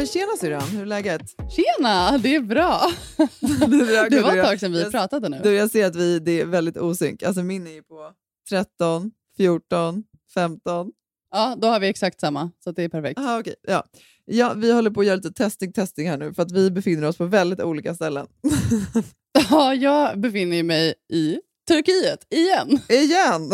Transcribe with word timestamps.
Men 0.00 0.06
tjena 0.06 0.36
syrran, 0.40 0.62
hur 0.62 0.82
är 0.82 0.86
läget? 0.86 1.22
Tjena, 1.50 2.18
det 2.18 2.34
är 2.34 2.40
bra. 2.40 2.92
det 4.10 4.22
var 4.22 4.36
ett 4.36 4.44
tag 4.44 4.60
sedan 4.60 4.72
vi 4.72 4.82
jag, 4.82 4.90
pratade 4.90 5.28
nu. 5.28 5.40
Du, 5.42 5.54
jag 5.54 5.70
ser 5.70 5.86
att 5.86 5.96
vi, 5.96 6.18
det 6.18 6.40
är 6.40 6.44
väldigt 6.44 6.76
osynk. 6.76 7.22
Alltså 7.22 7.42
min 7.42 7.66
är 7.66 7.70
ju 7.70 7.82
på 7.82 8.12
13, 8.48 9.10
14, 9.36 10.04
15. 10.34 10.92
Ja, 11.30 11.56
då 11.58 11.68
har 11.68 11.80
vi 11.80 11.88
exakt 11.88 12.20
samma, 12.20 12.50
så 12.64 12.72
det 12.72 12.82
är 12.82 12.88
perfekt. 12.88 13.18
Aha, 13.18 13.38
okay. 13.40 13.54
ja. 13.62 13.84
Ja, 14.24 14.52
vi 14.56 14.72
håller 14.72 14.90
på 14.90 15.00
att 15.00 15.06
göra 15.06 15.16
lite 15.16 15.32
testing, 15.32 15.72
testing 15.72 16.08
här 16.08 16.16
nu 16.16 16.34
för 16.34 16.42
att 16.42 16.52
vi 16.52 16.70
befinner 16.70 17.08
oss 17.08 17.16
på 17.16 17.24
väldigt 17.24 17.60
olika 17.60 17.94
ställen. 17.94 18.26
Ja, 19.50 19.74
jag 19.74 20.20
befinner 20.20 20.62
mig 20.62 20.94
i 21.12 21.38
Turkiet, 21.68 22.26
igen. 22.30 22.80
Igen! 22.88 23.50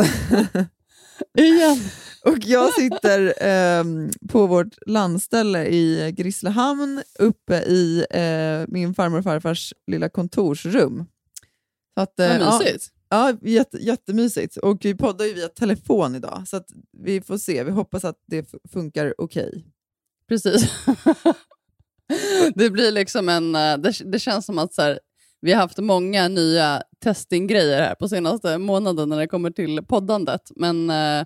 igen. 1.38 1.80
Och 2.26 2.38
jag 2.40 2.74
sitter 2.74 3.34
ehm, 3.40 4.10
på 4.28 4.46
vårt 4.46 4.74
landställe 4.86 5.66
i 5.66 6.12
Grisslehamn 6.16 7.02
uppe 7.18 7.54
i 7.56 8.06
eh, 8.10 8.64
min 8.74 8.94
farmor 8.94 9.18
och 9.18 9.24
farfars 9.24 9.74
lilla 9.86 10.08
kontorsrum. 10.08 11.04
Så 11.94 12.00
att, 12.00 12.20
eh, 12.20 12.38
Vad 12.38 12.60
mysigt. 12.60 12.86
Ja, 13.08 13.30
ja 13.30 13.48
jätte, 13.48 13.76
jättemysigt. 13.78 14.56
Och 14.56 14.78
vi 14.84 14.94
poddar 14.94 15.24
ju 15.24 15.32
via 15.32 15.48
telefon 15.48 16.14
idag, 16.14 16.42
så 16.46 16.56
att 16.56 16.66
vi 16.98 17.20
får 17.20 17.38
se. 17.38 17.64
Vi 17.64 17.70
hoppas 17.70 18.04
att 18.04 18.16
det 18.26 18.54
funkar 18.72 19.14
okej. 19.18 19.66
Precis. 20.28 20.72
det 22.54 22.70
blir 22.70 22.92
liksom 22.92 23.28
en... 23.28 23.54
eh, 23.54 23.78
Det, 23.78 23.92
det 24.12 24.18
känns 24.18 24.46
som 24.46 24.58
att 24.58 24.74
så 24.74 24.82
här, 24.82 25.00
vi 25.40 25.52
har 25.52 25.60
haft 25.60 25.78
många 25.78 26.28
nya 26.28 26.82
testinggrejer 27.04 27.82
här 27.82 27.94
på 27.94 28.08
senaste 28.08 28.58
månaden 28.58 29.08
när 29.08 29.16
det 29.18 29.26
kommer 29.26 29.50
till 29.50 29.82
poddandet. 29.82 30.50
Men 30.56 30.90
eh, 30.90 31.24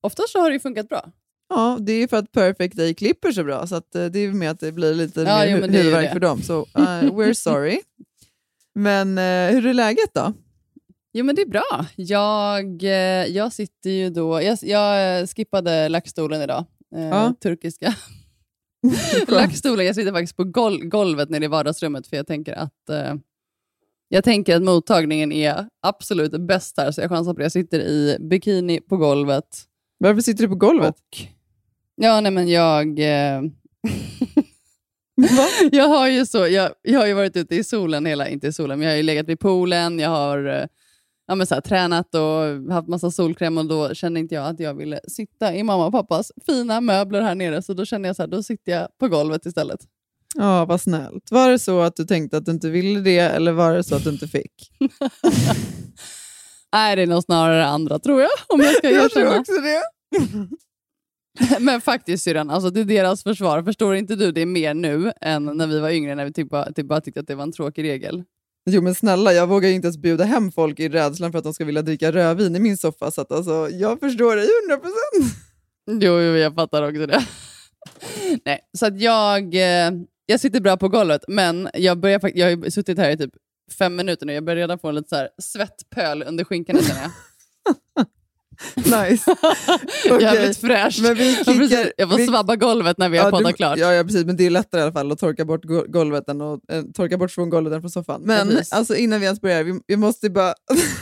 oftast 0.00 0.32
så 0.32 0.38
har 0.40 0.48
det 0.50 0.54
ju 0.54 0.60
funkat 0.60 0.88
bra. 0.88 1.10
Ja, 1.48 1.78
det 1.80 1.92
är 1.92 2.08
för 2.08 2.16
att 2.16 2.32
Perfect 2.32 2.76
Day 2.76 2.94
klipper 2.94 3.32
så 3.32 3.44
bra, 3.44 3.66
så 3.66 3.74
att, 3.76 3.94
eh, 3.94 4.04
det 4.06 4.18
är 4.18 4.32
med 4.32 4.50
att 4.50 4.60
det 4.60 4.72
blir 4.72 4.94
lite 4.94 5.20
Ja, 5.20 5.36
mer 5.38 5.46
jo, 5.46 5.56
hu- 5.56 5.60
men 5.60 5.72
det 5.72 5.78
är 5.78 5.82
ju 5.82 5.84
huvudvärk 5.84 6.06
det. 6.08 6.12
för 6.12 6.20
dem. 6.20 6.42
Så 6.42 6.60
uh, 6.60 6.64
we're 7.18 7.32
sorry. 7.34 7.80
Men 8.74 9.18
eh, 9.18 9.50
hur 9.54 9.66
är 9.66 9.74
läget 9.74 10.14
då? 10.14 10.32
Jo, 11.12 11.24
men 11.24 11.34
det 11.34 11.42
är 11.42 11.46
bra. 11.46 11.86
Jag, 11.96 12.82
eh, 12.84 13.26
jag 13.26 13.52
sitter 13.52 13.90
ju 13.90 14.10
då... 14.10 14.42
Jag, 14.42 14.58
jag 14.62 15.28
skippade 15.30 15.88
lackstolen 15.88 16.42
idag. 16.42 16.64
Eh, 16.96 17.02
Ja. 17.08 17.34
Turkiska 17.42 17.94
lackstolen. 19.28 19.86
Jag 19.86 19.94
sitter 19.94 20.12
faktiskt 20.12 20.36
på 20.36 20.44
gol 20.44 20.84
golvet 20.84 21.30
nere 21.30 21.44
i 21.44 21.48
vardagsrummet 21.48 22.06
för 22.06 22.16
jag 22.16 22.26
tänker 22.26 22.52
att 22.52 22.88
eh, 22.90 23.14
jag 24.08 24.24
tänker 24.24 24.56
att 24.56 24.62
mottagningen 24.62 25.32
är 25.32 25.68
absolut 25.82 26.40
bäst 26.40 26.76
här, 26.78 26.90
så 26.90 27.00
jag 27.00 27.10
chansar 27.10 27.32
på 27.32 27.38
det. 27.38 27.44
Jag 27.44 27.52
sitter 27.52 27.80
i 27.80 28.16
bikini 28.20 28.80
på 28.80 28.96
golvet. 28.96 29.64
Varför 29.98 30.20
sitter 30.20 30.42
du 30.42 30.48
på 30.48 30.54
golvet? 30.54 30.94
Och, 30.94 31.16
ja, 31.96 32.20
nej 32.20 32.32
men 32.32 32.48
jag... 32.48 32.98
Eh, 32.98 33.42
jag, 35.72 35.88
har 35.88 36.08
ju 36.08 36.26
så, 36.26 36.46
jag, 36.46 36.72
jag 36.82 37.00
har 37.00 37.06
ju 37.06 37.14
varit 37.14 37.36
ute 37.36 37.56
i 37.56 37.64
solen 37.64 38.06
hela, 38.06 38.28
inte 38.28 38.46
i 38.46 38.52
solen, 38.52 38.78
men 38.78 38.86
jag 38.86 38.92
har 38.92 38.96
ju 38.96 39.02
legat 39.02 39.28
vid 39.28 39.40
poolen, 39.40 39.98
jag 39.98 40.10
har 40.10 40.46
eh, 40.46 40.66
ja, 41.26 41.34
men 41.34 41.46
så 41.46 41.54
här, 41.54 41.60
tränat 41.60 42.14
och 42.14 42.72
haft 42.74 42.88
massa 42.88 43.10
solkräm 43.10 43.58
och 43.58 43.66
då 43.66 43.94
kände 43.94 44.20
inte 44.20 44.34
jag 44.34 44.46
att 44.46 44.60
jag 44.60 44.74
ville 44.74 45.00
sitta 45.08 45.54
i 45.54 45.62
mamma 45.62 45.86
och 45.86 45.92
pappas 45.92 46.32
fina 46.46 46.80
möbler 46.80 47.20
här 47.20 47.34
nere, 47.34 47.62
så 47.62 47.74
då 47.74 47.84
kände 47.84 48.08
jag 48.08 48.16
så 48.16 48.22
här, 48.22 48.28
då 48.28 48.42
sitter 48.42 48.72
jag 48.72 48.88
på 48.98 49.08
golvet 49.08 49.46
istället. 49.46 49.80
Ja, 50.34 50.64
vad 50.64 50.80
snällt. 50.80 51.30
Var 51.30 51.50
det 51.50 51.58
så 51.58 51.80
att 51.80 51.96
du 51.96 52.04
tänkte 52.04 52.36
att 52.36 52.44
du 52.44 52.52
inte 52.52 52.70
ville 52.70 53.00
det, 53.00 53.18
eller 53.18 53.52
var 53.52 53.74
det 53.74 53.84
så 53.84 53.96
att 53.96 54.04
du 54.04 54.10
inte 54.10 54.28
fick? 54.28 54.72
Nej, 56.72 56.96
det 56.96 57.02
är 57.02 57.06
nog 57.06 57.22
snarare 57.22 57.66
andra 57.66 57.98
tror 57.98 58.20
jag, 58.20 58.30
om 58.46 58.60
jag 58.60 58.74
ska 58.74 58.90
Jag 58.90 59.10
tror 59.10 59.38
också 59.38 59.52
det. 59.52 59.82
Men 61.60 61.80
faktiskt 61.80 62.24
syrran, 62.24 62.50
alltså 62.50 62.70
det 62.70 62.80
är 62.80 62.84
deras 62.84 63.22
försvar. 63.22 63.62
Förstår 63.62 63.94
inte 63.94 64.16
du 64.16 64.32
det 64.32 64.46
mer 64.46 64.74
nu 64.74 65.12
än 65.20 65.44
när 65.44 65.66
vi 65.66 65.80
var 65.80 65.90
yngre, 65.90 66.14
när 66.14 66.24
vi 66.24 66.32
typ 66.32 66.50
bara, 66.50 66.72
typ 66.72 66.86
bara 66.86 67.00
tyckte 67.00 67.20
att 67.20 67.26
det 67.26 67.34
var 67.34 67.42
en 67.42 67.52
tråkig 67.52 67.82
regel? 67.84 68.24
Jo 68.70 68.82
men 68.82 68.94
snälla, 68.94 69.32
jag 69.32 69.46
vågar 69.46 69.68
ju 69.68 69.74
inte 69.74 69.86
ens 69.86 69.98
bjuda 69.98 70.24
hem 70.24 70.52
folk 70.52 70.80
i 70.80 70.88
rädslan 70.88 71.32
för 71.32 71.38
att 71.38 71.44
de 71.44 71.54
ska 71.54 71.64
vilja 71.64 71.82
dricka 71.82 72.12
rödvin 72.12 72.56
i 72.56 72.60
min 72.60 72.76
soffa. 72.76 73.10
Så 73.10 73.20
att, 73.20 73.32
alltså, 73.32 73.68
jag 73.70 74.00
förstår 74.00 74.36
dig 74.36 74.48
100%. 74.70 74.80
Jo, 75.86 76.20
jo, 76.20 76.36
jag 76.36 76.54
fattar 76.54 76.82
också 76.82 77.06
det. 77.06 77.26
Nej, 78.44 78.60
så 78.78 78.86
att 78.86 79.00
jag, 79.00 79.54
eh, 79.54 79.92
jag 80.26 80.40
sitter 80.40 80.60
bra 80.60 80.76
på 80.76 80.88
golvet, 80.88 81.24
men 81.28 81.68
jag, 81.74 81.98
börjar, 82.00 82.20
jag 82.34 82.46
har 82.46 82.64
ju 82.64 82.70
suttit 82.70 82.98
här 82.98 83.10
i 83.10 83.16
typ 83.16 83.30
fem 83.72 83.96
minuter 83.96 84.26
nu. 84.26 84.32
Jag 84.32 84.44
börjar 84.44 84.56
redan 84.56 84.78
få 84.78 84.88
en 84.88 84.94
lite 84.94 85.08
så 85.08 85.16
här 85.16 85.28
svettpöl 85.42 86.22
under 86.22 86.44
känner 86.82 87.00
jag. 87.02 87.10
Nice. 88.76 89.36
Jävligt 90.20 90.58
fräscht. 90.58 91.02
Men 91.02 91.14
vi 91.14 91.34
kickar- 91.34 91.92
jag 91.96 92.10
får 92.10 92.16
vi- 92.16 92.26
svabba 92.26 92.56
golvet 92.56 92.98
när 92.98 93.08
vi 93.08 93.18
har 93.18 93.24
Ja, 93.24 93.30
poddat 93.30 93.56
klart. 93.56 93.78
Ja, 93.78 93.92
ja, 93.94 94.04
precis. 94.04 94.24
Men 94.24 94.36
det 94.36 94.46
är 94.46 94.50
lättare 94.50 94.80
i 94.80 94.82
alla 94.82 94.92
fall 94.92 95.12
att 95.12 95.18
torka 95.18 95.44
bort 95.44 95.64
go- 95.64 95.84
golvet 95.88 96.28
än 96.28 96.40
att, 96.40 96.60
eh, 96.72 96.82
torka 96.94 97.18
bort 97.18 97.30
från 97.30 97.50
golvet 97.50 97.72
än 97.72 97.80
från 97.80 97.90
soffan. 97.90 98.22
Men 98.24 98.48
Precis. 98.48 98.72
alltså, 98.72 98.96
innan 98.96 99.20
vi 99.20 99.24
ens 99.26 99.40
börjar, 99.40 99.62
vi, 99.64 99.80
vi 99.86 99.96
måste 99.96 100.30
bara, 100.30 100.54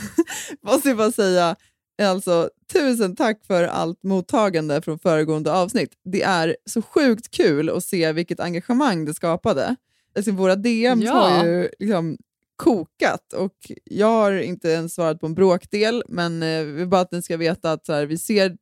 måste 0.65 0.95
bara 0.95 1.11
säga 1.11 1.55
alltså, 2.01 2.49
tusen 2.73 3.15
tack 3.15 3.45
för 3.47 3.63
allt 3.63 4.03
mottagande 4.03 4.81
från 4.81 4.99
föregående 4.99 5.51
avsnitt. 5.53 5.89
Det 6.11 6.21
är 6.23 6.55
så 6.69 6.81
sjukt 6.81 7.31
kul 7.31 7.69
att 7.69 7.83
se 7.83 8.11
vilket 8.11 8.39
engagemang 8.39 9.05
det 9.05 9.13
skapade. 9.13 9.75
Alltså, 10.15 10.31
våra 10.31 10.55
DMs 10.55 11.03
Ja. 11.05 11.13
har 11.13 11.45
ju 11.45 11.69
liksom 11.79 12.17
kokat 12.57 13.33
och 13.33 13.71
jag 13.83 14.07
har 14.07 14.31
inte 14.31 14.69
ens 14.69 14.93
svarat 14.93 15.19
på 15.19 15.25
en 15.25 15.33
bråkdel, 15.33 16.03
men 16.07 16.43
eh, 16.43 16.63
vi 16.63 16.71
vill 16.71 16.87
bara 16.87 17.01
att 17.01 17.11
ni 17.11 17.21
ska 17.21 17.37
veta 17.37 17.71
att 17.71 17.85
så 17.85 17.93
här, 17.93 18.05
vi 18.05 18.17
ser 18.17 18.57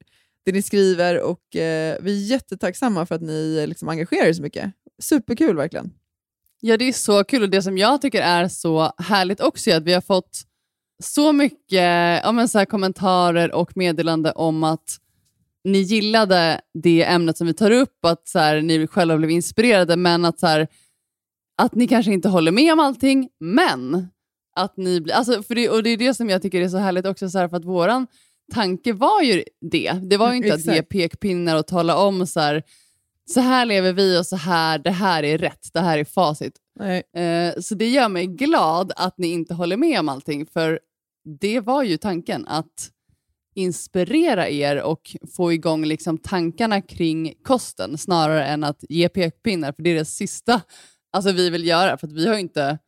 det 0.46 0.52
ni 0.52 0.62
skriver 0.62 1.22
och 1.22 1.56
eh, 1.56 1.98
vi 2.02 2.24
är 2.24 2.32
jättetacksamma 2.32 3.06
för 3.06 3.16
att 3.16 3.22
ni 3.22 3.58
eh, 3.62 3.68
liksom, 3.68 3.90
engagerar 3.90 4.28
er 4.28 4.34
så 4.34 4.42
mycket. 4.42 4.72
Superkul 5.00 5.56
verkligen. 5.56 5.92
Ja, 6.60 6.78
det 6.78 6.86
är 6.86 6.94
så 6.94 7.24
kul. 7.24 7.44
Och 7.44 7.50
det 7.50 7.62
som 7.62 7.78
jag 7.78 8.02
tycker 8.02 8.22
är 8.22 8.48
så 8.48 8.94
härligt 8.98 9.40
också 9.42 9.70
är 9.70 9.78
att 9.78 9.84
vi 9.84 9.94
har 9.94 10.02
fått 10.02 10.42
så 11.04 11.34
mycket 11.34 12.22
ja, 12.24 12.32
men 12.32 12.48
så 12.48 12.58
här, 12.58 12.66
kommentarer 12.66 13.56
och 13.56 13.78
meddelande 13.78 14.32
om 14.32 14.64
att 14.64 15.00
ni 15.64 15.78
gillade 15.78 16.62
det 16.74 17.04
ämnet 17.04 17.38
som 17.38 17.48
vi 17.48 17.54
tar 17.54 17.72
upp, 17.72 18.06
att 18.06 18.28
så 18.28 18.40
här, 18.40 18.62
ni 18.62 18.88
själva 18.88 19.18
blev 19.18 19.32
inspirerade, 19.32 19.96
men 19.96 20.26
att, 20.26 20.40
så 20.40 20.48
här, 20.48 20.68
att 21.58 21.76
ni 21.76 21.88
kanske 21.88 22.14
inte 22.14 22.30
håller 22.30 22.52
med 22.52 22.74
om 22.74 22.80
allting, 22.80 23.30
men 23.40 24.08
att 24.56 24.78
ni 24.78 25.02
blir... 25.02 25.14
Alltså, 25.14 25.44
för 25.44 25.56
det, 25.56 25.70
och 25.70 25.84
det 25.84 25.90
är 25.90 25.98
det 25.98 26.14
som 26.14 26.30
jag 26.30 26.42
tycker 26.42 26.62
är 26.62 26.70
så 26.70 26.78
härligt 26.78 27.06
också, 27.06 27.30
så 27.30 27.38
här, 27.40 27.48
för 27.48 27.58
att 27.58 27.66
våran 27.66 28.08
tanke 28.54 28.94
var 28.94 29.22
ju 29.22 29.44
det. 29.72 29.92
Det 29.92 30.18
var 30.18 30.32
ju 30.32 30.38
inte 30.38 30.54
att 30.54 30.66
ge 30.66 30.72
Exakt. 30.72 30.90
pekpinnar 30.90 31.56
och 31.56 31.68
tala 31.68 31.98
om 31.98 32.28
så 32.28 32.40
här, 32.40 32.64
så 33.26 33.40
här 33.40 33.66
lever 33.66 33.94
vi 33.94 34.20
och 34.20 34.26
så 34.26 34.36
här, 34.36 34.80
det 34.80 34.92
här 34.92 35.24
är 35.24 35.38
rätt, 35.38 35.70
det 35.74 35.80
här 35.80 35.98
är 35.98 36.04
facit. 36.04 36.54
Nej. 36.80 37.04
Eh, 37.16 37.54
så 37.62 37.76
det 37.76 37.88
gör 37.90 38.10
mig 38.10 38.28
glad 38.28 38.92
att 38.96 39.18
ni 39.18 39.28
inte 39.28 39.54
håller 39.54 39.78
med 39.78 40.00
om 40.00 40.10
allting, 40.10 40.46
för 40.46 40.80
det 41.40 41.60
var 41.60 41.84
ju 41.84 41.98
tanken, 41.98 42.48
att 42.48 42.92
inspirera 43.56 44.50
er 44.50 44.82
och 44.82 45.16
få 45.36 45.54
igång 45.54 45.86
liksom 45.86 46.18
tankarna 46.18 46.82
kring 46.82 47.34
kosten 47.44 47.98
snarare 47.98 48.46
än 48.46 48.64
att 48.64 48.84
ge 48.90 49.10
pekpinnar, 49.10 49.72
för 49.72 49.84
det 49.84 49.90
är 49.90 49.96
det 49.96 50.06
sista 50.06 50.62
alltså, 51.16 51.32
vi 51.32 51.50
vill 51.50 51.68
göra, 51.68 51.98
för 51.98 52.08
att 52.08 52.14
vi 52.14 52.28
har 52.28 52.34
ju 52.34 52.40
inte, 52.40 52.80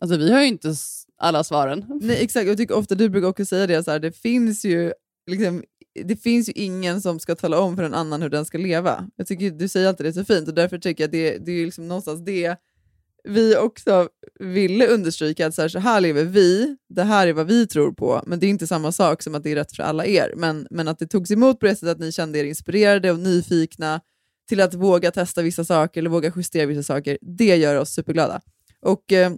alltså, 0.00 0.16
vi 0.16 0.32
har 0.32 0.40
ju 0.40 0.46
inte 0.46 0.74
alla 1.18 1.44
svaren. 1.44 1.84
Nej, 2.00 2.24
exakt. 2.24 2.46
Jag 2.46 2.56
tycker 2.56 2.74
ofta 2.74 2.94
du 2.94 3.08
brukar 3.08 3.28
också 3.28 3.44
säga 3.44 3.66
det, 3.66 3.84
så 3.84 3.90
här, 3.90 3.98
det 3.98 4.12
finns 4.12 4.64
ju 4.64 4.92
liksom, 5.30 5.62
det 6.04 6.16
finns 6.16 6.48
ju 6.48 6.52
ingen 6.52 7.02
som 7.02 7.20
ska 7.20 7.34
tala 7.34 7.60
om 7.60 7.76
för 7.76 7.82
en 7.82 7.94
annan 7.94 8.22
hur 8.22 8.28
den 8.28 8.44
ska 8.44 8.58
leva. 8.58 9.08
Jag 9.16 9.26
tycker 9.26 9.50
Du 9.50 9.68
säger 9.68 9.88
alltid 9.88 10.06
det 10.06 10.12
så 10.12 10.24
fint 10.24 10.48
och 10.48 10.54
därför 10.54 10.78
tycker 10.78 11.04
jag 11.04 11.10
det, 11.10 11.38
det 11.38 11.52
är 11.52 11.64
liksom 11.64 11.88
någonstans 11.88 12.24
det 12.24 12.56
vi 13.28 13.56
också 13.56 14.08
ville 14.40 14.86
understryka 14.86 15.46
att 15.46 15.54
så 15.54 15.62
här, 15.62 15.68
så 15.68 15.78
här 15.78 16.00
lever 16.00 16.24
vi, 16.24 16.76
det 16.88 17.02
här 17.02 17.26
är 17.26 17.32
vad 17.32 17.46
vi 17.46 17.66
tror 17.66 17.92
på, 17.92 18.22
men 18.26 18.40
det 18.40 18.46
är 18.46 18.48
inte 18.48 18.66
samma 18.66 18.92
sak 18.92 19.22
som 19.22 19.34
att 19.34 19.42
det 19.42 19.50
är 19.50 19.56
rätt 19.56 19.76
för 19.76 19.82
alla 19.82 20.06
er. 20.06 20.32
Men, 20.36 20.66
men 20.70 20.88
att 20.88 20.98
det 20.98 21.06
togs 21.06 21.30
emot 21.30 21.60
på 21.60 21.66
det 21.66 21.76
sättet 21.76 21.88
att 21.88 21.98
ni 21.98 22.12
kände 22.12 22.38
er 22.38 22.44
inspirerade 22.44 23.10
och 23.10 23.18
nyfikna 23.18 24.00
till 24.48 24.60
att 24.60 24.74
våga 24.74 25.10
testa 25.10 25.42
vissa 25.42 25.64
saker 25.64 26.00
eller 26.00 26.10
våga 26.10 26.32
justera 26.36 26.66
vissa 26.66 26.82
saker, 26.82 27.18
det 27.20 27.56
gör 27.56 27.76
oss 27.76 27.90
superglada. 27.90 28.40
Och, 28.80 29.12
eh, 29.12 29.32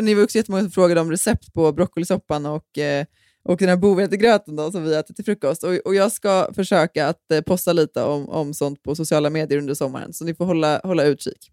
ni 0.00 0.14
var 0.14 0.24
också 0.24 0.38
jättemånga 0.38 0.62
som 0.62 0.70
frågade 0.70 1.00
om 1.00 1.10
recept 1.10 1.52
på 1.52 1.72
broccolisoppan 1.72 2.46
och 2.46 2.78
eh, 2.78 3.06
och 3.48 3.56
den 3.58 3.68
här 3.68 3.76
bovetegröten 3.76 4.56
då, 4.56 4.72
som 4.72 4.84
vi 4.84 4.94
äter 4.94 5.14
till 5.14 5.24
frukost. 5.24 5.64
Och, 5.64 5.74
och 5.74 5.94
jag 5.94 6.12
ska 6.12 6.48
försöka 6.54 7.08
att 7.08 7.30
eh, 7.32 7.40
posta 7.40 7.72
lite 7.72 8.02
om, 8.02 8.28
om 8.28 8.54
sånt 8.54 8.82
på 8.82 8.94
sociala 8.94 9.30
medier 9.30 9.58
under 9.58 9.74
sommaren, 9.74 10.12
så 10.12 10.24
ni 10.24 10.34
får 10.34 10.44
hålla, 10.44 10.80
hålla 10.84 11.04
utkik. 11.04 11.50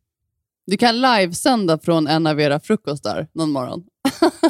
Du 0.65 0.77
kan 0.77 1.01
livesända 1.01 1.79
från 1.79 2.07
en 2.07 2.27
av 2.27 2.41
era 2.41 2.59
frukostar 2.59 3.27
någon 3.33 3.49
morgon. 3.49 3.83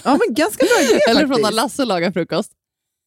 Ja, 0.03 0.19
men 0.25 0.33
ganska 0.35 0.65
bra 0.65 0.95
idé 0.95 0.99
Eller 1.09 1.27
från 1.27 1.41
när 1.41 1.51
Lasse 1.51 1.85
lagar 1.85 2.11
frukost. 2.11 2.51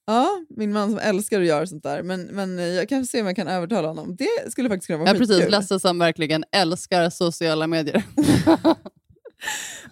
Ja, 0.06 0.44
min 0.48 0.72
man 0.72 0.90
som 0.90 0.98
älskar 0.98 1.40
att 1.40 1.46
göra 1.46 1.66
sånt 1.66 1.82
där. 1.82 2.02
Men, 2.02 2.22
men 2.22 2.58
jag 2.58 2.88
kan 2.88 3.06
se 3.06 3.20
om 3.20 3.26
jag 3.26 3.36
kan 3.36 3.48
övertala 3.48 3.88
honom. 3.88 4.16
Det 4.16 4.50
skulle 4.52 4.68
faktiskt 4.68 4.86
kunna 4.86 4.98
vara 4.98 5.08
Ja, 5.08 5.14
precis. 5.14 5.36
skitkul. 5.36 5.50
Lasse 5.52 5.80
som 5.80 5.98
verkligen 5.98 6.44
älskar 6.52 7.10
sociala 7.10 7.66
medier. 7.66 8.02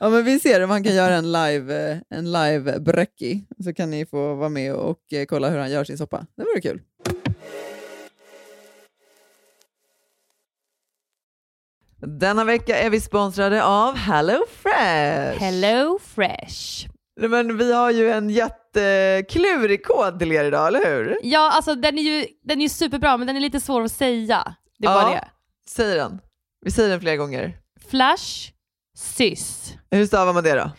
Ja, 0.00 0.09
men 0.09 0.25
vi 0.25 0.41
ser 0.41 0.64
om 0.64 0.70
han 0.70 0.85
kan 0.85 0.94
göra 0.94 1.14
en 1.14 1.32
live, 1.32 1.91
eh, 1.93 1.99
en 2.19 2.32
live 2.32 2.81
bräcki. 2.81 3.44
Så 3.64 3.75
kan 3.75 3.91
ni 3.91 4.06
få 4.06 4.35
vara 4.35 4.49
med 4.49 4.75
och, 4.75 5.12
eh, 5.12 5.25
kolla 5.25 5.49
hur 5.50 5.59
han 5.59 5.70
gör 5.70 5.85
sin 5.85 5.99
soppa. 5.99 6.26
Det 6.37 6.43
vore 6.44 6.61
kul. 6.61 6.81
Denna 12.06 12.44
vecka 12.44 12.79
är 12.79 12.91
vi 12.91 13.00
sponsrade 13.00 13.64
av 13.64 13.97
HelloFresh. 13.97 15.38
Hello 15.41 15.99
Fresh. 16.03 16.87
Men 17.20 17.59
vi 17.59 17.73
har 17.73 17.91
ju 17.91 18.11
en 18.11 18.31
jätteklurig 18.31 19.85
kod 19.85 20.19
till 20.19 20.32
er 20.32 20.44
idag, 20.44 20.67
eller 20.69 20.85
hur? 20.87 21.19
Ja, 21.23 21.50
alltså 21.53 21.75
den 21.75 21.99
är 21.99 22.03
ju 22.03 22.26
den 22.44 22.61
är 22.61 22.69
superbra 22.69 23.17
men 23.17 23.26
den 23.26 23.37
är 23.37 23.41
lite 23.41 23.61
svår 23.61 23.82
att 23.82 23.93
säga. 23.93 24.55
Det 24.79 24.87
är 24.87 24.91
Ja. 24.91 25.03
bara 25.03 25.11
det. 25.14 25.29
Säg 25.69 25.94
den. 25.94 26.20
Vi 26.64 26.70
säger 26.70 26.88
den 26.91 27.00
flera 27.00 27.17
gånger. 27.17 27.59
Flash 27.91 28.50
sys. 28.97 29.73
Hur 29.91 30.06
stavar 30.06 30.32
man 30.32 30.44
det 30.44 30.55
då? 30.55 30.70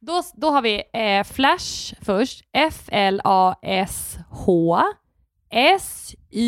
Då, 0.00 0.22
då 0.34 0.50
har 0.50 0.62
vi 0.62 0.82
eh, 0.94 1.24
Flash 1.24 1.94
först. 2.02 2.44
F-L-A-S-H 2.52 4.12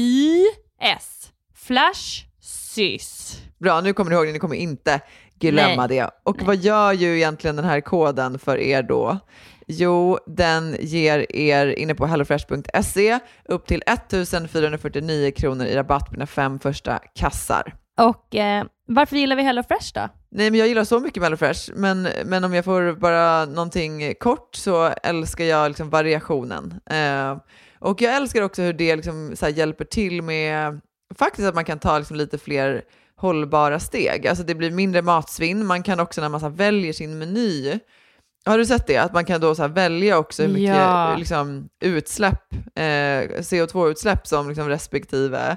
S-Y-S. 0.05 1.33
Flash 1.55 2.25
sys. 2.41 3.39
Bra, 3.61 3.81
nu 3.81 3.93
kommer 3.93 4.11
ni 4.11 4.17
ihåg 4.17 4.27
det. 4.27 4.33
Ni 4.33 4.39
kommer 4.39 4.57
inte 4.57 5.01
glömma 5.51 5.87
Nej. 5.87 5.99
det. 5.99 6.11
Och 6.23 6.43
vad 6.43 6.57
gör 6.57 6.93
ju 6.93 7.17
egentligen 7.17 7.57
den 7.57 7.65
här 7.65 7.81
koden 7.81 8.39
för 8.39 8.59
er 8.59 8.83
då? 8.83 9.19
Jo, 9.67 10.19
den 10.27 10.77
ger 10.81 11.37
er 11.37 11.67
inne 11.67 11.95
på 11.95 12.07
hellofresh.se 12.07 13.19
upp 13.45 13.67
till 13.67 13.83
1449 13.87 15.31
kronor 15.31 15.67
i 15.67 15.77
rabatt 15.77 16.07
på 16.07 16.13
dina 16.13 16.27
fem 16.27 16.59
första 16.59 16.99
kassar. 17.15 17.75
Och 18.01 18.35
eh, 18.35 18.65
varför 18.87 19.17
gillar 19.17 19.37
vi 19.37 19.43
Hello 19.43 19.63
Fresh 19.63 19.95
då? 19.95 20.09
Nej, 20.37 20.51
men 20.51 20.59
jag 20.61 20.69
gillar 20.69 20.85
så 20.85 21.01
mycket 21.01 21.23
HelloFresh, 21.23 21.71
men, 21.75 22.09
men 22.25 22.45
om 22.45 22.55
jag 22.55 22.65
får 22.65 22.93
bara 22.93 23.45
någonting 23.45 24.15
kort 24.15 24.55
så 24.55 24.93
älskar 25.03 25.45
jag 25.45 25.69
liksom 25.69 25.91
variationen. 25.91 26.81
Eh, 26.91 27.37
och 27.79 28.03
jag 28.03 28.17
älskar 28.17 28.43
också 28.43 28.63
hur 28.63 28.73
det 28.73 28.97
liksom 28.97 29.35
hjälper 29.55 29.85
till 29.85 30.23
med 30.23 30.81
faktiskt 31.19 31.49
att 31.49 31.55
man 31.55 31.65
kan 31.65 31.79
ta 31.79 31.99
liksom 31.99 32.17
lite 32.17 32.39
fler 32.39 32.83
hållbara 33.25 33.81
steg. 33.81 34.27
Alltså 34.27 34.45
det 34.45 34.55
blir 34.55 34.71
mindre 34.71 35.03
matsvinn. 35.03 35.67
Man 35.67 35.83
kan 35.83 36.01
också 36.01 36.21
när 36.21 36.29
man 36.29 36.41
så 36.41 36.49
väljer 36.49 36.93
sin 36.93 37.19
meny, 37.19 37.79
har 38.47 38.59
du 38.59 38.67
sett 38.67 38.87
det? 38.87 38.97
Att 38.97 39.13
man 39.13 39.25
kan 39.25 39.41
då 39.41 39.55
så 39.55 39.69
välja 39.69 40.19
också 40.19 40.43
hur 40.43 40.49
mycket 40.51 40.77
Ja. 40.77 41.17
liksom, 41.17 41.69
utsläpp, 41.81 42.53
eh, 42.75 43.41
CO2-utsläpp 43.43 44.27
som 44.27 44.49
liksom 44.49 44.69
respektive 44.69 45.57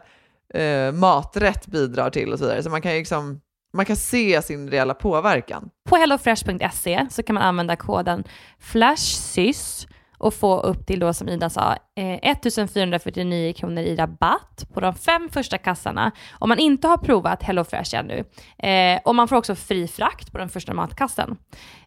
eh, 0.53 0.91
maträtt 0.91 1.67
bidrar 1.67 2.09
till 2.09 2.33
och 2.33 2.39
så 2.39 2.45
vidare. 2.45 2.63
Så 2.63 2.69
man 2.69 2.81
kan 2.81 2.91
liksom 2.91 3.41
man 3.73 3.85
kan 3.85 3.95
se 3.95 4.41
sin 4.41 4.69
reella 4.69 4.93
påverkan. 4.93 5.69
På 5.89 5.95
hellofresh.se 5.95 7.05
så 7.11 7.23
kan 7.23 7.33
man 7.33 7.43
använda 7.43 7.75
koden 7.75 8.23
FLASHSYS 8.59 9.87
och 10.17 10.33
få 10.33 10.59
upp 10.59 10.87
till 10.87 10.99
då 10.99 11.13
som 11.13 11.29
Ida 11.29 11.49
sa 11.49 11.75
eh, 11.95 12.31
1449 12.31 13.53
kronor 13.53 13.83
i 13.83 13.95
rabatt 13.95 14.65
på 14.73 14.79
de 14.79 14.93
fem 14.93 15.29
första 15.31 15.57
kassarna 15.57 16.11
om 16.31 16.49
man 16.49 16.59
inte 16.59 16.87
har 16.87 16.97
provat 16.97 17.43
HelloFresh 17.43 17.95
ännu. 17.95 18.23
Eh, 18.57 18.99
och 19.05 19.15
man 19.15 19.27
får 19.27 19.35
också 19.35 19.55
fri 19.55 19.87
frakt 19.87 20.31
på 20.31 20.37
den 20.37 20.49
första 20.49 20.73
matkassen. 20.73 21.37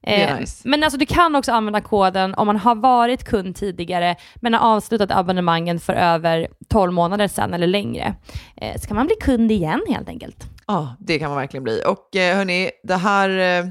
Eh, 0.02 0.38
nice. 0.38 0.68
Men 0.68 0.82
alltså 0.82 0.98
du 0.98 1.06
kan 1.06 1.36
också 1.36 1.52
använda 1.52 1.80
koden 1.80 2.34
om 2.34 2.46
man 2.46 2.56
har 2.56 2.74
varit 2.74 3.24
kund 3.24 3.56
tidigare 3.56 4.16
men 4.36 4.54
har 4.54 4.76
avslutat 4.76 5.10
abonnemangen 5.10 5.80
för 5.80 5.92
över 5.92 6.48
12 6.68 6.92
månader 6.92 7.28
sedan 7.28 7.54
eller 7.54 7.66
längre. 7.66 8.14
Eh, 8.56 8.80
så 8.80 8.86
kan 8.86 8.96
man 8.96 9.06
bli 9.06 9.16
kund 9.20 9.50
igen 9.50 9.82
helt 9.88 10.08
enkelt. 10.08 10.46
Ja, 10.66 10.96
det 10.98 11.18
kan 11.18 11.30
man 11.30 11.38
verkligen 11.38 11.64
bli. 11.64 11.82
Och 11.86 12.16
eh, 12.16 12.36
hörni, 12.36 12.70
det 12.82 12.96
här 12.96 13.28
eh, 13.28 13.66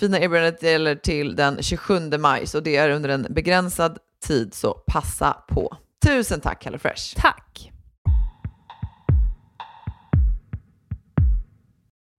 fina 0.00 0.20
erbjudandet 0.20 0.62
gäller 0.62 0.94
till 0.94 1.36
den 1.36 1.62
27 1.62 2.10
maj, 2.18 2.46
så 2.46 2.60
det 2.60 2.76
är 2.76 2.90
under 2.90 3.08
en 3.08 3.26
begränsad 3.30 3.98
tid, 4.26 4.54
så 4.54 4.74
passa 4.86 5.32
på. 5.48 5.76
Tusen 6.04 6.40
tack 6.40 6.64
HelloFresh! 6.64 7.16
Tack! 7.16 7.72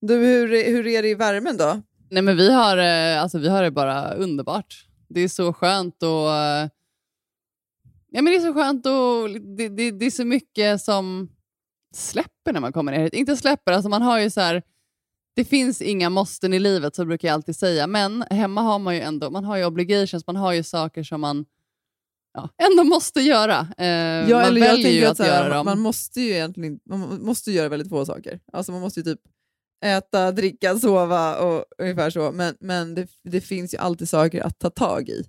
Du, 0.02 0.16
hur, 0.16 0.48
hur 0.48 0.88
är 0.88 1.02
det 1.02 1.10
i 1.10 1.16
värmen 1.16 1.58
då? 1.58 1.82
Nej, 2.10 2.24
men 2.24 2.38
vi, 2.38 2.54
har, 2.54 2.78
eh, 2.78 3.22
alltså, 3.22 3.38
vi 3.38 3.50
har 3.50 3.64
det 3.64 3.72
bara 3.72 4.14
underbart. 4.14 4.86
Det 5.10 5.22
är 5.22 5.28
så 5.28 5.54
skönt 5.54 6.04
och 6.04 6.34
eh, 6.34 6.70
ja, 8.12 8.22
men 8.22 8.26
det 8.26 8.36
är 8.36 8.40
så 8.40 8.54
skönt 8.54 8.86
och 8.86 9.40
det, 9.58 9.70
det, 9.70 9.92
det 9.92 10.06
är 10.06 10.12
så 10.12 10.26
mycket 10.26 10.82
som 10.82 11.30
släpper 11.96 12.54
när 12.54 12.60
man 12.60 12.74
kommer 12.74 12.92
ner 12.92 13.00
hit. 13.00 13.14
Inte 13.14 13.38
släpper, 13.38 13.72
alltså 13.72 13.90
man 13.90 14.02
har 14.02 14.20
ju 14.20 14.30
så 14.30 14.42
här, 14.42 14.64
det 15.36 15.46
finns 15.46 15.82
inga 15.82 16.10
måsten 16.10 16.54
i 16.54 16.60
livet, 16.60 16.96
så 16.96 17.06
brukar 17.06 17.28
jag 17.28 17.36
alltid 17.36 17.56
säga. 17.56 17.88
Men 17.88 18.24
hemma 18.30 18.62
har 18.62 18.80
man 18.80 18.96
ju 18.96 19.02
ändå, 19.02 19.30
man 19.30 19.46
har 19.46 19.58
ju 19.58 19.66
obligations, 19.66 20.28
man 20.28 20.36
har 20.36 20.54
ju 20.54 20.64
saker 20.64 21.04
som 21.04 21.22
man 21.22 21.46
ja, 22.34 22.50
ändå 22.72 22.84
måste 22.84 23.22
göra. 23.22 23.68
Eh, 23.78 23.86
Ja, 24.30 24.38
man 24.38 24.46
eller 24.46 24.62
väljer 24.62 24.92
ju 24.92 25.06
att, 25.06 25.12
att 25.12 25.28
här, 25.28 25.44
göra 25.44 25.56
dem. 25.56 25.66
man 25.66 25.80
måste 25.80 26.22
ju 26.22 26.32
egentligen 26.32 26.80
man 26.90 27.24
måste 27.26 27.52
göra 27.52 27.70
väldigt 27.70 27.90
få 27.90 28.06
saker. 28.06 28.40
Alltså 28.54 28.72
man 28.72 28.82
måste 28.82 29.00
ju 29.00 29.04
typ 29.04 29.20
äta, 29.86 30.32
dricka, 30.32 30.80
sova 30.80 31.36
och 31.40 31.66
ungefär 31.78 32.10
så. 32.10 32.32
Men, 32.32 32.56
men 32.60 32.96
det, 32.96 33.08
det 33.24 33.42
finns 33.42 33.74
ju 33.74 33.78
alltid 33.78 34.10
saker 34.10 34.42
att 34.42 34.60
ta 34.60 34.70
tag 34.70 35.10
i. 35.10 35.24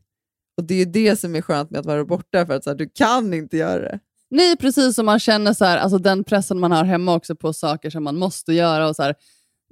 Och 0.56 0.64
det 0.64 0.74
är 0.74 0.86
det 0.86 1.20
som 1.20 1.36
är 1.36 1.42
skönt 1.42 1.70
med 1.70 1.80
att 1.80 1.86
vara 1.86 2.04
borta, 2.04 2.46
för 2.46 2.54
att 2.54 2.64
så 2.64 2.70
här, 2.70 2.76
du 2.76 2.88
kan 2.94 3.34
inte 3.34 3.56
göra 3.56 3.80
det. 3.80 3.98
Nej, 4.30 4.56
precis 4.56 4.94
som 4.94 5.06
man 5.06 5.18
känner 5.18 5.52
så 5.52 5.64
här, 5.64 5.78
alltså 5.78 5.98
den 5.98 6.24
pressen 6.24 6.60
man 6.60 6.72
har 6.72 6.84
hemma 6.84 7.14
också 7.14 7.36
på 7.36 7.52
saker 7.52 7.90
som 7.90 8.04
man 8.04 8.16
måste 8.18 8.52
göra. 8.52 8.88
Och 8.88 8.96
så 8.96 9.02
här, 9.02 9.14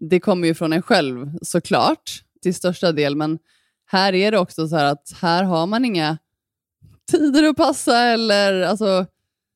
det 0.00 0.20
kommer 0.20 0.48
ju 0.48 0.54
från 0.54 0.72
en 0.72 0.82
själv 0.82 1.30
såklart, 1.42 2.22
till 2.42 2.54
största 2.54 2.92
del. 2.92 3.16
Men 3.16 3.38
här 3.86 4.12
är 4.14 4.30
det 4.30 4.38
också 4.38 4.68
så 4.68 4.76
här 4.76 4.84
att 4.84 5.12
här 5.20 5.44
har 5.44 5.66
man 5.66 5.84
inga 5.84 6.18
tider 7.10 7.44
att 7.44 7.56
passa 7.56 7.98
eller 7.98 8.62
alltså, 8.62 9.06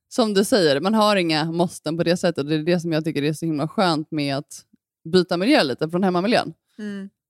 som 0.08 0.34
du 0.34 0.44
säger, 0.44 0.80
man 0.80 0.94
har 0.94 1.16
inga 1.16 1.52
måsten 1.52 1.96
på 1.96 2.02
det 2.02 2.16
sättet. 2.16 2.48
Det 2.48 2.54
är 2.54 2.62
det 2.62 2.80
som 2.80 2.92
jag 2.92 3.04
tycker 3.04 3.22
är 3.22 3.32
så 3.32 3.46
himla 3.46 3.68
skönt 3.68 4.10
med 4.10 4.36
att 4.36 4.64
byta 5.04 5.36
miljö 5.36 5.62
lite 5.62 5.90
från 5.90 6.04
hemmamiljön. 6.04 6.54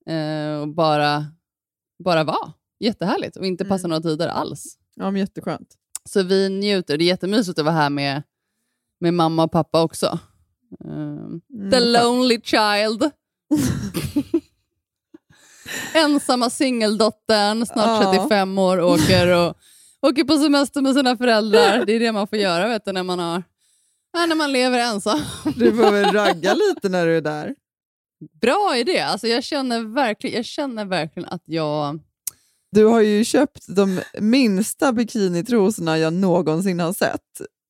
Eh, 0.06 0.61
och 0.61 0.68
bara, 0.68 1.26
bara 2.04 2.25
vara. 2.25 2.52
Jättehärligt 2.80 3.37
och 3.37 3.47
inte 3.47 3.64
passa 3.64 3.88
några 3.88 4.02
tider 4.02 4.28
alls. 4.28 4.78
Ja, 4.94 5.11
men 5.11 5.21
jätteskönt. 5.21 5.75
Så 6.04 6.23
vi 6.23 6.49
njuter. 6.49 6.99
Det 6.99 7.04
är 7.04 7.06
jättemysigt 7.06 7.59
att 7.59 7.64
vara 7.64 7.75
här 7.75 7.90
med, 7.90 8.23
med 9.00 9.14
mamma 9.14 9.44
och 9.44 9.52
pappa 9.52 9.83
också. 9.83 10.18
Um, 10.85 11.40
the 11.71 11.76
Mm, 11.76 11.93
lonely 11.93 12.40
child. 12.40 13.11
Ensamma 15.95 16.50
singeldottern, 16.50 17.66
snart 17.66 18.04
Ja. 18.04 18.12
35 18.12 18.59
år, 18.59 18.81
åker, 18.81 19.28
och, 19.28 19.57
åker 20.09 20.25
på 20.25 20.37
semester 20.37 20.83
med 20.83 20.95
sina 20.95 21.16
föräldrar. 21.16 21.85
Det 21.87 21.93
är 21.93 22.00
det 22.00 22.12
man 22.12 22.26
får 22.26 22.38
göra 22.38 22.69
vet 22.69 22.85
du, 22.85 22.93
när, 22.93 23.02
man 23.02 23.19
har, 23.19 23.43
när 24.28 24.35
man 24.35 24.52
lever 24.52 24.78
ensam. 24.78 25.21
Du 25.57 25.76
får 25.76 25.93
väl 25.93 26.12
ragga 26.12 26.54
lite 26.54 26.88
när 26.88 27.07
du 27.07 27.16
är 27.16 27.21
där. 27.21 27.54
Bra 28.40 28.76
idé. 28.76 28.99
Alltså, 29.00 29.26
jag, 29.26 29.45
känner 29.45 29.95
verkligen, 29.95 30.37
jag 30.37 30.45
känner 30.45 30.85
verkligen 30.85 31.28
att 31.28 31.43
jag... 31.45 32.00
Du 32.73 32.85
har 32.85 33.00
ju 33.00 33.25
köpt 33.25 33.66
de 33.76 34.00
minsta 34.21 34.93
bikinitrosorna 34.93 35.99
jag 35.99 36.12
någonsin 36.12 36.81
har 36.81 36.93
sett. 36.93 37.21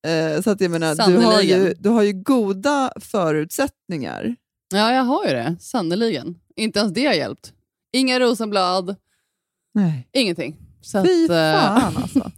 Eh, 0.05 0.41
så 0.43 0.51
att 0.51 0.61
jag 0.61 0.71
menar, 0.71 1.07
du 1.09 1.17
har, 1.17 1.41
ju, 1.41 1.75
du 1.79 1.89
har 1.89 2.03
ju 2.03 2.13
goda 2.13 2.93
förutsättningar. 3.01 4.37
Ja, 4.75 4.93
jag 4.95 5.03
har 5.03 5.25
ju 5.27 5.31
det. 5.31 5.57
Sannerligen. 5.61 6.39
Inte 6.57 6.79
ens 6.79 6.93
det 6.93 7.07
har 7.07 7.15
hjälpt. 7.15 7.53
Inga 7.93 8.21
rosenblad, 8.21 8.97
Nej. 9.75 10.09
ingenting. 10.13 10.57
Så 10.83 11.05
Fy 11.05 11.25
att, 11.25 11.31
eh, 11.31 11.37
fan 11.67 11.97
alltså. 11.97 12.31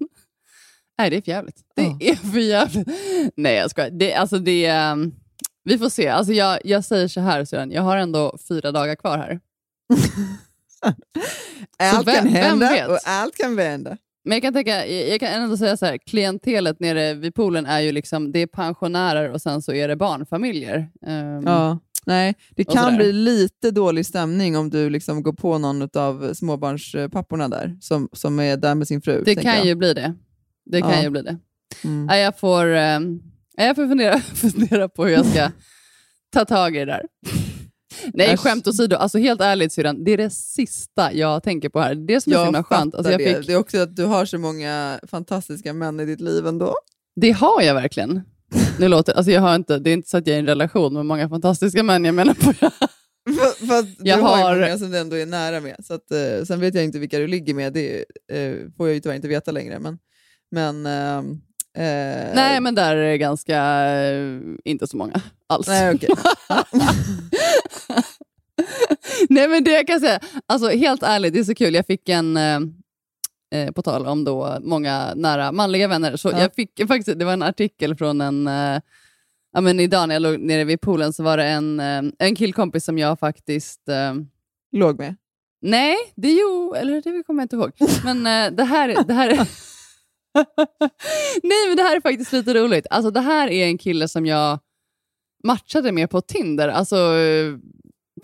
Nej, 0.99 1.11
det 1.11 1.17
är 1.17 1.21
för 1.23 1.31
jävligt. 1.31 1.61
Det 1.77 1.83
Ja. 1.83 1.99
är 2.01 2.15
för 2.15 2.39
jävligt. 2.39 2.89
Nej, 3.37 3.55
jag 3.55 3.71
skojar. 3.71 3.91
Det, 3.91 4.15
alltså 4.15 4.39
det, 4.39 4.67
ehm, 4.67 5.13
vi 5.65 5.79
får 5.79 5.89
se. 5.89 6.09
Alltså 6.09 6.33
jag, 6.33 6.59
jag 6.65 6.85
säger 6.85 7.09
så 7.09 7.21
här, 7.21 7.45
Sören. 7.45 7.71
Jag 7.71 7.83
har 7.83 7.97
ändå 7.97 8.39
fyra 8.49 8.73
dagar 8.73 8.95
kvar 8.97 9.19
här. 9.19 9.41
Allt 11.97 12.07
vem- 12.09 12.15
kan 12.15 12.29
hända 12.29 12.89
och 12.89 12.99
allt 13.05 13.37
kan 13.37 13.57
vända. 13.57 13.97
Men 14.27 14.33
jag 14.37 14.43
kan, 14.43 14.53
tänka, 14.53 14.87
jag 14.87 15.21
kan 15.21 15.29
ändå 15.43 15.57
säga 15.57 15.77
så 15.77 15.87
här, 15.87 15.99
klientelet 15.99 16.81
nere 16.81 17.15
vid 17.15 17.35
poolen 17.35 17.67
är 17.67 17.81
ju 17.81 17.93
liksom, 17.93 18.33
det 18.33 18.39
är 18.39 18.47
pensionärer 18.47 19.31
och 19.31 19.43
sen 19.43 19.63
så 19.63 19.73
är 19.73 19.89
det 19.89 19.97
barnfamiljer. 19.97 20.89
Ehm, 21.07 21.43
Ja. 21.47 21.79
Nej, 22.09 22.35
det 22.51 22.65
kan 22.65 22.97
bli 22.97 23.13
lite 23.13 23.71
dålig 23.71 24.07
stämning 24.07 24.57
om 24.57 24.71
du 24.71 24.91
liksom 24.91 25.23
går 25.23 25.33
på 25.33 25.59
någon 25.59 25.89
av 25.97 26.35
småbarnspapporna 26.35 27.49
där, 27.49 27.77
som, 27.81 28.09
som 28.13 28.41
är 28.41 28.57
där 28.57 28.75
med 28.75 28.89
sin 28.89 29.03
fru. 29.03 29.23
Det 29.25 29.35
kan 29.35 29.57
jag. 29.57 29.67
ju 29.67 29.75
bli 29.75 29.95
det. 29.95 30.15
Det 30.71 30.81
kan 30.81 30.91
Ja. 30.91 31.03
ju 31.03 31.11
bli 31.11 31.23
det. 31.23 31.39
Mm. 31.85 32.07
Ja, 32.11 32.17
jag 32.17 32.39
får, 32.39 32.67
ja, 32.67 33.01
jag 33.57 33.77
får 33.77 33.89
fundera, 33.89 34.19
fundera 34.35 34.89
på 34.89 35.05
hur 35.05 35.13
jag 35.13 35.27
ska 35.27 35.51
ta 36.33 36.45
tag 36.45 36.77
i 36.77 36.79
det 36.79 36.85
där. 36.85 37.03
Nej, 38.15 38.27
Äsch. 38.35 38.41
skämt 38.41 38.67
åsido. 38.69 38.97
Alltså, 38.97 39.19
helt 39.19 39.41
ärligt 39.41 39.73
syrran, 39.73 40.05
det 40.05 40.11
är 40.13 40.17
det 40.17 40.31
sista 40.31 41.13
jag 41.13 41.43
tänker 41.43 41.69
på 41.69 41.81
här. 41.81 41.95
Det 41.95 42.21
som 42.21 42.33
är 42.33 42.37
så 42.37 42.45
himla 42.45 42.65
skönt. 42.65 42.95
Alltså, 42.95 43.11
jag 43.13 43.21
det. 43.21 43.37
fick, 43.37 43.47
det 43.47 43.53
är 43.53 43.57
också 43.57 43.79
att 43.79 43.97
du 43.97 44.05
har 44.05 44.25
så 44.25 44.39
många 44.39 45.01
fantastiska 45.07 45.73
män 45.73 46.01
i 46.01 46.05
ditt 46.05 46.21
liv 46.21 46.47
ändå. 46.47 46.75
det 47.21 47.31
har 47.31 47.63
jag 47.63 47.75
verkligen. 47.75 48.21
Nu 48.79 48.89
låter, 48.89 49.13
alltså 49.13 49.33
jag 49.33 49.41
har 49.41 49.55
inte, 49.55 49.79
det 49.79 49.91
är 49.91 49.95
inte 49.95 50.09
så 50.09 50.17
att 50.17 50.27
jag 50.27 50.35
är 50.35 50.37
i 50.37 50.41
en 50.41 50.47
relation 50.47 50.95
med 50.95 51.07
många 51.07 51.29
fantastiska 51.29 51.83
män. 51.83 52.05
Jag 52.05 52.15
menar 52.15 52.35
på 52.35 52.53
Fast, 53.41 53.69
fast 53.69 53.89
Jag 53.99 54.19
du 54.19 54.23
har, 54.23 54.37
har- 54.37 54.55
ju 54.57 54.61
många 54.63 54.79
som 54.79 54.91
du 54.91 54.99
ändå 54.99 55.17
är 55.17 55.27
nära 55.27 55.61
med. 55.61 55.77
Så 55.85 55.95
att, 55.95 56.11
eh, 56.13 56.45
sen 56.47 56.61
vet 56.61 56.75
jag 56.75 56.85
inte 56.85 56.99
vilka 56.99 57.19
du 57.19 57.27
ligger 57.27 57.55
med, 57.55 57.73
det 57.73 57.99
eh, 58.33 58.55
får 58.77 58.89
jag 58.89 58.95
ju 58.95 59.01
tyvärr 59.01 59.17
inte 59.17 59.29
veta 59.29 59.51
längre. 59.51 59.79
Men, 59.79 59.99
men, 60.51 60.87
ehm, 60.87 61.41
eh, 61.77 62.35
Nej, 62.35 62.61
men 62.61 62.75
där 62.75 62.97
är 62.97 63.11
det 63.11 63.19
ganska, 63.19 63.57
eh, 63.91 64.41
inte 64.65 64.87
så 64.87 64.97
många 64.97 65.21
alls. 65.47 65.67
nej, 65.69 65.95
okej. 65.95 66.09
Nej 69.29 69.49
men 69.49 69.65
det 69.65 69.71
jag 69.71 69.87
kan 69.87 70.01
säga, 70.01 70.21
alltså 70.47 70.69
helt 70.69 71.03
ärligt, 71.03 71.33
det 71.35 71.39
är 71.41 71.45
så 71.45 71.55
kul. 71.55 71.75
Jag 71.75 71.87
fick 71.87 72.09
en, 72.09 72.37
eh, 72.37 72.61
eh, 73.55 73.71
på 73.73 73.83
tal 73.83 74.07
om 74.07 74.25
då 74.25 74.59
många 74.63 75.13
nära 75.15 75.53
manliga 75.53 75.89
vänner, 75.89 76.17
så 76.17 76.31
Ja. 76.31 76.41
jag 76.41 76.55
fick 76.55 76.87
faktiskt, 76.89 77.19
det 77.19 77.25
var 77.25 77.33
en 77.33 77.43
artikel 77.43 77.97
från 77.97 78.21
en, 78.21 78.47
eh, 78.47 78.81
ja 79.53 79.61
men 79.61 79.81
idag 79.81 80.09
när 80.09 80.15
jag 80.15 80.23
låg 80.23 80.41
nere 80.41 80.65
vid 80.65 80.81
poolen 80.81 81.13
så 81.13 81.23
var 81.23 81.37
det 81.37 81.45
en, 81.45 81.81
eh, 81.81 82.03
en 82.19 82.35
killkompis 82.35 82.85
som 82.85 82.99
jag 82.99 83.19
faktiskt, 83.19 83.89
eh, 83.89 84.15
Låg 84.73 84.99
med. 84.99 85.17
nej, 85.63 85.97
det 86.17 86.31
jo, 86.33 86.75
eller 86.75 87.03
det 87.03 87.23
kommer 87.23 87.43
jag 87.43 87.45
inte 87.45 87.57
ihåg, 87.57 87.73
men 88.05 88.27
eh, 88.27 88.57
det 88.57 88.65
här, 88.65 89.05
det 89.07 89.15
här 89.15 89.49
Nej 91.43 91.69
men 91.69 91.77
det 91.77 91.83
här 91.83 91.97
är 91.97 92.01
faktiskt 92.01 92.33
lite 92.33 92.55
roligt. 92.55 92.87
Alltså 92.91 93.11
det 93.11 93.21
här 93.21 93.49
är 93.51 93.67
en 93.67 93.79
kille 93.79 94.09
som 94.09 94.27
jag 94.27 94.59
matchade 95.45 95.93
med 95.93 96.11
på 96.11 96.21
Tinder, 96.21 96.69
alltså 96.69 96.97
eh, 97.17 97.55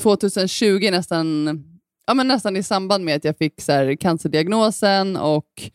2020 0.02 0.88
nästan, 0.90 1.48
ja, 2.06 2.14
men 2.14 2.28
nästan 2.28 2.56
i 2.56 2.62
samband 2.62 3.04
med 3.04 3.16
att 3.16 3.24
jag 3.24 3.38
fick 3.38 3.60
så 3.60 3.72
här, 3.72 3.94
cancerdiagnosen 3.96 5.16
och 5.16 5.70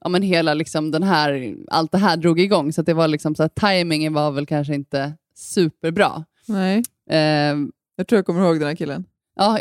ja, 0.00 0.08
men 0.08 0.22
hela 0.22 0.54
liksom, 0.54 0.90
den 0.90 1.02
här, 1.02 1.54
allt 1.68 1.92
det 1.92 1.98
här 1.98 2.16
drog 2.16 2.40
igång. 2.40 2.72
Så 2.72 2.82
det 2.82 2.94
var 2.94 3.08
liksom, 3.08 3.34
så 3.34 3.42
här, 3.42 3.48
timingen 3.78 4.12
var 4.14 4.30
väl 4.30 4.46
kanske 4.46 4.74
inte 4.74 5.12
superbra. 5.36 6.24
Nej. 6.48 6.82
Eh, 7.10 7.56
Jag 7.96 8.06
tror 8.08 8.16
jag 8.18 8.26
kommer 8.26 8.44
ihåg 8.44 8.58
den 8.58 8.68
här 8.68 8.74
killen. 8.76 9.04
Ja, 9.36 9.58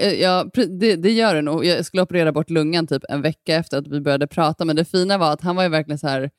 pre- 0.53 0.77
det, 0.79 0.95
det 0.95 1.11
gör 1.11 1.35
det 1.35 1.41
nog. 1.41 1.65
Jag 1.65 1.85
skulle 1.85 2.03
operera 2.03 2.31
bort 2.31 2.49
lungan 2.49 2.87
typ 2.87 3.03
en 3.09 3.21
vecka 3.21 3.55
efter 3.55 3.77
att 3.77 3.87
vi 3.87 4.01
började 4.01 4.27
prata, 4.27 4.65
men 4.65 4.75
det 4.75 4.85
fina 4.85 5.17
var 5.17 5.31
att 5.33 5.41
han 5.41 5.55
var 5.55 5.63
ju 5.63 5.69
verkligen 5.69 5.99
så 5.99 6.07
här, 6.07 6.29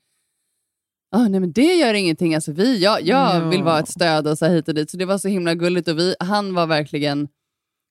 ah, 1.16 1.28
nej 1.28 1.40
men 1.40 1.52
det 1.52 1.74
gör 1.74 1.94
ingenting, 1.94 2.34
alltså 2.34 2.52
vi, 2.52 2.78
jag, 2.82 3.02
jag 3.02 3.36
Ja. 3.42 3.48
vill 3.48 3.62
vara 3.62 3.78
ett 3.78 3.88
stöd 3.88 4.26
och 4.26 4.38
så 4.38 4.46
här 4.46 4.54
hit 4.54 4.68
och 4.68 4.74
dit. 4.74 4.90
Så 4.90 4.96
det 4.96 5.04
var 5.04 5.18
så 5.18 5.28
himla 5.28 5.54
gulligt 5.54 5.88
och 5.88 5.98
vi, 5.98 6.14
han 6.20 6.54
var 6.54 6.66
verkligen, 6.66 7.28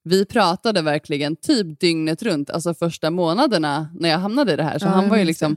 vi 0.04 0.26
pratade 0.26 0.82
verkligen 0.82 1.36
typ 1.36 1.80
dygnet 1.80 2.24
runt, 2.24 2.50
alltså 2.50 2.74
första 2.74 3.12
månaderna 3.12 3.90
när 4.00 4.10
jag 4.10 4.20
hamnade 4.20 4.54
i 4.54 4.56
det 4.56 4.64
här. 4.64 4.80
Så 4.80 4.86
Ja, 4.86 4.90
han 4.90 5.10
var 5.10 5.18
ju 5.18 5.24
liksom, 5.24 5.56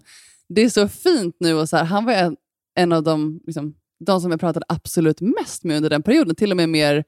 det 0.48 0.60
är 0.62 0.68
så 0.68 0.88
fint 0.88 1.36
nu 1.40 1.54
och 1.54 1.68
så 1.68 1.76
här, 1.76 1.84
han 1.84 2.04
var 2.04 2.12
en, 2.12 2.36
en 2.74 2.92
av 2.92 3.02
de, 3.02 3.40
liksom, 3.46 3.74
de 4.04 4.20
som 4.20 4.30
jag 4.30 4.40
pratade 4.40 4.66
absolut 4.68 5.20
mest 5.20 5.64
med 5.64 5.76
under 5.76 5.90
den 5.90 6.02
perioden, 6.02 6.34
till 6.34 6.50
och 6.50 6.56
med 6.56 6.68
mer 6.68 7.04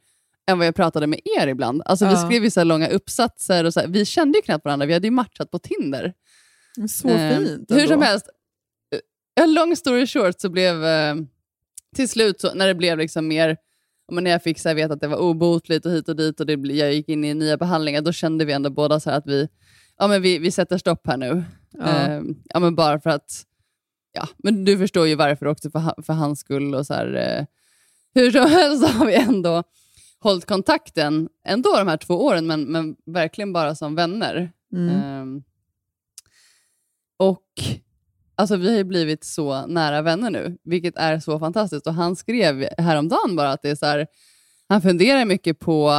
än 0.50 0.58
vad 0.58 0.66
jag 0.66 0.74
pratade 0.74 1.06
med 1.06 1.20
er 1.40 1.46
ibland. 1.46 1.82
Alltså 1.84 2.04
Vi 2.06 2.12
Ja. 2.12 2.26
skrev 2.26 2.44
ju 2.44 2.50
så 2.50 2.64
långa 2.64 2.88
uppsatser 2.88 3.64
och 3.64 3.72
så 3.74 3.80
här, 3.80 3.86
vi 3.88 4.04
kände 4.04 4.38
ju 4.38 4.42
knappt 4.42 4.64
varandra, 4.64 4.86
vi 4.86 4.92
hade 4.92 5.06
ju 5.06 5.10
matchat 5.10 5.50
på 5.50 5.58
Tinder. 5.58 6.12
Så 6.88 7.08
Eh, 7.08 7.36
fint. 7.38 7.70
Hur 7.70 7.80
som 7.86 7.92
ändå. 7.92 8.04
helst, 8.06 8.26
eh, 9.40 9.48
long 9.48 9.76
story 9.76 10.06
short 10.06 10.40
så 10.40 10.48
blev 10.48 10.84
eh, 10.84 11.14
till 11.96 12.08
slut, 12.08 12.40
så, 12.40 12.54
när 12.54 12.66
det 12.66 12.74
blev 12.74 12.98
liksom 12.98 13.28
mer, 13.28 13.56
men 14.12 14.24
när 14.24 14.30
jag 14.30 14.42
fick 14.42 14.58
så 14.58 14.68
här, 14.68 14.76
veta 14.76 14.94
att 14.94 15.00
det 15.00 15.08
var 15.08 15.16
obotligt 15.18 15.86
och 15.86 15.92
hit 15.92 16.08
och 16.08 16.16
dit 16.16 16.40
och 16.40 16.46
det, 16.46 16.52
jag 16.72 16.92
gick 16.94 17.08
in 17.08 17.24
i 17.24 17.34
nya 17.34 17.56
behandlingar, 17.56 18.00
då 18.02 18.12
kände 18.12 18.44
vi 18.44 18.52
ändå 18.52 18.70
båda 18.70 19.00
så 19.00 19.10
att 19.10 19.26
vi, 19.26 19.48
ja, 19.98 20.06
men 20.08 20.22
vi, 20.22 20.38
vi 20.38 20.50
sätter 20.50 20.78
stopp 20.78 21.06
här 21.06 21.16
nu. 21.16 21.42
Ja. 21.70 22.06
Eh, 22.06 22.22
ja, 22.44 22.60
men 22.60 22.74
bara 22.74 23.00
för 23.00 23.10
att, 23.10 23.42
ja, 24.12 24.28
men 24.38 24.64
du 24.64 24.78
förstår 24.78 25.06
ju 25.06 25.14
varför 25.14 25.46
också, 25.46 25.70
för, 25.70 26.02
för 26.02 26.12
hans 26.12 26.40
skull. 26.40 26.74
och 26.74 26.86
så 26.86 26.94
här, 26.94 27.14
eh, 27.14 27.44
Hur 28.14 28.30
som 28.30 28.50
helst 28.50 28.86
så 28.86 28.92
har 28.92 29.06
vi 29.06 29.14
ändå 29.14 29.62
hållit 30.22 30.46
kontakten 30.46 31.28
ändå 31.44 31.76
de 31.78 31.88
här 31.88 31.96
två 31.96 32.24
åren, 32.24 32.46
men, 32.46 32.62
men 32.62 32.96
verkligen 33.06 33.52
bara 33.52 33.74
som 33.74 33.94
vänner. 33.94 34.52
Mm. 34.72 34.88
Ehm, 34.88 35.42
och 37.16 37.46
alltså, 38.34 38.56
vi 38.56 38.70
har 38.70 38.76
ju 38.76 38.84
blivit 38.84 39.24
så 39.24 39.66
nära 39.66 40.02
vänner 40.02 40.30
nu, 40.30 40.58
vilket 40.62 40.96
är 40.96 41.18
så 41.18 41.38
fantastiskt. 41.38 41.86
Och 41.86 41.94
Han 41.94 42.16
skrev 42.16 42.68
häromdagen 42.78 43.36
bara 43.36 43.52
att 43.52 43.62
det 43.62 43.70
är 43.70 43.74
så 43.74 43.86
här, 43.86 44.06
han 44.68 44.82
funderar 44.82 45.24
mycket 45.24 45.58
på, 45.58 45.90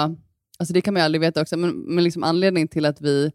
alltså 0.60 0.74
det 0.74 0.82
kan 0.82 0.94
man 0.94 1.02
ju 1.02 1.06
aldrig 1.06 1.22
veta 1.22 1.42
också, 1.42 1.58
men, 1.58 1.72
men 1.72 2.04
liksom 2.04 2.24
anledningen 2.24 2.68
till 2.68 2.86
att 2.86 3.02
vi 3.02 3.32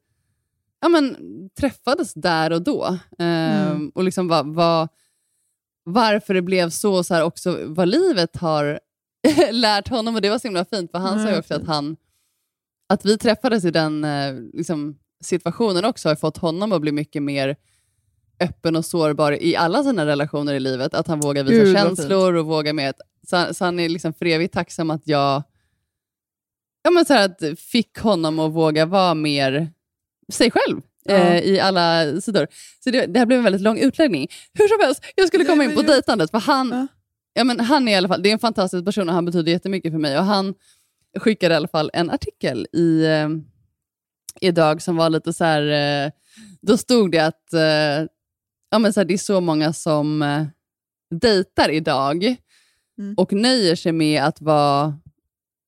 ja, 0.80 0.88
men, 0.88 1.16
träffades 1.60 2.14
där 2.14 2.52
och 2.52 2.62
då. 2.62 2.98
Ehm, 3.18 3.76
Mm. 3.76 3.88
Och 3.94 4.04
liksom 4.04 4.28
vad, 4.28 4.54
vad, 4.54 4.88
varför 5.84 6.34
det 6.34 6.42
blev 6.42 6.70
så, 6.70 7.04
så 7.04 7.14
här 7.14 7.22
också 7.22 7.58
vad 7.66 7.88
livet 7.88 8.36
har 8.36 8.80
lärt 9.50 9.88
honom. 9.88 10.14
Och 10.14 10.23
Det 10.23 10.30
var 10.30 10.38
så 10.38 10.49
himla 10.49 10.64
fint, 10.64 10.90
för 10.90 10.99
han 10.99 11.23
sa 11.23 11.30
ju 11.30 11.38
också 11.38 11.54
att 11.54 11.66
han 11.66 11.96
att 12.88 13.04
vi 13.04 13.18
träffades 13.18 13.64
i 13.64 13.70
den 13.70 14.04
eh, 14.04 14.35
liksom, 14.52 14.99
situationen 15.25 15.85
också 15.85 16.08
har 16.08 16.16
fått 16.16 16.37
honom 16.37 16.73
att 16.73 16.80
bli 16.80 16.92
mycket 16.92 17.23
mer 17.23 17.56
öppen 18.40 18.76
och 18.76 18.85
sårbar 18.85 19.42
i 19.42 19.56
alla 19.56 19.82
sina 19.82 20.06
relationer 20.06 20.54
i 20.54 20.61
livet. 20.61 20.94
Att 20.94 21.06
han 21.06 21.20
vågar 21.20 21.44
visa 21.44 21.64
Gud, 21.64 21.76
känslor 21.76 22.35
och 22.35 22.46
vågar 22.46 22.73
med. 22.73 22.94
Så, 23.26 23.54
så 23.54 23.64
han 23.64 23.80
är 23.80 23.88
liksom 23.88 24.12
för 24.12 24.26
evigt 24.26 24.54
tacksam 24.54 24.90
att 24.90 25.02
jag 25.08 25.42
ja, 26.82 26.90
men 26.90 27.04
så 27.04 27.12
här, 27.14 27.25
att 27.25 27.58
fick 27.58 27.99
honom 27.99 28.38
att 28.38 28.52
våga 28.52 28.87
vara 28.87 29.14
mer 29.14 29.73
sig 30.32 30.50
själv 30.50 30.80
Ja. 31.04 31.14
eh, 31.14 31.40
i 31.44 31.61
alla 31.61 32.20
sidor. 32.20 32.46
Så 32.85 32.90
det, 32.90 33.06
det 33.06 33.18
här 33.18 33.26
blev 33.26 33.38
en 33.38 33.44
väldigt 33.44 33.62
lång 33.62 33.78
utläggning. 33.78 34.28
Hur 34.52 34.68
som 34.68 34.87
helst, 34.87 35.04
jag 35.14 35.28
skulle 35.28 35.44
komma 35.44 35.64
in 35.64 35.75
på 35.75 35.82
dejtandet. 35.82 36.30
För 36.30 36.38
han, 36.38 36.68
Ja. 36.68 36.87
Ja, 37.36 37.44
men 37.44 37.60
han 37.60 37.88
är 37.88 37.92
i 37.92 37.94
alla 37.94 38.08
fall, 38.08 38.22
det 38.22 38.28
är 38.28 38.32
en 38.32 38.38
fantastisk 38.38 38.84
person 38.84 39.08
och 39.08 39.14
han 39.14 39.24
betyder 39.24 39.52
jättemycket 39.52 39.92
för 39.92 39.98
mig. 39.98 40.18
Och 40.18 40.24
han 40.24 40.54
skickade 41.18 41.54
i 41.54 41.56
alla 41.56 41.68
fall 41.68 41.90
en 41.92 42.10
artikel 42.10 42.66
i, 42.72 43.04
eh, 43.06 43.28
idag 44.40 44.82
som 44.82 44.96
var 44.96 45.10
lite 45.10 45.32
så 45.32 45.44
här, 45.44 45.62
eh, 46.06 46.10
då 46.62 46.76
stod 46.76 47.12
det 47.12 47.18
att 47.18 47.52
eh, 47.52 48.06
ja, 48.70 48.78
men 48.78 48.92
så 48.92 49.00
här, 49.00 49.04
det 49.04 49.14
är 49.14 49.18
så 49.18 49.40
många 49.40 49.72
som 49.72 50.22
eh, 50.22 50.46
dejtar 51.20 51.68
idag 51.70 52.36
Mm. 52.98 53.14
och 53.16 53.32
nöjer 53.32 53.76
sig 53.76 53.92
med 53.92 54.22
att 54.24 54.40
vara 54.40 54.98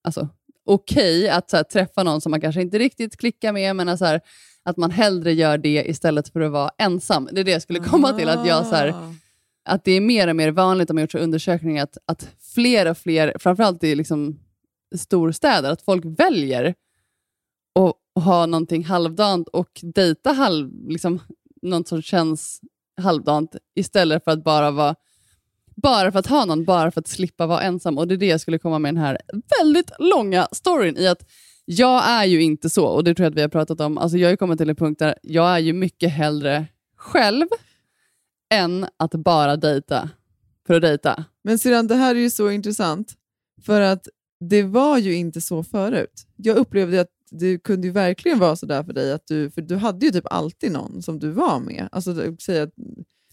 alltså, 0.04 0.28
okej 0.66 1.28
att 1.28 1.50
så 1.50 1.56
här, 1.56 1.64
träffa 1.64 2.02
någon 2.02 2.20
som 2.20 2.30
man 2.30 2.40
kanske 2.40 2.62
inte 2.62 2.78
riktigt 2.78 3.16
klickar 3.16 3.52
med, 3.52 3.76
men 3.76 3.98
så 3.98 4.04
här, 4.04 4.20
att 4.62 4.76
man 4.76 4.90
hellre 4.90 5.32
gör 5.32 5.58
det 5.58 5.84
istället 5.88 6.28
för 6.28 6.40
att 6.40 6.52
vara 6.52 6.70
ensam. 6.78 7.28
Det 7.32 7.40
är 7.40 7.44
det 7.44 7.50
jag 7.50 7.62
skulle 7.62 7.78
komma 7.78 8.12
till. 8.12 8.28
Att, 8.28 8.46
jag, 8.46 8.66
så 8.66 8.74
här, 8.74 8.88
Ah 8.88 9.14
att 9.68 9.84
det 9.84 9.92
är 9.92 10.00
mer 10.00 10.28
och 10.28 10.36
mer 10.36 10.50
vanligt, 10.50 10.90
om 10.90 10.96
man 10.96 11.02
gjort 11.02 11.12
så 11.12 11.18
undersökningar, 11.18 11.82
att, 11.82 11.98
att 12.06 12.28
fler 12.54 12.90
och 12.90 12.98
fler, 12.98 13.32
framförallt 13.38 13.84
i 13.84 13.94
liksom 13.94 14.38
storstäder, 14.96 15.70
att 15.72 15.82
folk 15.82 16.04
väljer 16.04 16.74
att 17.74 17.94
att 18.18 18.24
ha 18.24 18.46
någonting 18.46 18.84
halvdant 18.84 19.48
och 19.48 19.80
dejta 19.82 20.32
halv, 20.32 20.88
liksom, 20.88 21.20
något 21.62 21.88
som 21.88 22.02
känns 22.02 22.60
halvdant 23.00 23.56
istället 23.74 24.24
för 24.24 24.30
att 24.30 24.44
bara 24.44 24.70
vara 24.70 24.94
bara 25.82 26.12
för 26.12 26.18
att 26.18 26.26
ha 26.26 26.44
någon, 26.44 26.64
bara 26.64 26.90
för 26.90 27.00
att 27.00 27.08
slippa 27.08 27.46
vara 27.46 27.62
ensam. 27.62 27.98
Och 27.98 28.08
Det 28.08 28.14
är 28.14 28.16
det 28.16 28.26
jag 28.26 28.40
skulle 28.40 28.58
komma 28.58 28.78
med 28.78 28.94
den 28.94 29.02
här 29.02 29.18
väldigt 29.60 29.90
långa 29.98 30.48
storyn 30.52 30.96
i 30.96 31.06
att 31.08 31.22
jag 31.64 32.08
är 32.08 32.24
ju 32.24 32.42
inte 32.42 32.70
så, 32.70 32.86
och 32.86 33.04
det 33.04 33.14
tror 33.14 33.24
jag 33.24 33.30
att 33.30 33.36
vi 33.36 33.40
har 33.40 33.48
pratat 33.48 33.80
om. 33.80 33.98
Alltså 33.98 34.18
jag 34.18 34.26
har 34.26 34.30
ju 34.30 34.36
kommit 34.36 34.58
till 34.58 34.70
en 34.70 34.76
punkt 34.76 34.98
där 34.98 35.14
jag 35.22 35.48
är 35.48 35.58
ju 35.58 35.72
mycket 35.72 36.12
hellre 36.12 36.66
själv 36.96 37.46
än 38.50 38.86
att 38.96 39.10
bara 39.10 39.56
dejta 39.56 40.10
för 40.66 40.74
att 40.74 40.82
dejta. 40.82 41.24
Men 41.44 41.58
sedan, 41.58 41.86
det 41.86 41.94
här 41.94 42.14
är 42.14 42.20
ju 42.20 42.30
så 42.30 42.50
intressant, 42.50 43.14
för 43.62 43.80
att 43.80 44.08
det 44.40 44.62
var 44.62 44.98
ju 44.98 45.14
inte 45.14 45.40
så 45.40 45.64
förut. 45.64 46.26
Jag 46.36 46.56
upplevde 46.56 47.00
att 47.00 47.10
det 47.30 47.58
kunde 47.58 47.86
ju 47.86 47.92
verkligen 47.92 48.38
vara 48.38 48.56
så 48.56 48.66
där 48.66 48.82
för 48.82 48.92
dig, 48.92 49.12
att 49.12 49.26
du, 49.26 49.50
för 49.50 49.62
du 49.62 49.76
hade 49.76 50.06
ju 50.06 50.12
typ 50.12 50.26
alltid 50.30 50.72
någon 50.72 51.02
som 51.02 51.18
du 51.18 51.30
var 51.30 51.60
med. 51.60 51.88
Alltså, 51.92 52.36
säg 52.40 52.60
att, 52.60 52.70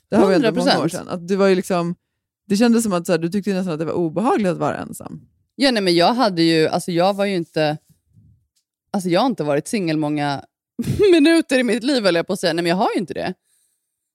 det 0.10 0.16
här 0.16 0.24
var 0.24 0.30
ju 0.30 0.36
ändå 0.36 0.52
många 0.52 0.80
år 0.80 0.88
100%. 0.88 0.90
sedan. 0.90 1.08
Att 1.10 1.28
du 1.28 1.36
var 1.36 1.48
ju 1.48 1.56
liksom, 1.56 1.96
det 2.48 2.58
kändes 2.58 2.84
som 2.84 2.94
att 2.94 3.06
så 3.06 3.12
här, 3.12 3.20
du 3.20 3.30
tyckte 3.30 3.54
nästan 3.54 3.74
att 3.74 3.80
det 3.80 3.86
var 3.86 3.94
obehagligt 3.94 4.52
att 4.52 4.58
vara 4.58 4.78
ensam. 4.78 5.22
Ja, 5.56 5.72
nej, 5.72 5.82
men 5.82 5.96
jag 5.96 6.14
hade 6.14 6.42
ju, 6.42 6.68
alltså 6.68 6.92
jag 6.92 7.14
var 7.14 7.26
ju 7.26 7.36
inte, 7.36 7.78
alltså 8.92 9.10
jag 9.10 9.22
har 9.22 9.28
inte 9.28 9.44
varit 9.44 9.68
singel 9.68 9.98
många 9.98 10.46
minuter 11.12 11.60
i 11.60 11.64
mitt 11.64 11.84
liv, 11.84 12.06
eller 12.06 12.20
jag 12.20 12.28
på 12.28 12.34
att 12.34 12.40
säga. 12.40 12.54
Nej, 12.54 12.64
men 12.64 12.70
jag 12.70 12.78
har 12.78 12.90
ju 12.94 13.00
inte 13.00 13.14
det. 13.14 13.34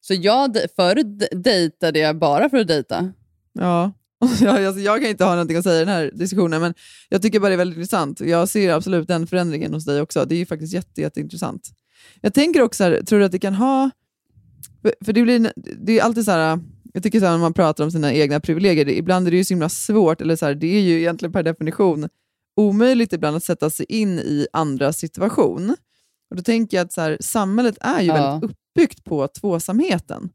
Så 0.00 0.14
jag, 0.14 0.57
förut 0.76 1.28
dejtade 1.33 1.99
jag 1.99 2.19
bara 2.19 2.50
för 2.50 2.57
att 2.57 2.69
dejta. 2.69 3.12
Ja. 3.52 3.92
Jag, 4.40 4.64
alltså, 4.64 4.80
jag 4.80 5.00
kan 5.00 5.11
inte 5.11 5.25
ha 5.25 5.30
någonting 5.30 5.57
att 5.57 5.64
säga 5.64 5.76
i 5.76 5.85
den 5.85 5.95
här 5.95 6.11
diskussionen, 6.14 6.61
men 6.61 6.75
jag 7.09 7.23
tycker 7.23 7.40
bara 7.40 7.49
det 7.49 7.54
är 7.54 7.57
väldigt 7.59 7.76
intressant. 7.76 8.21
Jag 8.21 8.49
ser 8.49 8.73
absolut 8.73 9.09
den 9.09 9.26
förändringen 9.26 9.75
hos 9.75 9.85
dig 9.85 10.00
också. 10.00 10.25
Det 10.25 10.35
är 10.35 10.38
ju 10.38 10.47
faktiskt 10.47 10.75
jätte, 10.75 11.00
jätteintressant. 11.00 11.69
Jag 12.21 12.35
tänker 12.35 12.62
också, 12.62 12.85
här, 12.85 13.02
tror 13.02 13.19
du 13.19 13.25
att 13.25 13.33
det 13.33 13.38
kan 13.38 13.54
ha... 13.54 13.90
För, 14.83 14.95
för 15.04 15.12
det, 15.12 15.23
blir, 15.23 15.52
det 15.57 15.99
är 15.99 16.02
alltid 16.02 16.25
så 16.25 16.30
här, 16.30 16.59
jag 16.95 17.02
tycker 17.02 17.21
så 17.21 17.25
här, 17.26 17.33
när 17.33 17.38
man 17.38 17.52
pratar 17.54 17.85
om 17.85 17.90
sina 17.90 18.12
egna 18.12 18.40
privilegier, 18.40 18.85
det, 18.85 18.97
ibland 18.97 19.26
är 19.26 19.30
det 19.30 19.37
ju 19.37 19.45
så 19.45 19.54
himla 19.54 19.69
svårt, 19.69 20.21
eller 20.21 20.37
så 20.37 20.47
här, 20.47 20.54
det 20.54 20.76
är 20.76 20.80
ju 20.80 20.99
egentligen 20.99 21.33
per 21.33 21.42
definition 21.42 22.09
omöjligt 22.57 23.12
ibland 23.12 23.37
att 23.37 23.45
sätta 23.45 23.71
sig 23.71 23.87
in 23.88 24.19
i 24.19 24.47
andras 24.52 24.99
situation. 24.99 25.71
Och 26.30 26.37
Då 26.37 26.42
tänker 26.42 26.76
jag 26.76 26.85
att 26.85 26.92
så 26.92 27.00
här, 27.00 27.16
samhället 27.21 27.76
är 27.80 28.00
ju 28.00 28.07
Ja. 28.07 28.14
väldigt 28.14 28.57
uppbyggt 28.70 29.04
på 29.04 29.28
tvåsamheten. 29.28 30.30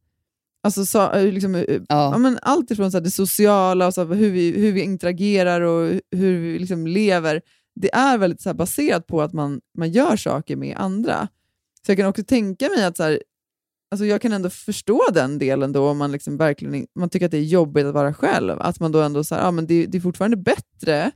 Alltså 0.63 0.85
så, 0.85 1.11
eh, 1.11 1.33
liksom, 1.33 1.55
eh, 1.55 1.81
ja. 1.89 2.17
men 2.17 2.39
allt 2.41 2.71
ifrån 2.71 2.91
så 2.91 2.97
här, 2.97 3.03
det 3.03 3.11
sociala, 3.11 3.87
och 3.87 3.93
så 3.93 4.05
här, 4.05 4.15
hur, 4.15 4.31
vi, 4.31 4.51
hur 4.51 4.71
vi 4.71 4.81
interagerar 4.81 5.61
och 5.61 6.01
hur 6.11 6.39
vi 6.39 6.59
liksom 6.59 6.87
lever, 6.87 7.41
det 7.75 7.95
är 7.95 8.17
väldigt 8.17 8.41
så 8.41 8.49
här, 8.49 8.53
baserat 8.53 9.07
på 9.07 9.21
att 9.21 9.33
man, 9.33 9.61
man 9.77 9.91
gör 9.91 10.15
saker 10.15 10.55
med 10.55 10.77
andra. 10.77 11.27
Så 11.85 11.91
jag 11.91 11.97
kan 11.97 12.07
också 12.07 12.23
tänka 12.23 12.69
mig 12.69 12.85
att 12.85 12.97
så 12.97 13.03
här, 13.03 13.21
alltså 13.91 14.05
jag 14.05 14.21
kan 14.21 14.33
ändå 14.33 14.49
förstå 14.49 15.01
den 15.13 15.37
delen 15.37 15.71
då 15.71 15.89
om 15.89 15.97
man, 15.97 16.11
liksom 16.11 16.37
verkligen, 16.37 16.87
man 16.95 17.09
tycker 17.09 17.25
att 17.25 17.31
det 17.31 17.37
är 17.37 17.43
jobbigt 17.43 17.85
att 17.85 17.93
vara 17.93 18.13
själv. 18.13 18.59
Att 18.59 18.79
man 18.79 18.91
då 18.91 19.01
ändå 19.01 19.23
så 19.23 19.35
här, 19.35 19.41
ja, 19.41 19.51
men 19.51 19.67
det, 19.67 19.85
det 19.85 19.97
är 19.97 20.01
fortfarande 20.01 20.37
bättre 20.37 21.11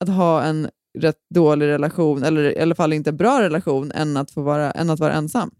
att 0.00 0.08
ha 0.08 0.42
en 0.42 0.68
rätt 0.98 1.18
dålig 1.34 1.66
relation, 1.66 2.22
eller 2.22 2.58
i 2.58 2.60
alla 2.60 2.74
fall 2.74 2.92
inte 2.92 3.10
en 3.10 3.16
bra 3.16 3.42
relation, 3.42 3.92
än 3.92 4.16
att, 4.16 4.30
få 4.30 4.42
vara, 4.42 4.70
än 4.70 4.90
att 4.90 5.00
vara 5.00 5.12
ensam. 5.12 5.50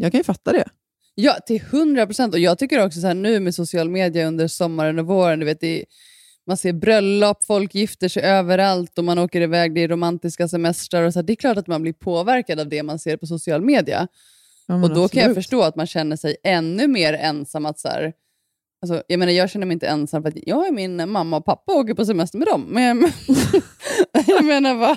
Jag 0.00 0.12
kan 0.12 0.18
ju 0.20 0.24
fatta 0.24 0.52
det. 0.52 0.64
Ja, 1.14 1.38
till 1.46 1.62
hundra 1.62 2.06
procent. 2.06 2.34
Och 2.34 2.40
jag 2.40 2.58
tycker 2.58 2.84
också 2.84 3.00
så 3.00 3.06
här 3.06 3.14
nu 3.14 3.40
med 3.40 3.54
social 3.54 3.90
media 3.90 4.26
under 4.26 4.48
sommaren 4.48 4.98
och 4.98 5.06
våren, 5.06 5.38
du 5.38 5.46
vet, 5.46 5.60
det 5.60 5.84
man 6.46 6.56
ser 6.56 6.72
bröllop, 6.72 7.44
folk 7.44 7.74
gifter 7.74 8.08
sig 8.08 8.22
överallt 8.22 8.98
och 8.98 9.04
man 9.04 9.18
åker 9.18 9.40
iväg, 9.40 9.74
det 9.74 9.80
är 9.80 9.88
romantiska 9.88 10.48
semestrar. 10.48 11.02
Och 11.02 11.12
så 11.12 11.18
här, 11.18 11.26
det 11.26 11.32
är 11.32 11.36
klart 11.36 11.56
att 11.56 11.66
man 11.66 11.82
blir 11.82 11.92
påverkad 11.92 12.60
av 12.60 12.68
det 12.68 12.82
man 12.82 12.98
ser 12.98 13.16
på 13.16 13.26
social 13.26 13.60
media. 13.60 14.08
Ja, 14.66 14.74
och 14.74 14.88
då 14.94 15.08
kan 15.08 15.20
jag 15.20 15.30
absolut. 15.30 15.34
förstå 15.34 15.62
att 15.62 15.76
man 15.76 15.86
känner 15.86 16.16
sig 16.16 16.36
ännu 16.44 16.86
mer 16.86 17.12
ensam. 17.12 17.66
Att 17.66 17.78
så 17.78 17.88
här, 17.88 18.12
alltså, 18.82 19.02
jag, 19.08 19.18
menar, 19.18 19.32
jag 19.32 19.50
känner 19.50 19.66
mig 19.66 19.74
inte 19.74 19.86
ensam 19.86 20.22
för 20.22 20.28
att 20.28 20.36
jag 20.46 20.68
och 20.68 20.74
min 20.74 21.10
mamma 21.10 21.36
och 21.36 21.44
pappa 21.44 21.72
åker 21.72 21.94
på 21.94 22.04
semester 22.04 22.38
med 22.38 22.48
dem. 22.48 22.66
Men 22.68 22.98
jag 24.26 24.44
menar, 24.44 24.74
vad... 24.74 24.96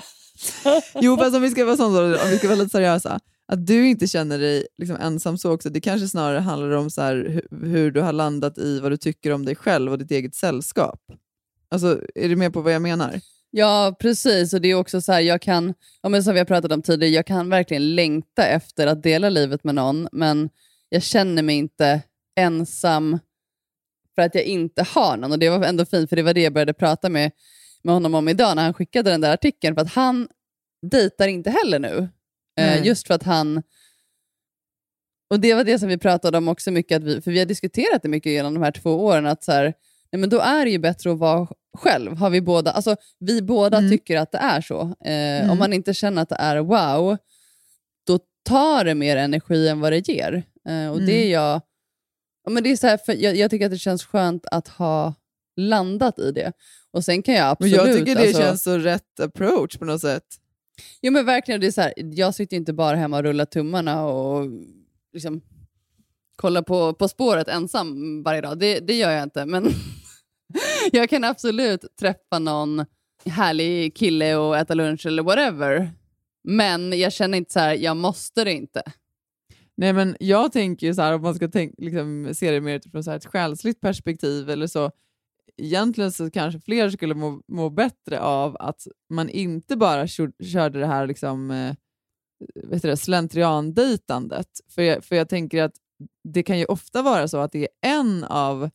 Jo, 0.94 1.16
fast 1.16 1.36
om 1.36 1.42
vi 1.42 1.50
ska 1.50 1.64
vara, 1.64 1.76
sån, 1.76 1.96
om 1.96 2.30
vi 2.30 2.38
ska 2.38 2.48
vara 2.48 2.58
lite 2.58 2.70
seriösa, 2.70 3.20
att 3.48 3.66
du 3.66 3.88
inte 3.88 4.06
känner 4.06 4.38
dig 4.38 4.66
liksom 4.78 4.96
ensam 5.00 5.38
så 5.38 5.52
också, 5.52 5.70
det 5.70 5.80
kanske 5.80 6.08
snarare 6.08 6.38
handlar 6.38 6.70
om 6.70 6.90
så 6.90 7.02
här, 7.02 7.42
hur, 7.62 7.90
du 7.90 8.00
har 8.00 8.12
landat 8.12 8.58
i 8.58 8.80
vad 8.80 8.92
du 8.92 8.96
tycker 8.96 9.32
om 9.32 9.44
dig 9.44 9.56
själv 9.56 9.92
och 9.92 9.98
ditt 9.98 10.10
eget 10.10 10.34
sällskap. 10.34 11.00
Alltså, 11.68 12.00
är 12.14 12.28
du 12.28 12.36
med 12.36 12.52
på 12.52 12.60
vad 12.60 12.74
jag 12.74 12.82
menar? 12.82 13.20
Ja, 13.50 13.96
precis. 14.00 14.52
Och 14.52 14.60
det 14.60 14.70
är 14.70 14.74
också 14.74 15.00
så 15.00 15.12
här, 15.12 15.20
jag 15.20 15.42
kan, 15.42 15.74
ja, 16.02 16.08
men 16.08 16.24
som 16.24 16.32
vi 16.32 16.40
har 16.40 16.46
pratat 16.46 16.72
om 16.72 16.82
tidigare, 16.82 17.14
jag 17.14 17.26
kan 17.26 17.48
verkligen 17.48 17.94
längta 17.94 18.46
efter 18.46 18.86
att 18.86 19.02
dela 19.02 19.28
livet 19.28 19.64
med 19.64 19.74
någon, 19.74 20.08
men 20.12 20.50
jag 20.88 21.02
känner 21.02 21.42
mig 21.42 21.56
inte 21.56 22.02
ensam 22.36 23.18
för 24.14 24.22
att 24.22 24.34
jag 24.34 24.44
inte 24.44 24.82
har 24.82 25.16
någon. 25.16 25.32
Och 25.32 25.38
det 25.38 25.48
var 25.48 25.64
ändå 25.64 25.84
fint, 25.84 26.08
för 26.08 26.16
det 26.16 26.22
var 26.22 26.34
det 26.34 26.42
jag 26.42 26.52
började 26.52 26.74
prata 26.74 27.08
med, 27.08 27.30
med 27.82 27.94
honom 27.94 28.14
om 28.14 28.28
idag 28.28 28.56
när 28.56 28.62
han 28.62 28.74
skickade 28.74 29.10
den 29.10 29.20
där 29.20 29.34
artikeln, 29.34 29.74
för 29.74 29.82
att 29.82 29.92
han 29.92 30.28
dejtar 30.82 31.28
inte 31.28 31.50
heller 31.50 31.78
nu. 31.78 32.08
Eh, 32.60 32.66
Nej. 32.66 32.86
just 32.86 33.06
för 33.06 33.14
att 33.14 33.22
han... 33.22 33.62
Och 35.30 35.40
det 35.40 35.54
var 35.54 35.64
det 35.64 35.78
som 35.78 35.88
vi 35.88 35.98
pratade 35.98 36.38
om 36.38 36.48
också 36.48 36.70
mycket, 36.70 36.96
att 36.96 37.04
vi, 37.04 37.20
för 37.20 37.30
vi 37.30 37.38
har 37.38 37.46
diskuterat 37.46 38.02
det 38.02 38.08
mycket 38.08 38.32
genom 38.32 38.54
de 38.54 38.62
här 38.62 38.72
två 38.72 39.04
åren, 39.04 39.26
att 39.26 39.44
så 39.44 39.52
här, 39.52 39.64
nej, 40.12 40.20
men 40.20 40.30
då 40.30 40.38
är 40.40 40.64
det 40.64 40.70
ju 40.70 40.78
bättre 40.78 41.12
att 41.12 41.18
vara 41.18 41.48
själv. 41.78 42.16
Har 42.16 42.30
vi, 42.30 42.40
båda, 42.40 42.70
alltså, 42.70 42.96
vi 43.18 43.42
båda 43.42 43.78
Mm. 43.78 43.90
tycker 43.90 44.16
att 44.18 44.32
det 44.32 44.38
är 44.38 44.60
så. 44.60 44.80
Eh, 44.80 45.12
Mm. 45.40 45.50
Om 45.50 45.58
man 45.58 45.72
inte 45.72 45.94
känner 45.94 46.22
att 46.22 46.28
det 46.28 46.36
är 46.38 46.56
wow, 46.58 47.16
då 48.06 48.18
tar 48.44 48.84
det 48.84 48.94
mer 48.94 49.16
energi 49.16 49.68
än 49.68 49.80
vad 49.80 49.92
det 49.92 50.08
ger. 50.08 50.32
Eh, 50.68 50.88
och 50.90 51.00
det 51.00 51.12
är 51.12 51.20
Mm. 51.22 51.30
jag, 51.30 51.60
ja, 52.44 52.50
men 52.50 52.62
det 52.62 52.70
är 52.70 52.76
så 52.76 52.86
här, 52.86 52.96
för 52.96 53.12
jag, 53.12 53.36
jag 53.36 53.50
tycker 53.50 53.66
att 53.66 53.72
det 53.72 53.78
känns 53.78 54.04
skönt 54.04 54.46
att 54.46 54.68
ha 54.68 55.14
landat 55.56 56.18
i 56.18 56.32
det. 56.32 56.52
Och 56.90 57.04
sen 57.04 57.22
kan 57.22 57.34
jag 57.34 57.42
Men 57.44 57.50
absolut... 57.50 57.76
jag 57.76 57.96
tycker 57.98 58.14
det 58.14 58.26
alltså, 58.26 58.42
känns 58.42 58.62
så 58.62 58.78
rätt 58.78 59.20
approach 59.20 59.76
på 59.78 59.84
något 59.84 60.00
sätt. 60.00 60.24
Jo 61.00 61.12
men 61.12 61.26
verkligen, 61.26 61.60
det 61.60 61.66
är 61.66 61.70
så 61.70 61.80
här, 61.80 61.92
jag 61.96 62.34
sitter 62.34 62.56
ju 62.56 62.58
inte 62.58 62.72
bara 62.72 62.96
hemma 62.96 63.16
och 63.16 63.22
rullar 63.22 63.44
tummarna 63.44 64.06
och 64.06 64.46
liksom 65.12 65.40
kollar 66.36 66.62
på 66.62 66.94
På 66.94 67.08
spåret 67.08 67.48
ensam 67.48 68.22
varje 68.22 68.40
dag. 68.40 68.58
Det, 68.58 68.80
det 68.80 68.94
gör 68.94 69.10
jag 69.10 69.22
inte, 69.22 69.46
men 69.46 69.70
jag 70.92 71.10
kan 71.10 71.24
absolut 71.24 71.96
träffa 72.00 72.38
någon 72.38 72.84
härlig 73.26 73.96
kille 73.96 74.36
och 74.36 74.56
äta 74.56 74.74
lunch 74.74 75.06
eller 75.06 75.22
whatever. 75.22 75.90
Men 76.44 76.98
jag 76.98 77.12
känner 77.12 77.38
inte 77.38 77.52
så 77.52 77.60
här, 77.60 77.74
jag 77.74 77.96
måste 77.96 78.44
det 78.44 78.52
inte. 78.52 78.82
Nej, 79.74 79.92
men 79.92 80.16
jag 80.20 80.52
tänker 80.52 80.86
ju 80.86 80.94
så 80.94 81.02
här, 81.02 81.12
om 81.12 81.22
man 81.22 81.34
ska 81.34 81.48
tänk, 81.48 81.74
liksom, 81.78 82.30
se 82.34 82.50
det 82.50 82.60
mer 82.60 82.76
utifrån 82.76 83.04
så 83.04 83.10
här 83.10 83.16
ett 83.16 83.26
själsligt 83.26 83.80
perspektiv 83.80 84.50
eller 84.50 84.66
så, 84.66 84.90
egentligen 85.62 86.12
så 86.12 86.30
kanske 86.30 86.60
fler 86.60 86.90
skulle 86.90 87.14
må, 87.14 87.42
må 87.48 87.70
bättre 87.70 88.20
av 88.20 88.56
att 88.60 88.86
man 89.10 89.28
inte 89.28 89.76
bara 89.76 90.06
kör, 90.06 90.32
körde 90.44 90.80
det 90.80 90.86
här 90.86 91.06
liksom, 91.06 91.50
eh, 91.50 91.74
vet 92.54 92.82
du, 92.82 92.88
det, 92.88 92.96
slentriandejtandet. 92.96 94.48
För 94.68 94.82
jag, 94.82 95.04
för 95.04 95.16
jag 95.16 95.28
tänker 95.28 95.62
att 95.62 95.74
det 96.24 96.42
kan 96.42 96.58
ju 96.58 96.64
ofta 96.64 97.02
vara 97.02 97.28
så 97.28 97.38
att 97.38 97.52
det 97.52 97.58
är 97.58 97.90
en 97.90 98.24
av 98.24 98.70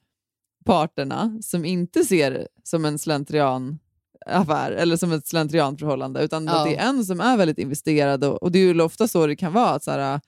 parterna 0.65 1.39
som 1.41 1.65
inte 1.65 2.03
ser 2.03 2.31
det 2.31 2.47
som 2.63 2.85
en 2.85 2.99
slentrianaffär 2.99 4.71
eller 4.71 4.97
som 4.97 5.11
ett 5.11 5.27
slentrianförhållande, 5.27 6.23
utan 6.23 6.47
att 6.47 6.55
Ja. 6.55 6.63
det 6.65 6.75
är 6.77 6.89
en 6.89 7.05
som 7.05 7.21
är 7.21 7.37
väldigt 7.37 7.59
investerad. 7.59 8.23
Och, 8.23 8.43
och 8.43 8.51
det 8.51 8.59
är 8.59 8.73
ju 8.73 8.81
ofta 8.81 9.07
så 9.07 9.27
det 9.27 9.35
kan 9.35 9.53
vara. 9.53 9.69
Att 9.69 9.83
så 9.83 9.91
här, 9.91 10.21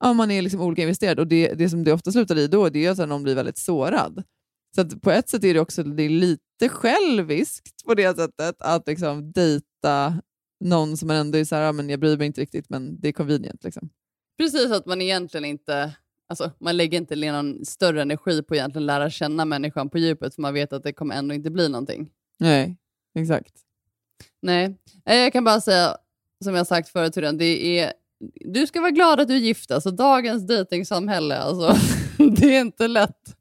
ja, 0.00 0.12
man 0.12 0.30
är 0.30 0.42
liksom 0.42 0.60
olika 0.60 0.82
investerad 0.82 1.20
och 1.20 1.26
det, 1.26 1.52
det 1.54 1.68
som 1.68 1.84
det 1.84 1.92
ofta 1.92 2.12
slutar 2.12 2.38
i 2.38 2.46
då 2.46 2.68
det 2.68 2.86
är 2.86 2.90
att 2.90 3.08
någon 3.08 3.22
blir 3.22 3.34
väldigt 3.34 3.58
sårad. 3.58 4.22
Så 4.74 4.84
på 4.84 5.10
ett 5.10 5.28
sätt 5.28 5.44
är 5.44 5.54
det 5.54 5.60
också 5.60 5.82
det 5.82 6.02
är 6.02 6.08
lite 6.08 6.68
själviskt 6.68 7.84
på 7.84 7.94
det 7.94 8.16
sättet 8.16 8.62
att 8.62 8.86
liksom 8.86 9.32
dejta 9.32 10.22
någon 10.64 10.96
som 10.96 11.08
man 11.08 11.16
ändå 11.16 11.38
är 11.38 11.44
så 11.44 11.54
här, 11.54 11.62
ja, 11.62 11.72
men 11.72 11.88
jag 11.88 12.00
bryr 12.00 12.16
mig 12.16 12.26
inte 12.26 12.40
riktigt 12.40 12.70
men 12.70 13.00
det 13.00 13.08
är 13.08 13.12
convenient. 13.12 13.64
Liksom. 13.64 13.90
Precis 14.38 14.70
att 14.70 14.86
man 14.86 15.02
egentligen 15.02 15.44
inte, 15.44 15.96
alltså 16.28 16.50
man 16.60 16.76
lägger 16.76 16.98
inte 16.98 17.16
ner 17.16 17.32
någon 17.32 17.64
större 17.64 18.02
energi 18.02 18.42
på 18.42 18.54
att 18.54 18.58
egentligen 18.58 18.86
lära 18.86 19.10
känna 19.10 19.44
människan 19.44 19.90
på 19.90 19.98
djupet, 19.98 20.34
för 20.34 20.42
man 20.42 20.54
vet 20.54 20.72
att 20.72 20.82
det 20.82 20.92
kommer 20.92 21.14
ändå 21.14 21.34
inte 21.34 21.50
bli 21.50 21.68
någonting. 21.68 22.10
Nej, 22.38 22.76
exakt. 23.14 23.54
Nej, 24.42 24.76
Eh, 25.04 25.16
jag 25.16 25.32
kan 25.32 25.44
bara 25.44 25.60
säga, 25.60 25.96
som 26.44 26.54
jag 26.54 26.66
sagt 26.66 26.88
förut, 26.88 27.38
det 27.38 27.78
är, 27.80 27.92
du 28.40 28.66
ska 28.66 28.80
vara 28.80 28.90
glad 28.90 29.20
att 29.20 29.28
du 29.28 29.34
är 29.34 29.38
gift. 29.38 29.70
Alltså, 29.70 29.90
dagens 29.90 30.46
dejtingsamhälle, 30.46 31.38
alltså, 31.38 31.76
det 32.36 32.56
är 32.56 32.60
inte 32.60 32.88
lätt. 32.88 33.36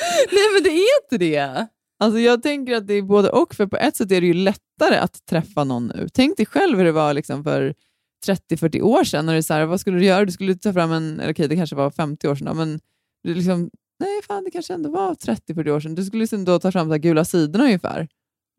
Nej, 0.32 0.44
men 0.54 0.62
det 0.62 0.70
är 0.70 1.02
inte 1.02 1.18
det. 1.18 1.66
Alltså 1.98 2.18
jag 2.18 2.42
tänker 2.42 2.76
att 2.76 2.86
det 2.86 2.94
är 2.94 3.02
både 3.02 3.30
och, 3.30 3.54
för 3.54 3.66
på 3.66 3.76
ett 3.76 3.96
sätt 3.96 4.12
är 4.12 4.20
det 4.20 4.26
ju 4.26 4.34
lättare 4.34 4.96
att 4.96 5.26
träffa 5.26 5.64
någon 5.64 5.86
nu. 5.86 6.08
Tänk 6.12 6.36
dig 6.36 6.46
själv 6.46 6.78
hur 6.78 6.84
det 6.84 6.92
var 6.92 7.14
liksom 7.14 7.44
för 7.44 7.74
30-40 8.26 8.80
år 8.82 9.04
sedan. 9.04 9.26
När 9.26 9.32
det 9.32 9.38
är 9.38 9.42
så 9.42 9.54
här, 9.54 9.64
vad 9.66 9.80
skulle 9.80 9.98
du 9.98 10.04
göra? 10.04 10.24
Du 10.24 10.32
skulle 10.32 10.54
ta 10.54 10.72
fram 10.72 10.92
en, 10.92 11.20
eller 11.20 11.32
okej 11.32 11.48
det 11.48 11.56
kanske 11.56 11.76
var 11.76 11.90
50 11.90 12.28
år 12.28 12.34
sedan, 12.34 12.46
då, 12.46 12.54
men 12.54 12.80
du 13.22 13.34
liksom, 13.34 13.70
nej 14.00 14.22
fan 14.26 14.44
det 14.44 14.50
kanske 14.50 14.74
ändå 14.74 14.90
var 14.90 15.14
30-40 15.14 15.70
år 15.70 15.80
sedan. 15.80 15.94
Du 15.94 16.04
skulle 16.04 16.20
liksom 16.20 16.44
då 16.44 16.58
ta 16.58 16.72
fram 16.72 16.86
så 16.86 16.92
här 16.92 16.98
gula 16.98 17.24
sidorna 17.24 17.64
ungefär 17.64 18.08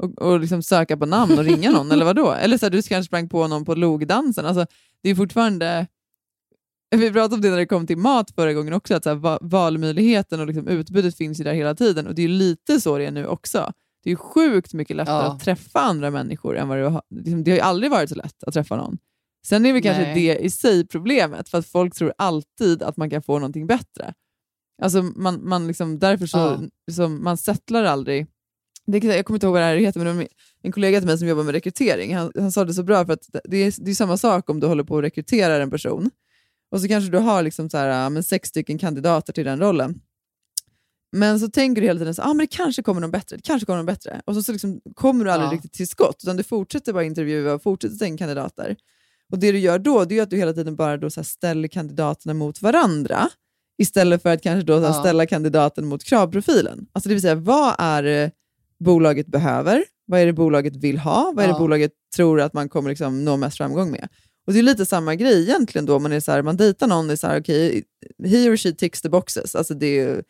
och, 0.04 0.22
och 0.22 0.40
liksom 0.40 0.64
söka 0.64 0.98
på 0.98 1.06
namn 1.06 1.40
och 1.40 1.44
ringa 1.44 1.72
någon, 1.72 1.92
eller 1.92 2.06
vad 2.06 2.16
då? 2.16 2.32
Eller 2.32 2.58
så 2.58 2.66
här, 2.66 2.72
du 2.72 2.82
kanske 2.82 3.08
sprang 3.08 3.30
på 3.30 3.48
någon 3.48 3.66
på 3.66 3.76
logdansen. 3.76 4.46
Alltså, 4.46 4.66
det 5.04 5.10
är 5.10 5.16
fortfarande... 5.16 5.88
Vi 6.96 7.12
pratade 7.12 7.36
om 7.36 7.42
det 7.42 7.50
när 7.50 7.58
det 7.58 7.66
kom 7.66 7.88
till 7.88 7.98
mat 7.98 8.32
förra 8.32 8.54
gången 8.54 8.74
också, 8.74 8.96
att 8.96 9.04
så 9.04 9.10
här, 9.10 9.16
va- 9.16 9.40
valmöjligheten 9.42 10.40
och 10.40 10.48
liksom 10.48 10.68
utbudet 10.68 11.18
finns 11.18 11.40
ju 11.40 11.44
där 11.44 11.54
hela 11.54 11.76
tiden 11.76 12.08
och 12.08 12.16
det 12.16 12.22
är 12.22 12.28
ju 12.28 12.34
lite 12.34 12.82
så 12.82 12.98
det 12.98 13.06
är 13.06 13.12
nu 13.12 13.26
också. 13.28 13.74
Det 14.04 14.10
är 14.10 14.12
ju 14.12 14.16
sjukt 14.18 14.74
mycket 14.74 14.96
lättare 14.96 15.26
Ja. 15.26 15.32
att 15.34 15.40
träffa 15.44 15.80
andra 15.80 16.12
människor 16.12 16.58
än 16.58 16.68
vad 16.68 16.78
det 16.78 16.90
har. 16.90 17.02
Liksom, 17.10 17.44
det 17.44 17.52
har 17.52 17.56
ju 17.56 17.62
aldrig 17.62 17.92
varit 17.92 18.10
så 18.10 18.16
lätt 18.16 18.44
att 18.44 18.54
träffa 18.54 18.76
någon. 18.76 18.98
Sen 19.46 19.66
är 19.66 19.74
väl 19.74 19.82
kanske 19.82 20.04
Nej. 20.04 20.16
det 20.28 20.38
i 20.46 20.50
sig 20.50 20.88
problemet, 20.88 21.50
för 21.50 21.58
att 21.58 21.66
folk 21.68 21.96
tror 21.96 22.14
alltid 22.18 22.84
att 22.84 22.98
man 22.98 23.10
kan 23.10 23.22
få 23.22 23.34
någonting 23.40 23.68
bättre. 23.68 24.14
Alltså 24.82 25.02
man, 25.04 25.50
man 25.50 25.68
liksom, 25.68 26.00
därför 26.00 26.26
så, 26.26 26.38
Ja. 26.38 26.60
så 26.94 27.08
man 27.10 27.38
settlar 27.38 27.84
aldrig. 27.84 28.28
Det, 28.86 29.04
jag 29.04 29.26
kommer 29.26 29.36
inte 29.36 29.46
ihåg 29.46 29.54
vad 29.54 29.62
det 29.62 29.66
här 29.66 29.76
heter, 29.76 30.00
men 30.00 30.18
var 30.18 30.28
en 30.64 30.72
kollega 30.72 31.00
till 31.00 31.08
mig 31.08 31.18
som 31.18 31.28
jobbar 31.28 31.44
med 31.44 31.52
rekrytering, 31.52 32.16
han, 32.16 32.32
han 32.36 32.52
sa 32.52 32.66
det 32.66 32.74
så 32.74 32.84
bra, 32.84 33.06
för 33.06 33.14
att 33.14 33.26
det 33.44 33.58
är, 33.58 33.74
det 33.86 33.92
är 33.92 33.96
samma 33.96 34.18
sak 34.18 34.50
om 34.50 34.60
du 34.60 34.68
håller 34.68 34.84
på 34.84 34.96
och 34.96 35.02
rekryterar 35.02 35.60
en 35.62 35.70
person, 35.72 36.10
och 36.72 36.82
så 36.82 36.88
kanske 36.88 37.12
du 37.12 37.18
har 37.18 37.44
liksom 37.44 37.70
så 37.70 37.78
här, 37.78 38.10
men 38.10 38.24
sex 38.24 38.50
stycken 38.50 38.78
kandidater 38.78 39.34
till 39.34 39.46
den 39.46 39.60
rollen. 39.60 40.02
Men 41.12 41.40
så 41.40 41.48
tänker 41.48 41.82
du 41.82 41.88
hela 41.88 42.00
tiden 42.00 42.16
så, 42.16 42.22
ah, 42.22 42.28
men 42.28 42.38
det 42.38 42.48
kanske 42.48 42.84
kommer 42.84 43.02
någon 43.02 43.12
bättre, 43.12 43.36
det 43.36 43.42
kanske 43.42 43.66
kommer 43.66 43.78
någon 43.78 43.86
bättre. 43.86 44.22
Och 44.26 44.36
så, 44.36 44.44
så 44.44 44.52
liksom 44.52 44.82
kommer 44.96 45.26
du 45.26 45.32
aldrig 45.32 45.48
Ja. 45.48 45.54
riktigt 45.54 45.74
till 45.74 45.88
skott, 45.88 46.20
utan 46.24 46.38
du 46.38 46.44
fortsätter 46.44 46.94
bara 46.94 47.04
intervjua 47.04 47.54
och 47.54 47.64
fortsätter 47.64 48.06
in 48.06 48.18
kandidater. 48.18 48.76
Och 49.32 49.40
det 49.40 49.52
du 49.52 49.60
gör 49.60 49.80
då, 49.80 50.06
det 50.06 50.18
är 50.18 50.24
att 50.24 50.30
du 50.30 50.38
hela 50.38 50.54
tiden 50.54 50.76
bara 50.76 50.98
då 50.98 51.10
så 51.10 51.24
ställer 51.24 51.68
kandidaterna 51.68 52.34
mot 52.34 52.62
varandra, 52.62 53.30
istället 53.78 54.22
för 54.22 54.30
att 54.34 54.42
kanske 54.44 54.66
då 54.66 54.74
Ja. 54.74 54.94
ställa 54.94 55.26
kandidaten 55.26 55.86
mot 55.86 56.04
kravprofilen. 56.04 56.88
Alltså 56.94 57.10
det 57.10 57.16
vill 57.16 57.22
säga, 57.22 57.36
vad 57.36 57.76
är 57.78 58.04
det 58.04 58.32
bolaget 58.80 59.28
behöver? 59.28 59.84
Vad 60.06 60.20
är 60.20 60.26
det 60.26 60.34
bolaget 60.34 60.76
vill 60.76 60.98
ha? 60.98 61.32
Vad 61.36 61.44
är 61.44 61.48
det 61.48 61.54
Ja. 61.54 61.60
bolaget 61.60 61.92
tror 62.16 62.42
att 62.42 62.54
man 62.54 62.70
kommer 62.70 62.90
liksom 62.90 63.26
nå 63.26 63.38
mest 63.38 63.58
framgång 63.58 63.92
med? 63.92 64.08
Och 64.52 64.56
Det 64.56 64.60
är 64.60 64.64
lite 64.64 64.86
samma 64.86 65.16
grej 65.16 65.42
egentligen 65.42 65.86
då, 65.86 66.00
man, 66.00 66.12
är 66.12 66.20
så 66.20 66.32
här, 66.32 66.42
man 66.42 66.58
dejtar 66.58 66.88
någon, 66.88 67.08
det 67.08 67.14
är 67.14 67.18
så 67.18 67.28
här, 67.28 67.40
okay, 67.40 67.84
he 68.26 68.50
or 68.50 68.58
she 68.58 68.72
ticks 68.72 69.02
the 69.02 69.10
boxes. 69.10 69.56
Alltså 69.56 69.74
det 69.74 70.00
är, 70.00 70.24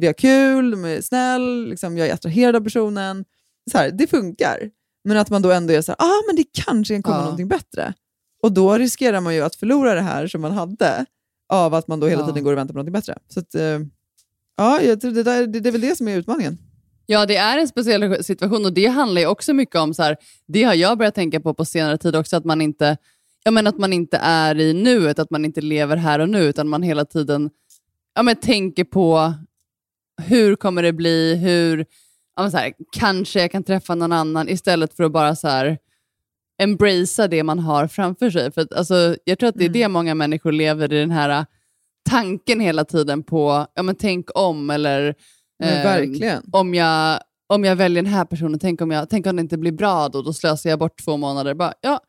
vi 0.00 0.06
har 0.06 0.12
kul, 0.14 0.70
de 0.70 0.84
är 0.84 1.00
snäll, 1.00 1.68
liksom, 1.68 1.98
jag 1.98 2.08
är 2.08 2.14
attraherad 2.14 2.56
av 2.56 2.60
personen. 2.60 3.24
Så 3.70 3.78
här, 3.78 3.90
det 3.90 4.06
funkar. 4.06 4.70
Men 5.04 5.16
att 5.16 5.30
man 5.30 5.42
då 5.42 5.50
ändå 5.52 5.72
är 5.72 5.82
så 5.82 5.92
här, 5.98 6.06
ah, 6.06 6.22
men 6.26 6.36
det 6.36 6.44
kanske 6.64 6.94
kan 6.94 7.02
komma 7.02 7.16
Ja. 7.16 7.22
någonting 7.22 7.48
bättre. 7.48 7.94
Och 8.42 8.52
då 8.52 8.74
riskerar 8.78 9.20
man 9.20 9.34
ju 9.34 9.40
att 9.42 9.54
förlora 9.54 9.94
det 9.94 10.00
här 10.00 10.26
som 10.26 10.40
man 10.40 10.52
hade 10.52 11.06
av 11.48 11.74
att 11.74 11.88
man 11.88 12.00
då 12.00 12.06
hela 12.06 12.22
Ja. 12.22 12.26
tiden 12.26 12.44
går 12.44 12.52
och 12.52 12.58
väntar 12.58 12.72
på 12.72 12.78
någonting 12.78 12.92
bättre. 12.92 13.18
Så 13.28 13.40
att, 13.40 13.54
eh, 13.54 13.80
ja, 14.56 14.80
jag 14.82 15.00
tror 15.00 15.10
det, 15.10 15.22
där, 15.22 15.46
det, 15.46 15.60
det 15.60 15.68
är 15.68 15.72
väl 15.72 15.80
det 15.80 15.96
som 15.96 16.08
är 16.08 16.16
utmaningen. 16.16 16.58
Ja, 17.06 17.26
det 17.26 17.36
är 17.36 17.58
en 17.58 17.68
speciell 17.68 18.24
situation 18.24 18.64
och 18.64 18.72
det 18.72 18.86
handlar 18.86 19.20
ju 19.20 19.26
också 19.26 19.52
mycket 19.52 19.76
om, 19.76 19.94
så 19.94 20.02
här, 20.02 20.16
det 20.46 20.62
har 20.62 20.74
jag 20.74 20.98
börjat 20.98 21.14
tänka 21.14 21.40
på 21.40 21.54
på 21.54 21.64
senare 21.64 21.98
tid 21.98 22.16
också, 22.16 22.36
att 22.36 22.44
man 22.44 22.60
inte, 22.60 22.96
jag 23.44 23.54
menar 23.54 23.68
att 23.68 23.78
man 23.78 23.92
inte 23.92 24.16
är 24.22 24.60
i 24.60 24.74
nuet, 24.74 25.18
att 25.18 25.30
man 25.30 25.44
inte 25.44 25.60
lever 25.60 25.96
här 25.96 26.18
och 26.18 26.28
nu, 26.28 26.38
utan 26.38 26.68
man 26.68 26.82
hela 26.82 27.04
tiden 27.04 27.50
ja, 28.14 28.22
men 28.22 28.36
tänker 28.36 28.84
på 28.84 29.34
hur 30.22 30.56
kommer 30.56 30.82
det 30.82 30.92
bli, 30.92 31.34
hur, 31.34 31.86
ja, 32.36 32.42
men 32.42 32.50
så 32.50 32.56
här, 32.56 32.72
kanske 32.92 33.40
jag 33.40 33.52
kan 33.52 33.62
träffa 33.62 33.94
någon 33.94 34.12
annan, 34.12 34.48
istället 34.48 34.94
för 34.94 35.04
att 35.04 35.12
bara 35.12 35.36
så 35.36 35.48
här, 35.48 35.78
embracea 36.62 37.28
det 37.28 37.42
man 37.42 37.58
har 37.58 37.86
framför 37.86 38.30
sig. 38.30 38.52
För 38.52 38.60
att, 38.60 38.72
alltså, 38.72 39.16
jag 39.24 39.38
tror 39.38 39.48
att 39.48 39.58
det 39.58 39.64
är 39.64 39.68
det 39.68 39.88
många 39.88 40.14
människor 40.14 40.52
lever 40.52 40.92
i, 40.92 41.00
den 41.00 41.10
här 41.10 41.46
tanken 42.10 42.60
hela 42.60 42.84
tiden 42.84 43.22
på, 43.22 43.66
ja 43.74 43.82
men 43.82 43.94
tänk 43.94 44.28
om, 44.34 44.70
eller 44.70 45.14
Men 45.58 45.82
verkligen. 45.82 46.42
om 46.52 46.74
jag, 46.74 47.20
om 47.46 47.64
jag 47.64 47.76
väljer 47.76 48.02
den 48.02 48.12
här 48.12 48.24
personen, 48.24 48.58
tänk 48.58 48.80
om, 48.80 48.90
jag, 48.90 49.10
tänk 49.10 49.26
om 49.26 49.36
det 49.36 49.42
inte 49.42 49.58
blir 49.58 49.72
bra 49.72 50.08
då, 50.08 50.22
då 50.22 50.32
slösar 50.32 50.70
jag 50.70 50.78
bort 50.78 51.04
två 51.04 51.16
månader. 51.16 51.54
Bara, 51.54 51.72
ja, 51.80 51.90
men 51.90 52.00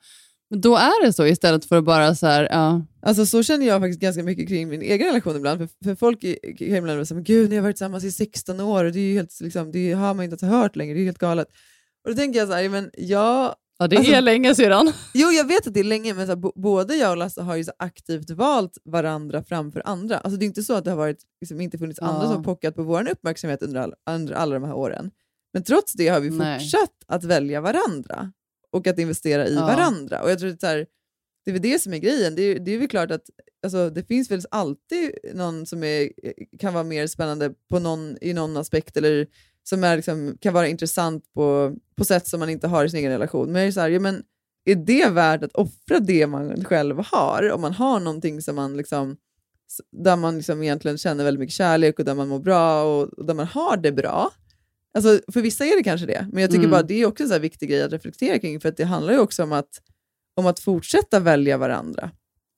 då 0.56 0.76
är 0.76 1.06
det 1.06 1.14
så 1.14 1.26
istället 1.26 1.66
för 1.66 1.78
att 1.78 1.84
bara 1.84 2.16
så 2.16 2.28
här, 2.28 2.48
ja, 2.52 2.82
Alltså 3.02 3.26
så 3.26 3.44
känner 3.44 3.66
jag 3.66 3.82
faktiskt 3.82 4.00
ganska 4.00 4.24
mycket 4.24 4.48
kring 4.48 4.68
min 4.70 4.82
egen 4.82 5.08
relation 5.08 5.36
ibland. 5.36 5.60
För, 5.60 5.70
för 5.84 5.96
folk 5.96 6.22
kan 6.22 6.76
ibland 6.78 7.08
säga, 7.08 7.16
men 7.16 7.24
gud, 7.24 7.50
ni 7.50 7.56
har 7.56 7.64
varit 7.64 7.76
tillsammans 7.76 8.04
i 8.04 8.12
16 8.12 8.60
år 8.60 8.86
och 8.86 8.92
det, 8.92 9.00
är 9.00 9.04
ju 9.04 9.14
helt, 9.14 9.42
liksom, 9.42 9.72
det 9.72 9.92
har 9.92 10.14
man 10.14 10.26
inte 10.26 10.46
hört 10.46 10.76
längre, 10.76 10.94
det 10.94 11.02
är 11.02 11.06
helt 11.06 11.18
galet. 11.18 11.48
Och 12.04 12.10
då 12.12 12.16
tänker 12.16 12.40
jag 12.40 12.48
så 12.48 12.54
här, 12.54 12.70
men 12.70 12.90
jag, 12.98 13.56
ja 13.80 13.88
det 13.88 13.98
Alltså- 13.98 14.14
är 14.14 14.22
länge 14.22 14.56
sedan. 14.56 14.92
jo 15.14 15.32
jag 15.32 15.48
vet 15.48 15.68
att 15.68 15.74
det 15.74 15.80
är 15.80 15.84
länge, 15.84 16.14
men 16.14 16.26
så 16.28 16.32
här, 16.32 16.62
både 16.62 16.96
jag 16.96 17.12
och 17.12 17.18
Lasse 17.18 17.42
har 17.42 17.56
ju 17.56 17.64
så 17.64 17.72
aktivt 17.80 18.30
valt 18.30 18.78
varandra 18.86 19.44
framför 19.44 19.82
andra. 19.86 20.18
Alltså 20.18 20.40
det 20.40 20.46
är 20.46 20.48
inte 20.48 20.64
så 20.64 20.74
att 20.74 20.84
det 20.84 20.90
har 20.92 20.98
varit, 20.98 21.20
liksom, 21.42 21.62
inte 21.62 21.78
funnits 21.78 22.00
andra 22.00 22.22
Ja. 22.24 22.28
som 22.28 22.36
har 22.36 22.44
pockat 22.44 22.76
på 22.76 22.84
vår 22.84 23.10
uppmärksamhet 23.10 23.62
under, 23.62 23.80
all, 23.82 23.94
under 24.10 24.34
alla 24.34 24.54
de 24.54 24.64
här 24.64 24.74
åren. 24.74 25.12
Men 25.54 25.64
trots 25.64 25.94
det 25.94 26.08
har 26.08 26.20
vi 26.20 26.30
Nej. 26.30 26.60
fortsatt 26.60 26.92
att 27.08 27.24
välja 27.24 27.62
varandra 27.62 28.32
och 28.76 28.88
att 28.88 29.00
investera 29.00 29.48
i 29.48 29.56
Ja. 29.56 29.62
varandra. 29.62 30.22
Och 30.22 30.32
jag 30.32 30.40
tror 30.40 30.50
att 30.50 30.60
så 30.62 30.68
här, 30.68 30.86
det 31.46 31.52
är 31.52 31.54
väl 31.54 31.62
det 31.62 31.82
som 31.82 31.94
är 31.94 31.98
grejen. 31.98 32.36
Det 32.36 32.42
är, 32.42 32.60
det 32.60 32.72
är 32.72 32.78
väl 32.78 32.88
klart 32.88 33.12
att 33.12 33.22
alltså, 33.64 33.90
det 33.90 34.04
finns 34.04 34.32
väl 34.32 34.42
alltid 34.52 35.12
någon 35.34 35.66
som 35.66 35.84
är, 35.84 36.10
kan 36.60 36.74
vara 36.74 36.84
mer 36.84 37.08
spännande 37.08 37.52
på 37.70 37.80
någon, 37.80 38.18
i 38.22 38.34
någon 38.34 38.58
aspekt 38.58 38.98
eller 38.98 39.28
som 39.64 39.84
är, 39.84 39.96
liksom, 39.96 40.38
kan 40.42 40.54
vara 40.54 40.68
intressant 40.68 41.34
på, 41.34 41.76
på 41.98 42.06
sätt 42.06 42.28
som 42.28 42.40
man 42.40 42.50
inte 42.50 42.68
har 42.68 42.86
i 42.86 42.90
sin 42.90 43.00
egen 43.00 43.12
relation. 43.12 43.52
Men 43.52 43.62
jag 43.62 43.68
är 43.68 43.72
så 43.72 43.80
här, 43.80 43.90
ja, 43.90 44.00
men 44.00 44.24
är 44.66 44.76
det 44.76 45.10
värt 45.10 45.44
att 45.44 45.56
offra 45.56 46.00
det 46.00 46.28
man 46.28 46.64
själv 46.66 47.00
har? 47.12 47.52
Om 47.52 47.62
man 47.62 47.74
har 47.74 48.00
någonting 48.00 48.42
som 48.42 48.56
man 48.56 48.78
liksom, 48.78 49.18
där 49.92 50.16
man 50.16 50.38
liksom 50.38 50.64
egentligen 50.64 50.98
känner 50.98 51.24
väldigt 51.24 51.40
mycket 51.40 51.56
kärlek 51.56 52.00
och 52.00 52.06
där 52.06 52.16
man 52.16 52.28
mår 52.28 52.40
bra 52.40 52.84
och, 52.84 53.04
och 53.20 53.26
där 53.26 53.34
man 53.34 53.48
har 53.48 53.78
det 53.78 53.92
bra. 53.92 54.32
Alltså, 54.96 55.20
för 55.34 55.42
vissa 55.42 55.66
är 55.66 55.78
det 55.78 55.84
kanske 55.84 56.08
det, 56.08 56.28
men 56.32 56.42
jag 56.42 56.50
tycker 56.52 56.60
Mm. 56.60 56.72
bara 56.72 56.84
det 56.84 57.02
är 57.02 57.06
också 57.06 57.24
en 57.24 57.28
så 57.30 57.34
här 57.34 57.42
viktig 57.42 57.70
grej 57.70 57.82
att 57.82 57.94
reflektera 57.94 58.40
kring, 58.40 58.60
för 58.60 58.70
att 58.70 58.78
det 58.78 58.86
handlar 58.86 59.14
ju 59.14 59.20
också 59.20 59.44
om 59.44 59.52
att, 59.52 59.70
om 60.36 60.46
att 60.48 60.60
fortsätta 60.60 61.20
välja 61.20 61.58
varandra. 61.58 62.12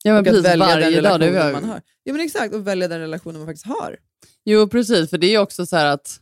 Ja, 0.03 0.13
men 0.13 0.21
och 0.21 0.27
att 0.27 0.33
precis, 0.33 0.45
välja 0.45 0.67
den 0.67 0.81
varje 0.81 1.01
dag. 1.01 1.19
Det 1.19 1.25
relationen 1.27 1.47
är, 1.47 1.53
man 1.53 1.63
har. 1.69 1.81
Ja 2.03 2.13
men 2.13 2.21
exakt, 2.21 2.53
och 2.53 2.67
välja 2.67 2.87
den 2.87 2.99
relationen 2.99 3.37
man 3.39 3.47
faktiskt 3.47 3.65
har. 3.65 3.97
Jo, 4.45 4.67
precis, 4.67 5.09
för 5.09 5.17
det 5.17 5.27
är 5.27 5.31
ju 5.31 5.37
också 5.37 5.65
så 5.65 5.75
här 5.75 5.85
att 5.85 6.19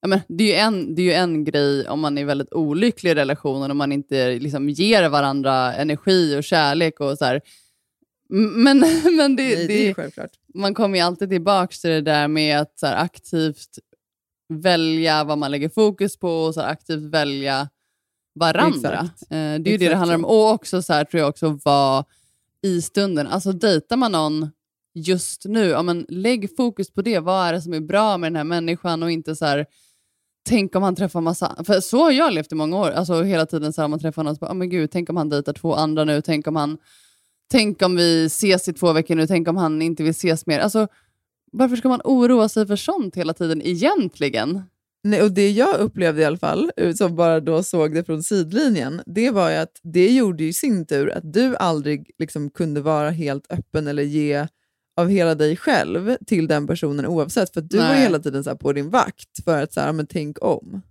Ja, 0.00 0.08
men 0.08 0.20
det, 0.28 0.44
är 0.44 0.48
ju 0.48 0.54
en, 0.54 0.94
det 0.94 1.02
är 1.02 1.04
ju 1.04 1.12
en 1.12 1.44
grej 1.44 1.88
om 1.88 2.00
man 2.00 2.18
är 2.18 2.24
väldigt 2.24 2.52
olycklig 2.52 3.10
i 3.10 3.14
relationen, 3.14 3.70
om 3.70 3.76
man 3.76 3.92
inte 3.92 4.38
liksom 4.38 4.70
ger 4.70 5.08
varandra 5.08 5.74
energi 5.74 6.36
och 6.38 6.44
kärlek. 6.44 7.00
och 7.00 7.18
så 7.18 7.24
här. 7.24 7.40
Men, 8.28 8.78
men 9.16 9.36
det, 9.36 9.42
Nej, 9.42 9.56
det, 9.56 9.66
det 9.66 9.82
är 9.82 9.86
ju 9.86 9.94
självklart. 9.94 10.30
man 10.54 10.74
kommer 10.74 10.98
ju 10.98 11.04
alltid 11.04 11.30
tillbaka 11.30 11.72
till 11.80 11.90
det 11.90 12.00
där 12.00 12.28
med 12.28 12.60
att 12.60 12.78
så 12.78 12.86
här, 12.86 12.96
aktivt 13.04 13.78
välja 14.48 15.24
vad 15.24 15.38
man 15.38 15.50
lägger 15.50 15.68
fokus 15.68 16.16
på 16.16 16.28
och 16.28 16.54
så 16.54 16.60
aktivt 16.60 17.02
välja 17.02 17.68
varandra. 18.34 18.92
Exakt. 18.92 19.22
Eh, 19.22 19.36
det 19.36 19.36
är 19.36 19.56
ju 19.56 19.60
det 19.62 19.76
det 19.76 19.84
Exakt 19.84 19.98
handlar 19.98 20.14
om. 20.14 20.24
Och 20.24 20.50
också 20.50 20.82
så 20.82 20.92
här, 20.92 21.04
tror 21.04 21.20
jag 21.20 21.28
också 21.28 21.58
vara 21.64 22.04
i 22.62 22.82
stunden. 22.82 23.26
Alltså 23.26 23.52
dejtar 23.52 23.96
man 23.96 24.12
någon 24.12 24.50
just 24.94 25.44
nu, 25.44 25.64
ja, 25.64 25.82
men 25.82 26.06
lägg 26.08 26.56
fokus 26.56 26.90
på 26.90 27.02
det. 27.02 27.18
Vad 27.18 27.48
är 27.48 27.52
det 27.52 27.62
som 27.62 27.74
är 27.74 27.80
bra 27.80 28.18
med 28.18 28.32
den 28.32 28.36
här 28.36 28.44
människan 28.44 29.02
och 29.02 29.10
inte 29.10 29.36
så 29.36 29.44
här, 29.44 29.66
tänk 30.48 30.76
om 30.76 30.82
han 30.82 30.96
träffar 30.96 31.20
massa... 31.20 31.64
För 31.64 31.80
så 31.80 32.04
har 32.04 32.10
jag 32.10 32.32
levt 32.32 32.52
i 32.52 32.54
många 32.54 32.76
år. 32.76 32.90
Alltså 32.90 33.22
hela 33.22 33.46
tiden 33.46 33.72
så 33.72 33.80
här, 33.80 33.88
man 33.88 33.98
träffar 33.98 34.24
någon 34.24 34.34
så 34.34 34.38
bara, 34.38 34.50
oh, 34.50 34.54
men 34.56 34.70
gud, 34.70 34.90
tänk 34.90 35.10
om 35.10 35.16
han 35.16 35.28
dejtar 35.28 35.52
två 35.52 35.74
andra 35.74 36.04
nu, 36.04 36.22
tänk 36.22 36.46
om 36.46 36.56
han 36.56 36.78
Tänk 37.50 37.82
om 37.82 37.96
vi 37.96 38.26
ses 38.26 38.68
i 38.68 38.72
två 38.72 38.92
veckor 38.92 39.14
nu, 39.14 39.26
tänk 39.26 39.48
om 39.48 39.56
han 39.56 39.82
inte 39.82 40.02
vill 40.02 40.10
ses 40.10 40.46
mer. 40.46 40.60
Alltså, 40.60 40.88
varför 41.58 41.76
ska 41.76 41.88
man 41.88 42.00
oroa 42.04 42.48
sig 42.48 42.66
för 42.66 42.76
sånt 42.76 43.16
hela 43.16 43.34
tiden 43.34 43.62
egentligen? 43.62 44.62
Nej, 45.04 45.22
och 45.22 45.32
det 45.32 45.50
jag 45.50 45.80
upplevde 45.80 46.22
i 46.22 46.24
alla 46.24 46.36
fall, 46.36 46.70
eh, 46.76 46.94
som 46.94 47.16
bara 47.16 47.40
då 47.40 47.62
såg 47.62 47.94
det 47.94 48.04
från 48.04 48.22
sidlinjen, 48.22 49.02
det 49.06 49.30
var 49.30 49.50
ju 49.50 49.56
att 49.56 49.80
det 49.82 50.12
gjorde 50.12 50.44
i 50.44 50.52
sin 50.52 50.86
tur 50.86 51.10
att 51.10 51.32
du 51.32 51.56
aldrig 51.56 52.10
liksom 52.18 52.50
kunde 52.50 52.80
vara 52.80 53.10
helt 53.10 53.52
öppen 53.52 53.86
eller 53.86 54.02
ge 54.02 54.46
av 54.96 55.08
hela 55.08 55.34
dig 55.34 55.56
själv 55.56 56.16
till 56.26 56.46
den 56.46 56.66
personen 56.66 57.06
oavsett. 57.06 57.52
För 57.52 57.60
att 57.60 57.70
du 57.70 57.78
var 57.78 57.88
Nej. 57.88 58.02
hela 58.02 58.18
tiden 58.18 58.44
så 58.44 58.56
på 58.56 58.72
din 58.72 58.90
vakt 58.90 59.44
för 59.44 59.62
att 59.62 59.72
så 59.72 59.80
här, 59.80 59.92
men 59.92 60.06
tänk 60.06 60.44
om. 60.44 60.82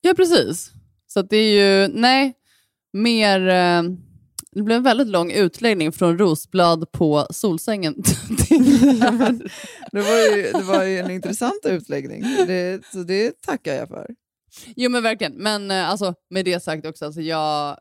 Ja, 0.00 0.14
precis. 0.16 0.70
Så 1.06 1.22
det 1.22 1.36
är 1.36 1.82
ju, 1.84 1.88
nej, 1.94 2.34
mer... 2.92 3.48
Eh, 3.48 3.82
det 4.56 4.62
blev 4.62 4.76
en 4.76 4.82
väldigt 4.82 5.06
lång 5.08 5.32
utläggning 5.32 5.92
från 5.92 6.18
rosblad 6.18 6.92
på 6.92 7.26
Solsängen. 7.30 8.02
till- 8.02 8.98
det, 9.92 10.00
var 10.00 10.36
ju, 10.36 10.42
det 10.52 10.62
var 10.62 10.84
ju 10.84 10.98
en 10.98 11.10
intressant 11.10 11.60
utläggning, 11.66 12.22
det, 12.46 12.84
så 12.92 12.98
det 12.98 13.40
tackar 13.42 13.74
jag 13.74 13.88
för. 13.88 14.06
jo, 14.76 14.90
men 14.90 15.02
verkligen. 15.02 15.32
Men 15.32 15.70
eh, 15.70 15.90
alltså, 15.90 16.14
med 16.30 16.44
det 16.44 16.62
sagt 16.62 16.86
också, 16.86 17.04
alltså, 17.04 17.20
jag, 17.20 17.78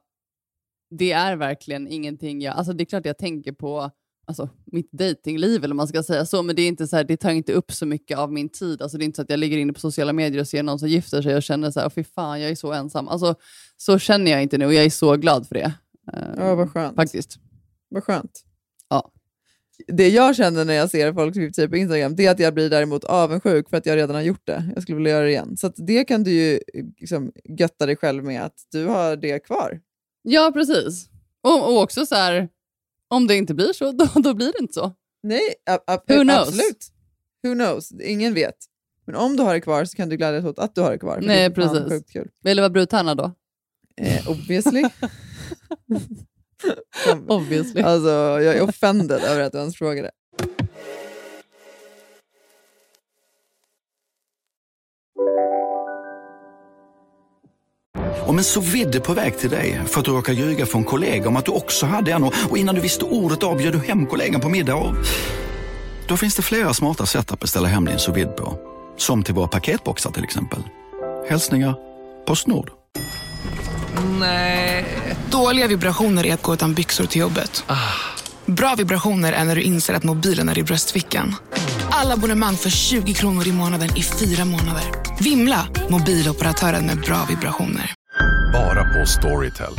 det 0.99 1.11
är 1.11 1.35
verkligen 1.35 1.87
ingenting 1.87 2.41
jag... 2.41 2.55
Alltså, 2.55 2.73
det 2.73 2.83
är 2.83 2.85
klart 2.85 3.05
jag 3.05 3.17
tänker 3.17 3.51
på 3.51 3.91
alltså, 4.27 4.49
mitt 4.65 4.91
datingliv 4.91 5.63
eller 5.63 5.75
man 5.75 5.87
ska 5.87 6.03
säga 6.03 6.25
så, 6.25 6.43
men 6.43 6.55
det, 6.55 6.61
är 6.61 6.67
inte 6.67 6.87
så 6.87 6.95
här, 6.95 7.03
det 7.03 7.17
tar 7.17 7.31
inte 7.31 7.53
upp 7.53 7.71
så 7.71 7.85
mycket 7.85 8.17
av 8.17 8.33
min 8.33 8.49
tid. 8.49 8.81
Alltså, 8.81 8.97
det 8.97 9.03
är 9.03 9.05
inte 9.05 9.15
så 9.15 9.21
att 9.21 9.29
jag 9.29 9.39
ligger 9.39 9.57
inne 9.57 9.73
på 9.73 9.79
sociala 9.79 10.13
medier 10.13 10.41
och 10.41 10.47
ser 10.47 10.63
någon 10.63 10.79
som 10.79 10.89
gifter 10.89 11.21
sig 11.21 11.35
och 11.35 11.43
känner 11.43 11.71
så 11.71 11.79
här, 11.79 11.87
"Åh, 11.87 11.91
fy 11.95 12.03
fan, 12.03 12.41
jag 12.41 12.51
är 12.51 12.55
så 12.55 12.73
ensam. 12.73 13.07
Alltså, 13.07 13.35
så 13.77 13.99
känner 13.99 14.31
jag 14.31 14.43
inte 14.43 14.57
nu 14.57 14.65
och 14.65 14.73
jag 14.73 14.85
är 14.85 14.89
så 14.89 15.15
glad 15.15 15.47
för 15.47 15.55
det. 15.55 15.73
Eh, 16.13 16.29
Ja, 16.37 16.55
vad 16.55 16.71
skönt. 16.71 16.95
Faktiskt. 16.95 17.39
Vad 17.89 18.03
skönt. 18.03 18.43
Ja. 18.89 19.11
Det 19.87 20.09
jag 20.09 20.35
känner 20.35 20.65
när 20.65 20.73
jag 20.73 20.89
ser 20.89 21.13
folk 21.13 21.53
typ 21.55 21.69
på 21.69 21.77
Instagram, 21.77 22.15
det 22.15 22.25
är 22.25 22.31
att 22.31 22.39
jag 22.39 22.53
blir 22.53 22.69
däremot 22.69 23.03
avundsjuk 23.03 23.69
för 23.69 23.77
att 23.77 23.85
jag 23.85 23.95
redan 23.95 24.15
har 24.15 24.21
gjort 24.23 24.45
det. 24.47 24.71
Jag 24.73 24.83
skulle 24.83 24.95
vilja 24.95 25.11
göra 25.11 25.23
det 25.23 25.29
igen. 25.31 25.57
Så 25.57 25.67
det 25.77 26.03
kan 26.03 26.23
du 26.23 26.31
ju 26.31 26.59
liksom 26.99 27.31
götta 27.43 27.85
dig 27.85 27.95
själv 27.95 28.23
med, 28.23 28.43
att 28.45 28.55
du 28.71 28.85
har 28.85 29.15
det 29.15 29.39
kvar. 29.39 29.81
Ja, 30.21 30.51
precis. 30.53 31.09
Och, 31.41 31.69
och 31.73 31.81
också 31.81 32.05
så 32.05 32.15
här, 32.15 32.49
om 33.07 33.27
det 33.27 33.35
inte 33.35 33.53
blir 33.53 33.73
så, 33.73 33.91
då, 33.91 34.05
då 34.15 34.33
blir 34.33 34.51
det 34.53 34.59
inte 34.59 34.73
så. 34.73 34.93
Nej, 35.23 35.41
a- 35.69 35.79
a- 35.87 36.01
Who 36.07 36.21
knows? 36.21 36.47
absolut. 36.47 36.87
Who 37.43 37.53
knows? 37.53 37.91
Ingen 37.91 38.33
vet. 38.33 38.55
Men 39.05 39.15
om 39.15 39.35
du 39.37 39.43
har 39.43 39.53
det 39.53 39.61
kvar 39.61 39.85
så 39.85 39.97
kan 39.97 40.09
du 40.09 40.17
glädjas 40.17 40.45
åt 40.45 40.59
att 40.59 40.75
du 40.75 40.81
har 40.81 40.91
det 40.91 40.97
kvar. 40.97 41.19
Nej, 41.21 41.53
precis. 41.53 42.03
Vill 42.43 42.57
du 42.57 42.61
vara 42.61 42.69
brudtärna 42.69 43.15
då? 43.15 43.31
Eh, 44.01 44.29
obviously. 44.31 44.83
Obviously. 47.27 47.81
alltså, 47.81 48.09
jag 48.41 48.55
är 48.55 48.61
offended 48.61 49.23
över 49.23 49.41
att 49.41 49.51
du 49.51 49.57
ens 49.57 49.77
frågade. 49.77 50.11
Om 58.27 58.37
en 58.37 58.43
så 58.43 58.61
vidde 58.61 58.99
på 58.99 59.13
väg 59.13 59.37
till 59.37 59.49
dig 59.49 59.81
för 59.87 59.99
att 59.99 60.05
du 60.05 60.11
råkar 60.11 60.33
ljuga 60.33 60.65
från 60.65 60.83
kollega 60.83 61.27
om 61.27 61.35
att 61.35 61.45
du 61.45 61.51
också 61.51 61.85
hade 61.85 62.11
en 62.11 62.23
och 62.23 62.57
innan 62.57 62.75
du 62.75 62.81
visste 62.81 63.05
ordet 63.05 63.43
av 63.43 63.57
du 63.57 63.77
hem 63.77 64.05
kollegan 64.05 64.41
på 64.41 64.49
middag 64.49 64.75
och... 64.75 64.95
Då 66.07 66.17
finns 66.17 66.35
det 66.35 66.41
flera 66.41 66.73
smarta 66.73 67.05
sätt 67.05 67.31
att 67.31 67.39
beställa 67.39 67.67
hem 67.67 67.85
din 67.85 67.99
sous 67.99 68.27
på. 68.37 68.57
Som 68.97 69.23
till 69.23 69.33
våra 69.33 69.47
paketboxar 69.47 70.11
till 70.11 70.23
exempel. 70.23 70.59
Hälsningar 71.29 71.75
Postnord. 72.25 72.71
Nej. 74.19 74.85
Dåliga 75.31 75.67
vibrationer 75.67 76.25
är 76.25 76.33
att 76.33 76.41
gå 76.41 76.53
utan 76.53 76.73
byxor 76.73 77.05
till 77.05 77.21
jobbet. 77.21 77.63
Bra 78.45 78.75
vibrationer 78.77 79.33
är 79.33 79.43
när 79.43 79.55
du 79.55 79.61
inser 79.61 79.93
att 79.93 80.03
mobilen 80.03 80.49
är 80.49 80.57
i 80.57 80.63
bröstfickan. 80.63 81.35
Alla 81.89 82.13
abonnemang 82.13 82.55
för 82.55 82.69
20 82.69 83.13
kronor 83.13 83.47
i 83.47 83.51
månaden 83.51 83.89
i 83.97 84.03
fyra 84.03 84.45
månader. 84.45 84.83
Vimla! 85.19 85.67
Mobiloperatören 85.89 86.85
med 86.85 86.97
bra 86.99 87.25
vibrationer. 87.29 87.93
Bara 88.53 88.83
på 88.83 89.05
Storytel. 89.05 89.73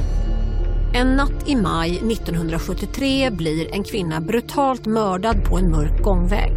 En 0.95 1.17
natt 1.17 1.49
i 1.49 1.57
maj 1.57 1.91
1973 1.91 3.31
blir 3.31 3.75
en 3.75 3.85
kvinna 3.85 4.21
brutalt 4.21 4.87
mördad 4.87 5.45
på 5.45 5.59
en 5.59 5.71
mörk 5.71 6.03
gångväg. 6.03 6.53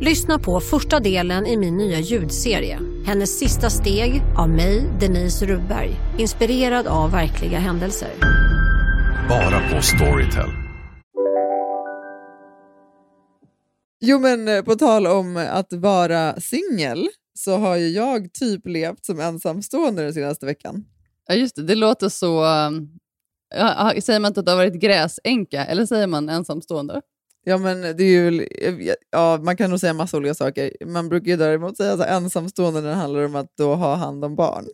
Lyssna 0.00 0.38
på 0.38 0.60
första 0.60 1.00
delen 1.00 1.46
i 1.46 1.56
min 1.56 1.76
nya 1.76 2.00
ljudserie. 2.00 2.78
Hennes 3.06 3.38
sista 3.38 3.70
steg 3.70 4.22
av 4.36 4.48
mig, 4.48 4.90
Denise 5.00 5.46
Rubberg. 5.46 5.90
Inspirerad 6.18 6.86
av 6.86 7.10
verkliga 7.10 7.58
händelser. 7.58 8.10
Bara 9.28 9.70
på 9.70 9.82
Storytel. 9.82 10.48
Jo 14.00 14.18
men 14.18 14.48
eh, 14.48 14.62
på 14.62 14.74
tal 14.74 15.06
om 15.06 15.46
att 15.50 15.72
vara 15.72 16.40
singel 16.40 17.08
så 17.38 17.56
har 17.56 17.76
ju 17.76 17.88
jag 17.88 18.32
typ 18.32 18.66
levt 18.66 19.04
som 19.04 19.20
ensamstående 19.20 20.02
den 20.02 20.14
senaste 20.14 20.46
veckan. 20.46 20.84
Ja, 21.28 21.34
just 21.34 21.56
det. 21.56 21.62
Det 21.62 21.74
låter 21.74 22.08
så... 22.08 22.44
ja, 23.54 23.92
säger 24.02 24.20
man 24.20 24.28
inte 24.28 24.40
att 24.40 24.46
det 24.46 24.52
har 24.52 24.58
varit 24.58 24.80
gräsänka 24.80 25.64
eller 25.64 25.86
säger 25.86 26.06
man 26.06 26.28
ensamstående? 26.28 27.00
Ja 27.48 27.58
men 27.58 27.80
det 27.80 28.04
är 28.04 28.30
ju, 28.30 28.46
ja, 29.10 29.38
man 29.42 29.56
kan 29.56 29.70
nog 29.70 29.80
säga 29.80 29.92
massa 29.92 30.16
olika 30.16 30.34
saker. 30.34 30.72
Man 30.86 31.08
brukar 31.08 31.30
ju 31.30 31.36
däremot 31.36 31.76
säga 31.76 31.96
här, 31.96 32.16
ensamstående 32.16 32.80
när 32.80 32.88
det 32.88 32.94
handlar 32.94 33.24
om 33.24 33.36
att 33.36 33.56
då 33.56 33.74
ha 33.74 33.94
hand 33.94 34.24
om 34.24 34.36
barn. 34.36 34.66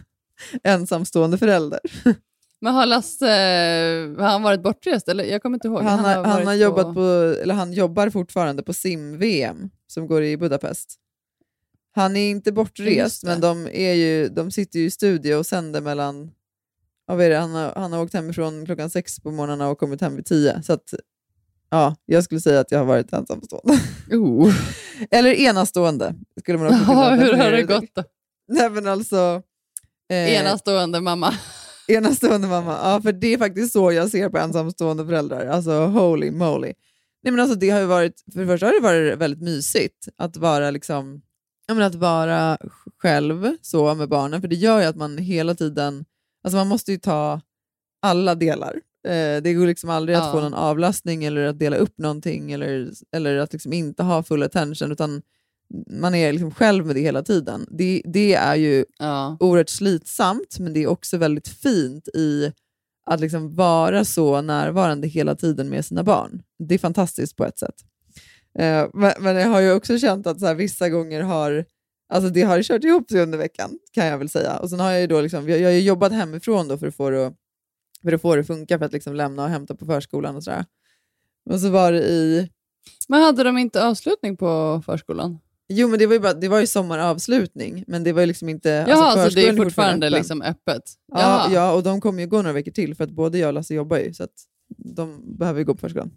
ensamstående 0.62 1.38
förälder. 1.38 1.80
Men 2.60 2.74
har 2.74 2.86
Lasse 2.86 3.26
har 4.18 4.28
han 4.28 4.42
varit 4.42 4.62
bortrest? 4.62 5.08
Eller? 5.08 5.24
Jag 5.24 5.42
kommer 5.42 5.56
inte 5.56 5.68
ihåg. 5.68 5.82
Han, 5.82 5.98
har, 5.98 6.24
han, 6.24 6.46
har 6.46 6.54
jobbat 6.54 6.94
på, 6.94 7.00
eller 7.42 7.54
han 7.54 7.72
jobbar 7.72 8.10
fortfarande 8.10 8.62
på 8.62 8.72
sim-VM 8.72 9.70
som 9.86 10.06
går 10.06 10.22
i 10.22 10.36
Budapest. 10.36 10.94
Han 11.92 12.16
är 12.16 12.30
inte 12.30 12.52
bortrest, 12.52 13.24
men 13.24 13.40
de, 13.40 13.66
är 13.66 13.92
ju, 13.92 14.28
de 14.28 14.50
sitter 14.50 14.78
ju 14.78 14.84
i 14.84 14.90
studio 14.90 15.34
och 15.34 15.46
sänder 15.46 15.80
mellan... 15.80 16.30
Ja, 17.06 17.14
vad 17.14 17.24
är 17.24 17.30
det? 17.30 17.36
Han, 17.36 17.54
har, 17.54 17.72
han 17.76 17.92
har 17.92 18.02
åkt 18.02 18.14
hemifrån 18.14 18.66
klockan 18.66 18.90
sex 18.90 19.20
på 19.20 19.30
morgnarna 19.30 19.68
och 19.68 19.78
kommit 19.78 20.00
hem 20.00 20.16
vid 20.16 20.26
tio. 20.26 20.62
Så 20.62 20.72
att, 20.72 20.94
ja, 21.70 21.96
jag 22.06 22.24
skulle 22.24 22.40
säga 22.40 22.60
att 22.60 22.70
jag 22.70 22.78
har 22.78 22.86
varit 22.86 23.12
ensamstående. 23.12 23.80
Oh. 24.12 24.54
eller 25.10 25.30
enastående. 25.34 26.14
Skulle 26.40 26.58
man 26.58 26.66
också 26.66 26.84
kunna 26.84 27.00
Ja, 27.00 27.14
hur 27.14 27.32
har 27.32 27.50
det 27.50 27.62
gått 27.62 27.94
då? 27.94 28.02
Nej, 28.48 28.70
men 28.70 28.86
alltså... 28.88 29.42
eh, 30.10 30.34
Enastående 30.34 31.00
mamma. 31.00 31.34
Enastående 31.88 32.48
mamma. 32.48 32.78
Ja, 32.82 33.00
för 33.02 33.12
det 33.12 33.34
är 33.34 33.38
faktiskt 33.38 33.72
så 33.72 33.92
jag 33.92 34.10
ser 34.10 34.28
på 34.28 34.38
ensamstående 34.38 35.06
föräldrar. 35.06 35.46
Alltså 35.46 35.86
holy 35.86 36.30
moly. 36.30 36.72
Nej, 37.22 37.32
men 37.32 37.40
alltså, 37.40 37.58
det 37.58 37.70
har 37.70 37.80
ju 37.80 37.86
varit, 37.86 38.24
för 38.32 38.40
det 38.40 38.46
första 38.46 38.66
har 38.66 38.72
det 38.72 38.80
varit 38.80 39.18
väldigt 39.18 39.42
mysigt 39.42 40.08
att 40.16 40.36
vara, 40.36 40.70
liksom, 40.70 41.22
menar, 41.68 41.86
att 41.86 41.94
vara 41.94 42.58
själv 43.02 43.56
så 43.62 43.94
med 43.94 44.08
barnen, 44.08 44.40
för 44.40 44.48
det 44.48 44.56
gör 44.56 44.80
ju 44.80 44.86
att 44.86 44.96
man 44.96 45.18
hela 45.18 45.54
tiden, 45.54 46.04
alltså 46.44 46.56
man 46.56 46.68
måste 46.68 46.92
ju 46.92 46.98
ta 46.98 47.40
alla 48.02 48.34
delar. 48.34 48.80
Eh, 49.08 49.42
det 49.42 49.54
går 49.54 49.66
liksom 49.66 49.90
aldrig 49.90 50.16
att 50.18 50.24
Ja. 50.26 50.32
få 50.32 50.40
någon 50.40 50.54
avlastning 50.54 51.24
eller 51.24 51.44
att 51.46 51.58
dela 51.58 51.76
upp 51.76 51.98
någonting 51.98 52.52
eller, 52.52 52.90
eller 53.16 53.36
att 53.36 53.52
liksom 53.52 53.72
inte 53.72 54.02
ha 54.02 54.22
full 54.22 54.42
attention, 54.42 54.92
utan 54.92 55.22
man 55.90 56.14
är 56.14 56.32
liksom 56.32 56.50
själv 56.50 56.86
med 56.86 56.96
det 56.96 57.00
hela 57.00 57.22
tiden. 57.22 57.66
Det, 57.70 58.02
det 58.04 58.34
är 58.34 58.54
ju 58.54 58.84
Ja. 58.98 59.36
oerhört 59.40 59.68
slitsamt, 59.68 60.58
men 60.58 60.72
det 60.72 60.82
är 60.82 60.86
också 60.86 61.16
väldigt 61.16 61.48
fint 61.48 62.08
i 62.08 62.52
att 63.06 63.20
liksom 63.20 63.54
vara 63.54 64.04
så 64.04 64.40
närvarande 64.42 65.08
hela 65.08 65.34
tiden 65.34 65.68
med 65.68 65.84
sina 65.84 66.02
barn. 66.02 66.42
Det 66.58 66.74
är 66.74 66.78
fantastiskt 66.78 67.36
på 67.36 67.44
ett 67.44 67.58
sätt. 67.58 67.74
Eh, 68.58 68.86
men, 68.94 69.12
men 69.20 69.36
jag 69.36 69.48
har 69.48 69.60
ju 69.60 69.72
också 69.72 69.98
känt 69.98 70.26
att 70.26 70.40
så 70.40 70.46
här, 70.46 70.54
vissa 70.54 70.88
gånger 70.88 71.22
har 71.22 71.64
alltså 72.12 72.30
det 72.30 72.42
har 72.42 72.62
kört 72.62 72.84
ihop 72.84 73.10
sig 73.10 73.20
under 73.22 73.38
veckan, 73.38 73.70
kan 73.92 74.06
jag 74.06 74.18
väl 74.18 74.28
säga. 74.28 74.56
Och 74.56 74.70
sen 74.70 74.80
har 74.80 74.90
jag 74.90 75.00
ju 75.00 75.06
då 75.06 75.20
liksom, 75.20 75.48
jag, 75.48 75.60
jag 75.60 75.68
har 75.68 75.72
jobbat 75.74 76.12
hemifrån 76.12 76.68
då 76.68 76.78
för 76.78 76.86
att 76.86 76.94
få 76.94 77.10
det 77.10 77.26
att, 77.26 77.34
för 78.02 78.12
att, 78.12 78.22
få 78.22 78.34
det 78.34 78.40
att 78.40 78.46
funka, 78.46 78.78
för 78.78 78.86
att 78.86 78.92
liksom 78.92 79.14
lämna 79.14 79.44
och 79.44 79.48
hämta 79.48 79.74
på 79.74 79.86
förskolan 79.86 80.36
och 80.36 80.44
sådär. 80.44 80.64
Och 81.50 81.60
så 81.60 81.70
var 81.70 81.92
det 81.92 81.98
i... 81.98 82.50
Men 83.08 83.22
hade 83.22 83.44
de 83.44 83.58
inte 83.58 83.86
avslutning 83.86 84.36
på 84.36 84.82
förskolan? 84.86 85.38
Jo, 85.72 85.88
men 85.88 85.98
det 85.98 86.06
var 86.06 86.14
ju, 86.14 86.20
bara, 86.20 86.34
det 86.34 86.48
var 86.48 86.60
ju 86.60 86.66
sommaravslutning, 86.66 87.84
men 87.86 88.04
det 88.04 88.12
var 88.12 88.20
ju 88.20 88.26
liksom 88.26 88.48
inte... 88.48 88.84
Jaha, 88.88 89.28
så 89.28 89.34
det 89.34 89.48
är 89.48 89.56
fortfarande 89.56 90.06
öppen. 90.06 90.18
liksom 90.18 90.42
öppet? 90.42 90.82
Ja, 91.12 91.20
Jaha. 91.20 91.52
ja, 91.52 91.72
och 91.72 91.82
de 91.82 92.00
kommer 92.00 92.22
ju 92.22 92.28
gå 92.28 92.36
några 92.36 92.52
veckor 92.52 92.72
till 92.72 92.94
för 92.94 93.04
att 93.04 93.10
både 93.10 93.38
jag 93.38 93.48
och 93.48 93.54
Lasse 93.54 93.74
jobbar 93.74 93.98
ju, 93.98 94.14
så 94.14 94.24
att 94.24 94.30
de 94.76 95.36
behöver 95.38 95.58
ju 95.58 95.64
gå 95.64 95.74
på 95.74 95.80
förskolan. 95.80 96.10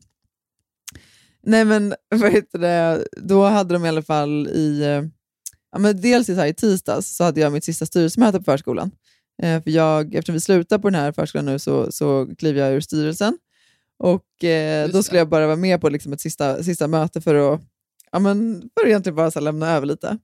Nej 1.43 1.65
men 1.65 1.96
vad 2.15 2.32
heter 2.32 2.60
det, 2.60 3.08
då 3.17 3.43
hade 3.43 3.74
de 3.74 3.86
i 3.86 3.89
alla 3.89 4.02
fall 4.02 4.48
i, 4.48 4.82
eh, 4.82 5.04
ja, 5.72 5.80
men 5.80 6.02
dels 6.02 6.30
i, 6.30 6.36
så 6.36 6.41
här, 6.41 6.48
i 6.48 6.54
tisdags 6.54 7.15
så 7.15 7.24
hade 7.24 7.41
jag 7.41 7.52
mitt 7.52 7.63
sista 7.63 7.86
styrelsemöte 7.86 8.38
på 8.38 8.43
förskolan. 8.43 8.91
Eh, 9.43 9.63
för 9.63 9.72
jag, 9.72 10.15
eftersom 10.15 10.34
vi 10.34 10.39
slutar 10.39 10.80
på 10.80 10.89
den 10.89 11.00
här 11.02 11.12
förskolan 11.12 11.46
nu 11.46 11.60
så, 11.60 11.91
så 11.91 12.28
kliver 12.38 12.62
jag 12.62 12.74
ur 12.74 12.82
styrelsen. 12.82 13.38
Och 14.00 14.43
eh, 14.43 14.89
då 14.89 15.04
skulle 15.04 15.19
jag 15.19 15.30
bara 15.30 15.46
vara 15.48 15.56
med 15.56 15.82
på 15.82 15.89
liksom 15.89 16.13
ett 16.13 16.22
sista, 16.22 16.63
sista 16.63 16.88
möte 16.88 17.22
för 17.22 17.54
att, 17.54 17.62
ja, 18.12 18.19
men, 18.19 18.69
för 18.80 18.88
egentligen 18.88 19.15
bara 19.15 19.32
så 19.32 19.39
här, 19.39 19.43
lämna 19.43 19.72
över 19.72 19.88
lite. 19.88 20.17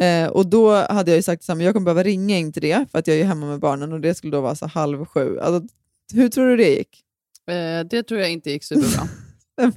Eh, 0.00 0.28
och 0.28 0.46
då 0.46 0.74
hade 0.74 1.10
jag 1.10 1.16
ju 1.16 1.22
sagt 1.22 1.50
att 1.50 1.62
jag 1.62 1.74
kommer 1.74 1.84
behöva 1.84 2.02
ringa 2.02 2.38
in 2.38 2.52
till 2.52 2.62
det, 2.62 2.86
för 2.90 2.98
att 2.98 3.06
jag 3.06 3.16
är 3.16 3.24
hemma 3.24 3.46
med 3.46 3.60
barnen 3.60 3.92
och 3.92 4.00
det 4.00 4.14
skulle 4.14 4.32
då 4.32 4.40
vara 4.40 4.54
så 4.54 4.66
halv 4.66 5.04
sju. 5.06 5.38
Alltså, 5.40 5.74
hur 6.14 6.28
tror 6.28 6.48
du 6.48 6.56
det 6.56 6.68
gick? 6.70 7.02
Eh, 7.50 7.84
det 7.90 8.02
tror 8.02 8.20
jag 8.20 8.30
inte 8.32 8.50
gick 8.50 8.64
superbra. 8.64 9.08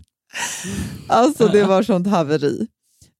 Alltså 1.07 1.47
det 1.47 1.63
var 1.63 1.83
sånt 1.83 2.07
haveri. 2.07 2.67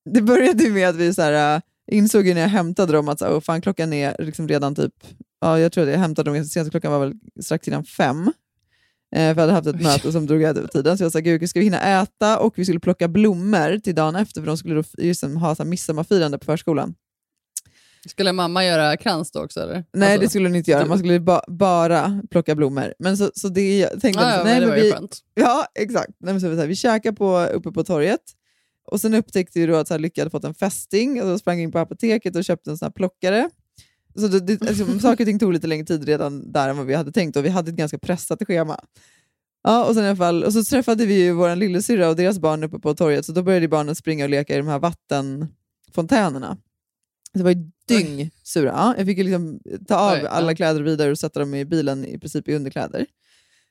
Det 0.09 0.21
började 0.21 0.63
ju 0.63 0.71
med 0.73 0.89
att 0.89 0.95
vi 0.95 1.13
så 1.13 1.21
här, 1.21 1.55
äh, 1.55 1.61
insåg 1.91 2.25
när 2.25 2.41
jag 2.41 2.47
hämtade 2.47 2.93
dem 2.93 3.09
att 3.09 3.19
så 3.19 3.27
"Åh, 3.35 3.39
fan, 3.39 3.61
klockan 3.61 3.93
är 3.93 4.15
liksom 4.19 4.47
redan 4.47 4.75
typ, 4.75 4.93
ja, 5.43 5.59
jag 5.59 5.71
tror 5.71 5.83
att 5.83 5.89
jag 5.89 5.99
hämtade 5.99 6.29
dem 6.29 6.35
ganska 6.35 6.59
sent, 6.59 6.71
klockan 6.71 6.91
var 6.91 6.99
väl 6.99 7.13
strax 7.41 7.67
innan 7.67 7.83
fem. 7.85 8.31
Eh, 9.15 9.19
för 9.19 9.27
jag 9.27 9.35
hade 9.35 9.51
haft 9.51 9.67
ett 9.67 9.81
möte 9.81 10.11
som 10.11 10.25
drog 10.25 10.43
över 10.43 10.67
tiden, 10.67 10.97
så 10.97 11.03
jag 11.03 11.11
sa 11.11 11.19
gud, 11.19 11.49
ska 11.49 11.59
vi 11.59 11.65
hinna 11.65 12.01
äta 12.01 12.39
och 12.39 12.53
vi 12.57 12.65
skulle 12.65 12.79
plocka 12.79 13.07
blommor 13.07 13.79
till 13.79 13.95
dagen 13.95 14.15
efter, 14.15 14.41
för 14.41 14.47
de 14.47 14.57
skulle 14.57 14.75
då 14.75 14.83
just 14.97 15.23
ha 15.23 15.55
så 15.55 15.63
här, 15.63 15.69
midsommarfirande 15.69 16.37
på 16.37 16.45
förskolan. 16.45 16.95
Skulle 18.09 18.33
mamma 18.33 18.65
göra 18.65 18.97
krans 18.97 19.31
då 19.31 19.43
också? 19.43 19.59
Eller? 19.61 19.85
Nej, 19.93 20.11
Alltså- 20.13 20.21
det 20.21 20.29
skulle 20.29 20.47
hon 20.47 20.55
inte 20.55 20.71
göra. 20.71 20.85
Man 20.85 20.97
skulle 20.97 21.19
ba 21.19 21.41
bara 21.47 22.21
plocka 22.31 22.55
blommor. 22.55 22.93
Men 22.99 23.17
så, 23.17 23.31
så 23.35 23.47
det 23.49 23.79
jag 23.79 24.01
tänkte 24.01 24.23
ja, 24.23 24.43
nej, 24.43 24.59
men 24.59 24.69
det 24.69 24.75
vi, 24.75 24.91
skönt. 24.91 25.17
Ja, 25.33 25.65
exakt. 25.79 26.11
Nej, 26.19 26.33
men 26.33 26.41
så, 26.41 26.47
så 26.47 26.59
här, 26.59 26.67
vi 26.67 26.75
käkade 26.75 27.15
på, 27.15 27.39
uppe 27.53 27.71
på 27.71 27.83
torget 27.83 28.19
och 28.91 29.01
sen 29.01 29.13
upptäckte 29.13 29.59
vi 29.59 29.65
då 29.65 29.75
att 29.75 29.87
så 29.87 29.93
här, 29.93 29.99
Lycka 29.99 30.21
hade 30.21 30.31
fått 30.31 30.43
en 30.43 30.53
fästing 30.53 31.21
och 31.21 31.27
då 31.27 31.39
sprang 31.39 31.59
in 31.59 31.71
på 31.71 31.79
apoteket 31.79 32.35
och 32.35 32.43
köpte 32.43 32.69
en 32.71 32.77
sån 32.77 32.85
här 32.85 32.91
plockare. 32.91 33.49
Så 34.15 34.27
det, 34.27 34.39
det, 34.39 34.67
alltså, 34.67 34.99
saker 34.99 35.23
och 35.23 35.27
ting 35.27 35.39
tog 35.39 35.53
lite 35.53 35.67
längre 35.67 35.85
tid 35.85 36.03
redan 36.03 36.51
där 36.51 36.69
än 36.69 36.77
vad 36.77 36.85
vi 36.85 36.93
hade 36.93 37.11
tänkt 37.11 37.35
och 37.35 37.45
vi 37.45 37.49
hade 37.49 37.69
ett 37.69 37.77
ganska 37.77 37.97
pressat 37.97 38.45
schema. 38.47 38.79
Ja, 39.63 39.85
och, 39.85 39.93
sen 39.95 40.03
i 40.03 40.07
alla 40.07 40.15
fall, 40.15 40.43
och 40.43 40.53
så 40.53 40.63
träffade 40.63 41.05
vi 41.05 41.23
ju 41.23 41.31
vår 41.31 41.55
lillasyrra 41.55 42.09
och 42.09 42.15
deras 42.15 42.39
barn 42.39 42.63
uppe 42.63 42.79
på 42.79 42.95
torget, 42.95 43.25
så 43.25 43.31
då 43.31 43.43
började 43.43 43.67
barnen 43.67 43.95
springa 43.95 44.23
och 44.23 44.29
leka 44.29 44.53
i 44.53 44.57
de 44.57 44.67
här 44.67 44.79
vattenfontänerna. 44.79 46.57
Det 47.33 47.43
var 47.43 47.51
ju 47.51 47.71
dyng 47.87 48.31
sura. 48.43 48.69
Ja, 48.69 48.95
jag 48.97 49.05
fick 49.05 49.17
ju 49.17 49.23
liksom 49.23 49.59
ta 49.87 49.95
av 49.95 50.13
Oj, 50.13 50.21
ja. 50.23 50.29
alla 50.29 50.55
kläder 50.55 50.81
vidare 50.81 51.11
och 51.11 51.19
sätta 51.19 51.39
dem 51.39 51.53
i 51.53 51.65
bilen 51.65 52.05
i 52.05 52.19
princip 52.19 52.47
i 52.47 52.55
underkläder. 52.55 53.05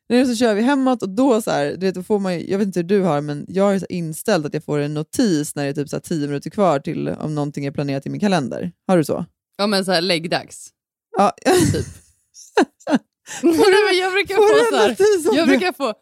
Nu 0.09 0.27
så 0.27 0.35
kör 0.35 0.55
vi 0.55 0.63
hemåt 0.63 1.03
och 1.03 1.09
då, 1.09 1.43
så 1.43 1.51
här, 1.51 1.71
du 1.71 1.87
vet, 1.87 1.95
då 1.95 2.03
får 2.03 2.19
man 2.19 2.35
ju, 2.35 2.51
jag 2.51 2.59
vet 2.59 2.67
inte 2.67 2.81
hur 2.81 2.85
du 2.85 3.01
har 3.03 3.21
men 3.21 3.47
jag 3.49 3.75
är 3.75 3.79
så 3.79 3.87
inställd 3.89 4.47
att 4.47 4.55
jag 4.55 4.65
får 4.65 4.79
en 4.79 4.95
notis 4.95 5.55
när 5.55 5.65
det 5.65 5.69
är 5.69 5.75
typ 5.75 5.89
så 5.89 5.97
här 5.97 6.01
tio 6.01 6.27
minuter 6.27 6.51
kvar 6.51 6.81
till 6.81 7.09
om 7.09 7.35
någonting 7.35 7.67
är 7.67 7.71
planerat 7.71 8.07
i 8.07 8.11
min 8.11 8.21
kalender. 8.21 8.73
Har 8.87 8.97
du 8.97 9.05
så? 9.05 9.25
Ja, 9.63 9.67
men 9.67 9.85
så 9.85 9.93
här 9.93 10.01
läggdags. 10.01 10.69
Ja. 11.17 11.33
Typ. 11.73 11.87
Men 13.43 13.55
jag 14.01 14.13
brukar 14.13 14.35
få 14.35 14.71
så 14.71 14.77
här, 14.77 15.37
jag 15.37 15.49
brukar 15.49 15.73
få, 15.73 15.95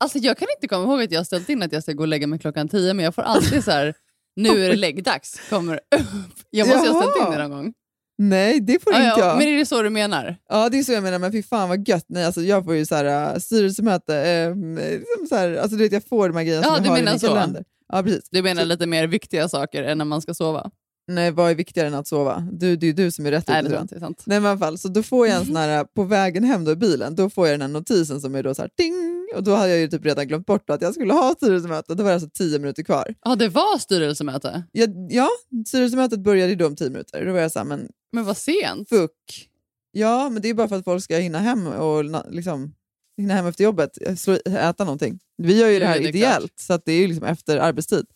alltså 0.00 0.18
jag 0.18 0.38
kan 0.38 0.48
inte 0.56 0.68
komma 0.68 0.84
ihåg 0.84 1.02
att 1.02 1.12
jag 1.12 1.26
ställt 1.26 1.48
in 1.48 1.62
att 1.62 1.72
jag 1.72 1.82
ska 1.82 1.92
gå 1.92 2.02
och 2.02 2.08
lägga 2.08 2.26
mig 2.26 2.38
klockan 2.38 2.68
tio, 2.68 2.94
men 2.94 3.04
jag 3.04 3.14
får 3.14 3.22
alltid 3.22 3.64
så 3.64 3.70
här, 3.70 3.94
nu 4.36 4.64
är 4.64 4.68
det 4.70 4.76
läggdags, 4.86 5.40
kommer 5.50 5.76
upp. 5.76 6.34
Jag 6.50 6.68
måste 6.68 6.90
ha 6.90 7.02
ställt 7.02 7.26
in 7.26 7.32
det 7.32 7.38
någon 7.48 7.50
gång. 7.50 7.72
Nej, 8.18 8.60
det 8.60 8.82
får 8.82 8.92
Ja, 8.92 8.98
inte 8.98 9.20
ja, 9.20 9.26
jag. 9.26 9.38
men 9.38 9.48
är 9.48 9.56
det 9.58 9.66
så 9.66 9.82
du 9.82 9.90
menar? 9.90 10.36
Ja, 10.48 10.68
det 10.68 10.78
är 10.78 10.82
så 10.82 10.92
jag 10.92 11.02
menar, 11.02 11.18
men 11.18 11.32
fy 11.32 11.42
fan 11.42 11.68
vad 11.68 11.88
gött. 11.88 12.04
Nej, 12.08 12.24
alltså, 12.24 12.40
jag 12.40 12.64
får 12.64 12.74
ju 12.74 12.86
så 12.86 12.94
här, 12.94 13.32
äh, 13.34 13.38
styrelsemöte, 13.38 14.54
liksom 14.98 15.26
så 15.28 15.36
här, 15.36 15.56
alltså, 15.56 15.76
du 15.76 15.82
vet, 15.82 15.92
jag 15.92 16.04
får 16.08 16.28
de 16.28 16.36
här 16.36 16.44
grejerna 16.44 16.66
Ja, 16.66 16.76
som 16.76 16.84
jag 16.84 16.92
har 16.92 16.98
i 16.98 17.02
min 17.04 17.20
så. 17.20 17.26
kalender. 17.28 17.64
Ja, 17.92 18.02
precis. 18.02 18.28
Du 18.30 18.42
menar 18.42 18.64
lite 18.64 18.86
mer 18.86 19.06
viktiga 19.06 19.48
saker 19.48 19.82
än 19.82 19.98
när 19.98 20.04
man 20.04 20.22
ska 20.22 20.34
sova? 20.34 20.70
Nej, 21.08 21.30
vad 21.30 21.50
är 21.50 21.54
viktigare 21.54 21.88
än 21.88 21.94
att 21.94 22.08
sova? 22.08 22.48
Du, 22.52 22.76
det 22.76 22.86
är 22.86 22.88
ju 22.88 22.92
du 22.92 23.10
som 23.10 23.26
är 23.26 23.30
rätt 23.30 23.48
Nej, 23.48 23.62
det 23.62 23.96
är 23.96 24.00
sant. 24.00 24.22
Nej, 24.26 24.40
men 24.40 24.44
i 24.44 24.50
alla 24.50 24.58
fall, 24.58 24.78
så 24.78 24.88
då 24.88 25.02
får 25.02 25.26
jag 25.26 25.36
en 25.36 25.46
sån 25.46 25.56
här, 25.56 25.84
på 25.84 26.04
vägen 26.04 26.44
hem 26.44 26.64
då 26.64 26.70
i 26.70 26.76
bilen, 26.76 27.14
då 27.16 27.30
får 27.30 27.46
jag 27.46 27.54
den 27.54 27.60
här 27.60 27.68
notisen 27.68 28.20
som 28.20 28.34
är 28.34 28.42
då 28.42 28.54
så 28.54 28.62
här 28.62 28.70
ding, 28.76 29.28
och 29.34 29.42
då 29.42 29.54
hade 29.54 29.70
jag 29.70 29.78
ju 29.78 29.88
typ 29.88 30.04
redan 30.04 30.28
glömt 30.28 30.46
bort 30.46 30.70
att 30.70 30.82
jag 30.82 30.94
skulle 30.94 31.12
ha 31.12 31.34
styrelsemöte. 31.36 31.94
Då 31.94 32.02
var 32.02 32.10
det 32.10 32.14
alltså 32.14 32.30
tio 32.34 32.58
minuter 32.58 32.82
kvar. 32.82 33.14
Ja, 33.24 33.36
det 33.36 33.48
var 33.48 33.78
styrelsemöte. 33.78 34.62
Ja, 34.72 34.86
ja 35.10 35.28
styrelsemötet 35.66 36.20
började 36.20 36.50
ju 36.50 36.56
då 36.56 36.66
om 36.66 36.76
tio 36.76 36.90
minuter. 36.90 37.26
Då 37.26 37.32
var 37.32 37.40
jag 37.40 37.52
så 37.52 37.58
här, 37.58 37.66
men 37.66 37.88
Men 38.12 38.24
vad 38.24 38.36
sent. 38.36 38.88
fuck. 38.88 39.48
Ja, 39.92 40.28
men 40.28 40.42
det 40.42 40.48
är 40.48 40.54
bara 40.54 40.68
för 40.68 40.76
att 40.76 40.84
folk 40.84 41.04
ska 41.04 41.16
hinna 41.16 41.38
hem 41.38 41.66
och 41.66 42.04
liksom, 42.30 42.74
hinna 43.16 43.34
hem 43.34 43.46
efter 43.46 43.64
jobbet, 43.64 43.98
slå, 44.16 44.38
äta 44.44 44.84
någonting. 44.84 45.18
Vi 45.38 45.58
gör 45.60 45.68
ju 45.68 45.78
det 45.78 45.86
här 45.86 46.00
det 46.00 46.08
ideellt, 46.08 46.54
så 46.60 46.72
att 46.72 46.84
det 46.84 46.92
är 46.92 47.00
ju 47.00 47.06
liksom 47.06 47.26
efter 47.26 47.58
arbetstid. 47.58 48.06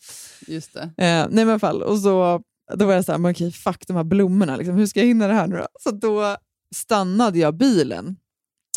Just 0.47 0.75
det. 0.75 0.83
Eh, 0.83 1.27
nej 1.31 1.45
men 1.45 1.61
fall, 1.61 1.83
och 1.83 1.99
så, 1.99 2.43
då 2.75 2.87
var 2.87 2.95
jag 2.95 3.05
så 3.05 3.13
här, 3.13 3.19
men 3.19 3.31
okej 3.31 3.53
fuck 3.53 3.87
de 3.87 3.97
här 3.97 4.05
blommorna, 4.05 4.57
liksom, 4.57 4.77
hur 4.77 4.87
ska 4.87 5.01
jag 5.01 5.07
hinna 5.07 5.29
det 5.29 5.35
här 5.35 5.47
nu 5.47 5.57
då? 5.57 5.67
Så 5.81 5.91
då 5.91 6.37
stannade 6.75 7.39
jag 7.39 7.57
bilen 7.57 8.17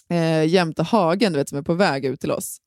eh, 0.09 0.45
jämte 0.45 0.83
hagen 0.83 1.33
du 1.33 1.39
vet, 1.39 1.49
som 1.49 1.57
är 1.57 1.61
på 1.61 1.73
väg 1.73 2.05
ut 2.05 2.19
till 2.19 2.31
oss. 2.31 2.57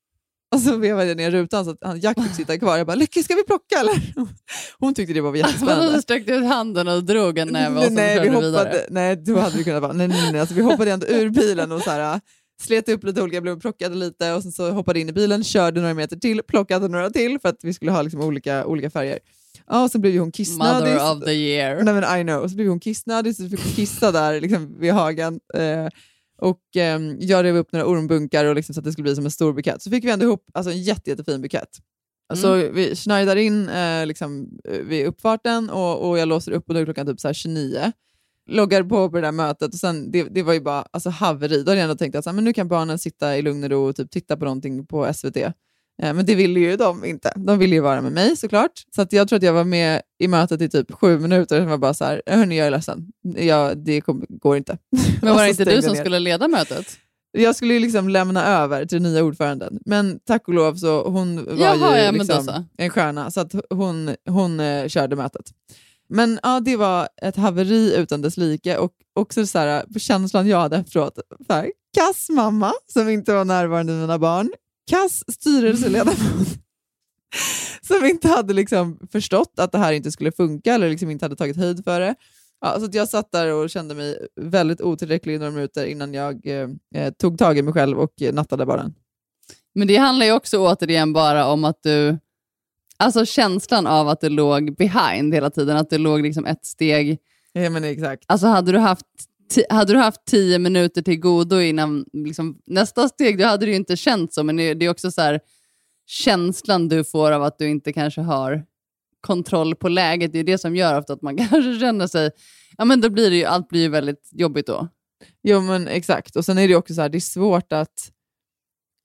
Och 0.54 0.60
så 0.60 0.76
vevade 0.76 1.08
jag 1.08 1.16
ner 1.16 1.30
rutan 1.30 1.64
så 1.64 1.70
att 1.70 1.78
han, 1.82 2.00
Jack 2.00 2.22
fick 2.22 2.34
sitta 2.34 2.58
kvar. 2.58 2.76
Jag 2.76 2.86
bara, 2.86 2.94
Lykke 2.94 3.22
ska 3.22 3.34
vi 3.34 3.44
plocka 3.44 3.76
eller? 3.80 3.94
Hon 4.78 4.94
tyckte 4.94 5.12
det 5.14 5.20
var 5.20 5.30
Vadå, 5.30 5.38
jättespännande. 5.38 5.92
du 5.92 6.02
sträckte 6.02 6.32
ut 6.32 6.44
handen 6.44 6.88
och 6.88 7.04
drog 7.04 7.38
en 7.38 7.48
näve 7.48 7.68
och 7.68 7.74
nej, 7.74 7.84
sen 7.86 7.94
nej, 7.94 8.20
vi 8.20 8.28
hoppade, 8.28 8.46
vidare. 8.50 8.86
nej, 8.90 9.16
då 9.16 9.38
hade 9.38 9.56
vi 9.58 9.64
kunnat 9.64 9.82
vara. 9.82 9.92
Nej, 9.92 10.08
nej, 10.08 10.32
nej, 10.32 10.40
alltså, 10.40 10.54
vi 10.54 10.62
hoppade 10.62 10.92
ändå 10.92 11.06
ur 11.06 11.30
bilen 11.30 11.72
och 11.72 11.82
så 11.82 11.90
här, 11.90 12.20
slet 12.62 12.88
upp 12.88 13.04
lite 13.04 13.22
olika 13.22 13.40
blommor, 13.40 13.60
plockade 13.60 13.94
lite 13.94 14.32
och 14.32 14.42
sen 14.42 14.52
så 14.52 14.70
hoppade 14.70 15.00
in 15.00 15.08
i 15.08 15.12
bilen, 15.12 15.44
körde 15.44 15.80
några 15.80 15.94
meter 15.94 16.16
till, 16.16 16.42
plockade 16.42 16.88
några 16.88 17.10
till 17.10 17.38
för 17.40 17.48
att 17.48 17.58
vi 17.62 17.74
skulle 17.74 17.90
ha 17.90 18.02
liksom 18.02 18.20
olika, 18.20 18.66
olika 18.66 18.90
färger. 18.90 19.18
Ja, 19.68 19.82
och 19.84 19.90
sen 19.90 20.00
blev 20.00 20.18
hon 20.20 20.32
kissnödig. 20.32 20.92
Mother 20.92 21.12
of 21.12 21.24
the 21.24 21.32
year. 21.32 21.82
Nej, 21.82 21.94
men 21.94 22.20
I 22.20 22.22
know. 22.24 22.48
Så 22.48 22.54
blev 22.54 22.68
hon 22.68 22.80
kissnödig 22.80 23.36
så 23.36 23.48
fick 23.48 23.60
hon 23.64 23.72
kissa 23.72 24.12
där 24.12 24.40
liksom, 24.40 24.80
vid 24.80 24.92
hagen. 24.92 25.40
Eh, 25.54 25.88
och 26.40 26.60
ehm, 26.76 27.16
Jag 27.20 27.44
rev 27.44 27.56
upp 27.56 27.72
några 27.72 27.86
ormbunkar 27.86 28.44
och 28.44 28.54
liksom, 28.54 28.74
så 28.74 28.80
att 28.80 28.84
det 28.84 28.92
skulle 28.92 29.02
bli 29.02 29.14
som 29.14 29.24
en 29.24 29.30
stor 29.30 29.52
bukett. 29.52 29.82
Så 29.82 29.90
fick 29.90 30.04
vi 30.04 30.10
ändå 30.10 30.24
ihop 30.24 30.50
alltså, 30.54 30.72
en 30.72 30.82
jätte, 30.82 31.10
jättefin 31.10 31.42
bukett. 31.42 31.78
Så 32.34 32.54
vi 32.54 32.96
schneidar 32.96 33.36
in 33.36 33.68
eh, 33.68 34.06
liksom, 34.06 34.48
eh, 34.68 34.78
vid 34.78 35.06
uppfarten 35.06 35.70
och, 35.70 36.08
och 36.08 36.18
jag 36.18 36.28
låser 36.28 36.52
upp 36.52 36.68
och 36.68 36.74
då 36.74 36.80
är 36.80 36.84
klockan 36.84 37.06
typ 37.06 37.20
så 37.20 37.28
här 37.28 37.32
29. 37.32 37.92
Loggar 38.50 38.82
på 38.82 39.10
på 39.10 39.16
det 39.16 39.22
där 39.22 39.32
mötet 39.32 39.72
och 39.72 39.80
sen, 39.80 40.10
det, 40.10 40.22
det 40.22 40.42
var 40.42 40.52
ju 40.52 40.60
bara 40.60 40.82
alltså, 40.90 41.10
haveri. 41.10 41.62
Då 41.62 41.70
hade 41.70 41.80
jag 41.80 41.82
ändå 41.82 41.96
tänkt 41.96 42.16
att 42.16 42.24
så 42.24 42.30
här, 42.30 42.34
men 42.34 42.44
nu 42.44 42.52
kan 42.52 42.68
barnen 42.68 42.98
sitta 42.98 43.36
i 43.36 43.42
lugn 43.42 43.64
och 43.64 43.70
ro 43.70 43.88
och 43.88 43.96
typ, 43.96 44.10
titta 44.10 44.36
på 44.36 44.44
någonting 44.44 44.86
på 44.86 45.12
SVT. 45.14 45.36
Eh, 46.02 46.14
men 46.14 46.26
det 46.26 46.34
ville 46.34 46.60
ju 46.60 46.76
de 46.76 47.04
inte. 47.04 47.32
De 47.36 47.58
ville 47.58 47.74
ju 47.74 47.80
vara 47.80 48.00
med 48.00 48.12
mig 48.12 48.36
såklart. 48.36 48.72
Så 48.94 49.02
att 49.02 49.12
jag 49.12 49.28
tror 49.28 49.36
att 49.36 49.42
jag 49.42 49.52
var 49.52 49.64
med 49.64 50.02
i 50.18 50.28
mötet 50.28 50.60
i 50.60 50.68
typ 50.68 50.92
sju 50.92 51.18
minuter 51.18 51.60
och 51.60 51.68
var 51.68 51.78
bara 51.78 51.94
så 51.94 52.04
här, 52.04 52.22
hörni 52.26 52.58
jag 52.58 52.66
är 52.66 52.70
ledsen. 52.70 53.06
Jag, 53.36 53.78
det 53.78 54.02
går 54.28 54.56
inte. 54.56 54.78
Men 55.22 55.34
var 55.34 55.42
det 55.42 55.50
inte 55.50 55.64
du 55.64 55.82
som 55.82 55.92
ner. 55.92 56.00
skulle 56.00 56.18
leda 56.18 56.48
mötet? 56.48 56.86
Jag 57.32 57.56
skulle 57.56 57.74
ju 57.74 57.80
liksom 57.80 58.08
lämna 58.08 58.46
över 58.46 58.86
till 58.86 59.02
den 59.02 59.12
nya 59.12 59.24
ordföranden. 59.24 59.78
Men 59.84 60.18
tack 60.26 60.48
och 60.48 60.54
lov 60.54 60.74
så 60.74 61.08
hon 61.08 61.44
var 61.44 61.54
Jaha, 61.54 61.98
ju 61.98 62.04
ja, 62.04 62.10
liksom 62.10 62.64
en 62.76 62.90
stjärna, 62.90 63.30
så 63.30 63.40
att 63.40 63.54
hon, 63.70 64.14
hon 64.28 64.60
eh, 64.60 64.88
körde 64.88 65.16
mötet. 65.16 65.50
Men 66.08 66.40
ja, 66.42 66.60
det 66.60 66.76
var 66.76 67.08
ett 67.22 67.36
haveri 67.36 67.96
utan 67.96 68.22
dess 68.22 68.36
like 68.36 68.78
och 68.78 68.92
också 69.14 69.46
så 69.46 69.58
här, 69.58 69.84
på 69.92 69.98
känslan 69.98 70.48
jag 70.48 70.60
hade 70.60 70.76
efteråt. 70.76 71.18
Så 71.46 71.52
här, 71.52 71.72
kass 71.96 72.28
mamma 72.30 72.72
som 72.92 73.08
inte 73.08 73.32
var 73.32 73.44
närvarande 73.44 73.92
med 73.92 74.00
mina 74.00 74.18
barn. 74.18 74.50
Kass 74.88 75.24
styrelseledamot 75.28 76.18
som 77.82 78.04
inte 78.04 78.28
hade 78.28 78.54
liksom 78.54 78.98
förstått 79.12 79.52
att 79.56 79.72
det 79.72 79.78
här 79.78 79.92
inte 79.92 80.10
skulle 80.10 80.32
funka 80.32 80.74
eller 80.74 80.90
liksom 80.90 81.10
inte 81.10 81.24
hade 81.24 81.36
tagit 81.36 81.56
höjd 81.56 81.84
för 81.84 82.00
det. 82.00 82.14
Ja, 82.60 82.80
så 82.80 82.88
jag 82.92 83.08
satt 83.08 83.32
där 83.32 83.54
och 83.54 83.70
kände 83.70 83.94
mig 83.94 84.26
väldigt 84.40 84.80
otillräcklig 84.80 85.34
i 85.34 85.38
några 85.38 85.52
minuter 85.52 85.86
innan 85.86 86.14
jag 86.14 86.46
eh, 86.46 86.68
eh, 86.94 87.12
tog 87.12 87.38
tag 87.38 87.58
i 87.58 87.62
mig 87.62 87.74
själv 87.74 87.98
och 87.98 88.22
eh, 88.22 88.34
nattade 88.34 88.66
barnen. 88.66 88.94
Men 89.74 89.88
det 89.88 89.96
handlar 89.96 90.26
ju 90.26 90.32
också 90.32 90.58
återigen 90.58 91.12
bara 91.12 91.46
om 91.46 91.64
att 91.64 91.82
du... 91.82 92.18
Alltså 92.96 93.26
känslan 93.26 93.86
av 93.86 94.08
att 94.08 94.20
du 94.20 94.28
låg 94.28 94.76
behind 94.76 95.34
hela 95.34 95.50
tiden, 95.50 95.76
att 95.76 95.90
du 95.90 95.98
låg 95.98 96.22
liksom 96.22 96.46
ett 96.46 96.66
steg... 96.66 97.18
Ja, 97.52 97.70
men 97.70 97.84
exakt. 97.84 98.24
Alltså 98.26 98.46
hade 98.46 98.72
du 98.72 98.78
haft, 98.78 99.06
hade 99.70 99.92
du 99.92 99.98
haft 99.98 100.24
tio 100.24 100.58
minuter 100.58 101.02
till 101.02 101.20
godo 101.20 101.60
innan 101.60 102.04
liksom, 102.12 102.58
nästa 102.66 103.08
steg, 103.08 103.38
då 103.38 103.44
hade 103.44 103.66
det 103.66 103.70
ju 103.70 103.76
inte 103.76 103.96
känt 103.96 104.34
så, 104.34 104.42
men 104.42 104.56
det 104.56 104.74
det 104.74 104.86
är 104.86 104.90
också 104.90 105.10
så 105.10 105.20
här, 105.20 105.40
känslan 106.06 106.88
du 106.88 107.04
får 107.04 107.32
av 107.32 107.42
att 107.42 107.58
du 107.58 107.68
inte 107.68 107.92
kanske 107.92 108.20
har 108.20 108.64
kontroll 109.20 109.74
på 109.74 109.88
läget, 109.88 110.32
det 110.32 110.38
är 110.38 110.44
det 110.44 110.58
som 110.58 110.76
gör 110.76 110.98
ofta 110.98 111.12
att 111.12 111.22
man 111.22 111.36
kanske 111.48 111.78
känner 111.78 112.06
sig... 112.06 112.30
Ja, 112.76 112.84
men 112.84 113.00
då 113.00 113.10
blir 113.10 113.30
det 113.30 113.36
ju, 113.36 113.44
allt 113.44 113.68
blir 113.68 113.80
ju 113.80 113.88
väldigt 113.88 114.30
jobbigt 114.32 114.66
då. 114.66 114.88
Jo, 115.42 115.60
men 115.60 115.88
exakt. 115.88 116.36
Och 116.36 116.44
sen 116.44 116.58
är 116.58 116.68
det 116.68 116.76
också 116.76 116.94
så 116.94 117.00
här, 117.00 117.08
det 117.08 117.18
är 117.18 117.20
svårt 117.20 117.72
att... 117.72 118.12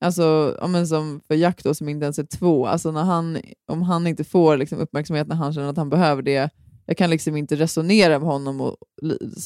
Alltså, 0.04 0.56
ja, 0.60 0.66
men 0.66 0.86
som 0.86 1.20
för 1.28 1.34
Jack 1.34 1.62
då, 1.62 1.74
som 1.74 1.88
inte 1.88 2.04
ens 2.04 2.18
är 2.18 2.26
två, 2.38 2.66
alltså 2.66 2.90
när 2.90 3.02
han, 3.02 3.38
om 3.66 3.82
han 3.82 4.06
inte 4.06 4.24
får 4.24 4.56
liksom, 4.56 4.78
uppmärksamhet 4.78 5.28
när 5.28 5.36
han 5.36 5.52
känner 5.52 5.68
att 5.68 5.76
han 5.76 5.90
behöver 5.90 6.22
det, 6.22 6.50
jag 6.86 6.96
kan 6.96 7.10
liksom 7.10 7.36
inte 7.36 7.56
resonera 7.56 8.18
med 8.18 8.28
honom 8.28 8.60
och, 8.60 8.76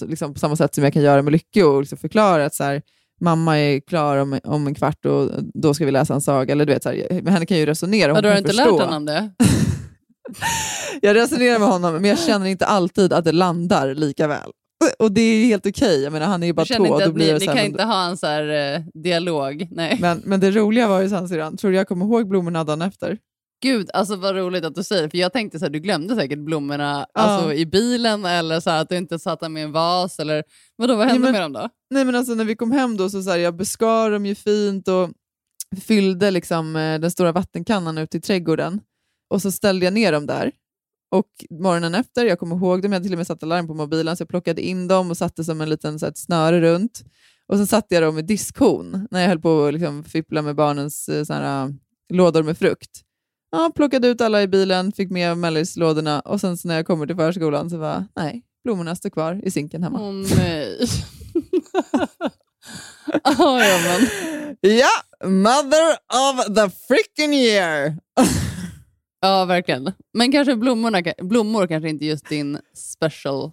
liksom, 0.07 0.35
på 0.35 0.41
samma 0.41 0.57
sätt 0.57 0.75
som 0.75 0.85
jag 0.85 0.93
kan 0.93 1.03
göra 1.03 1.23
med 1.23 1.33
Lycke 1.33 1.65
och 1.65 1.81
liksom 1.81 1.99
förklara 1.99 2.45
att 2.45 2.55
så 2.55 2.65
här, 2.65 2.83
mamma 3.21 3.59
är 3.59 3.81
klar 3.81 4.17
om, 4.17 4.39
om 4.45 4.67
en 4.67 4.75
kvart 4.75 5.07
och 5.07 5.31
då 5.55 5.75
ska 5.75 5.85
vi 5.85 5.91
läsa 5.91 6.15
en 6.15 6.21
saga. 6.21 6.53
Eller, 6.53 6.67
du 6.67 6.73
vet, 6.73 6.83
så 6.83 6.89
här, 6.89 7.21
men 7.23 7.33
henne 7.33 7.47
kan 7.47 7.57
ju 7.59 7.67
resonera. 7.67 8.09
Hon 8.13 8.17
Har 8.17 8.23
du 8.23 8.29
kan 8.29 8.39
inte 8.39 8.49
förstå. 8.51 8.77
lärt 8.79 8.87
honom 8.87 9.05
det? 9.05 9.31
Jag 11.03 11.17
resonerar 11.17 11.59
med 11.59 11.69
honom, 11.69 11.93
men 11.95 12.05
jag 12.05 12.19
känner 12.19 12.47
inte 12.47 12.67
alltid 12.67 13.13
att 13.13 13.25
det 13.25 13.33
landar 13.33 13.95
lika 13.95 14.27
väl. 14.29 14.51
Och 14.99 15.13
det 15.13 15.21
är 15.21 15.45
helt 15.45 15.67
okej. 15.67 16.03
Jag 16.03 16.13
menar, 16.13 16.27
han 16.27 16.43
är 16.43 16.47
ju 16.47 16.53
bara 16.53 16.67
två. 16.67 16.87
inte 16.87 17.05
att 17.05 17.15
blir 17.15 17.33
ni, 17.33 17.39
ni 17.39 17.47
kan 17.47 17.55
men- 17.55 17.67
inte 17.67 17.83
ha 17.85 18.05
en 18.07 18.17
så 18.17 18.27
här, 18.27 18.75
eh, 18.75 18.81
dialog? 19.03 19.69
Nej. 19.71 19.99
Men, 20.01 20.23
men 20.25 20.41
det 20.41 20.51
roliga 20.51 20.89
var 20.89 21.01
ju 21.01 21.09
sen 21.09 21.29
syrran, 21.29 21.57
tror 21.57 21.71
du 21.71 21.77
jag 21.77 21.89
kommer 21.89 22.05
ihåg 22.07 22.29
blommorna 22.29 22.65
dagen 22.65 22.83
efter? 22.83 23.19
Gud, 23.63 23.91
alltså 23.95 24.17
vad 24.17 24.37
roligt 24.37 24.65
att 24.65 24.75
du 24.75 24.85
säger 24.85 25.09
för 25.09 25.19
jag 25.19 25.33
tänkte 25.33 25.59
så 25.59 25.65
här, 25.65 25.71
du 25.71 25.79
glömde 25.79 26.15
säkert 26.15 26.39
blommorna 26.39 27.07
alltså, 27.15 27.53
i 27.53 27.67
bilen 27.67 28.25
eller 28.25 28.61
så 28.61 28.71
här, 28.71 28.81
att 28.81 28.89
du 28.89 28.97
inte 28.97 29.19
satt 29.19 29.41
dem 29.41 29.57
i 29.57 29.63
en 29.63 29.73
vas. 29.73 30.19
Eller, 30.19 30.45
vadå, 30.77 30.97
vad 30.97 31.07
hände 31.07 31.23
men- 31.23 31.33
med 31.33 31.43
dem 31.43 31.53
då? 31.53 31.69
Nej 31.91 32.05
men 32.05 32.15
alltså 32.15 32.35
när 32.35 32.45
vi 32.45 32.57
kom 32.57 32.73
hem 32.73 32.97
då 32.97 33.11
så, 33.11 33.23
så 33.23 33.31
här, 33.31 33.39
jag 33.39 33.57
beskar 33.57 34.11
dem 34.11 34.27
ju 34.27 34.35
fint 34.35 34.89
och 34.89 35.11
fyllde 35.81 36.31
liksom, 36.31 36.77
eh, 36.77 37.01
den 37.01 37.11
stora 37.11 37.33
vattenkannan 37.33 37.99
ut 37.99 38.15
i 38.15 38.21
trädgården. 38.21 38.81
Och 39.31 39.43
så 39.43 39.51
ställde 39.51 39.85
jag 39.85 39.95
ner 39.95 40.13
dem 40.13 40.27
där. 40.27 40.53
Och 41.11 41.29
morgonen 41.51 41.95
efter, 41.95 42.25
jag 42.27 42.39
kommer 42.39 42.57
ihåg 42.57 42.83
dem, 42.83 42.93
jag 42.93 42.97
hade 42.97 43.05
till 43.05 43.13
och 43.15 43.19
med 43.19 43.27
satt 43.27 43.43
alarm 43.43 43.67
på 43.67 43.75
mobilen, 43.75 44.17
så 44.17 44.23
jag 44.23 44.29
plockade 44.29 44.63
in 44.63 44.89
dem 44.89 45.11
och 45.11 45.17
satte 45.17 45.45
som 45.45 45.61
en 45.61 45.71
liten 45.71 45.99
så 45.99 46.07
här, 46.07 46.11
ett 46.11 46.19
snöre 46.19 46.61
runt. 46.61 47.05
Och 47.53 47.59
så 47.59 47.67
satte 47.67 47.95
jag 47.95 48.05
dem 48.05 48.19
i 48.19 48.23
diskhon 48.23 49.09
när 49.11 49.21
jag 49.21 49.29
höll 49.29 49.41
på 49.41 49.65
att 49.65 49.75
liksom, 49.75 50.05
fippla 50.05 50.43
med 50.43 50.57
barnens 50.57 51.09
eh, 51.09 51.25
så 51.25 51.33
här, 51.33 51.65
eh, 51.67 51.71
lådor 52.13 52.43
med 52.43 52.59
frukt. 52.59 52.91
Ja, 53.51 53.73
plockade 53.75 54.09
ut 54.09 54.21
alla 54.21 54.43
i 54.43 54.49
bilen, 54.49 54.93
fick 54.93 55.11
med 55.11 55.39
mellislådorna 55.39 56.21
och 56.21 56.41
sen 56.41 56.59
så 56.59 56.69
när 56.69 56.77
jag 56.77 56.87
kommer 56.87 57.07
till 57.07 57.17
förskolan 57.17 57.71
så 57.71 57.77
var 57.79 58.05
nej, 58.17 58.43
blommorna 58.65 58.97
står 58.97 59.11
kvar 59.11 59.41
i 59.45 59.51
sinken 59.51 59.83
hemma. 59.83 60.01
Åh 60.01 60.13
nej. 60.37 60.79
Ah, 63.23 63.65
ja, 63.65 63.79
men. 63.85 64.09
Ja, 64.61 65.29
mother 65.29 65.93
of 66.09 66.47
the 66.47 66.71
freaking 66.89 67.35
year! 67.35 67.97
ja, 69.21 69.45
verkligen. 69.45 69.93
Men 70.13 70.33
kanske 70.33 70.57
blommorna, 70.57 71.03
blommor 71.23 71.67
kanske 71.67 71.89
inte 71.89 72.07
just 72.07 72.29
din 72.29 72.59
special 72.75 73.51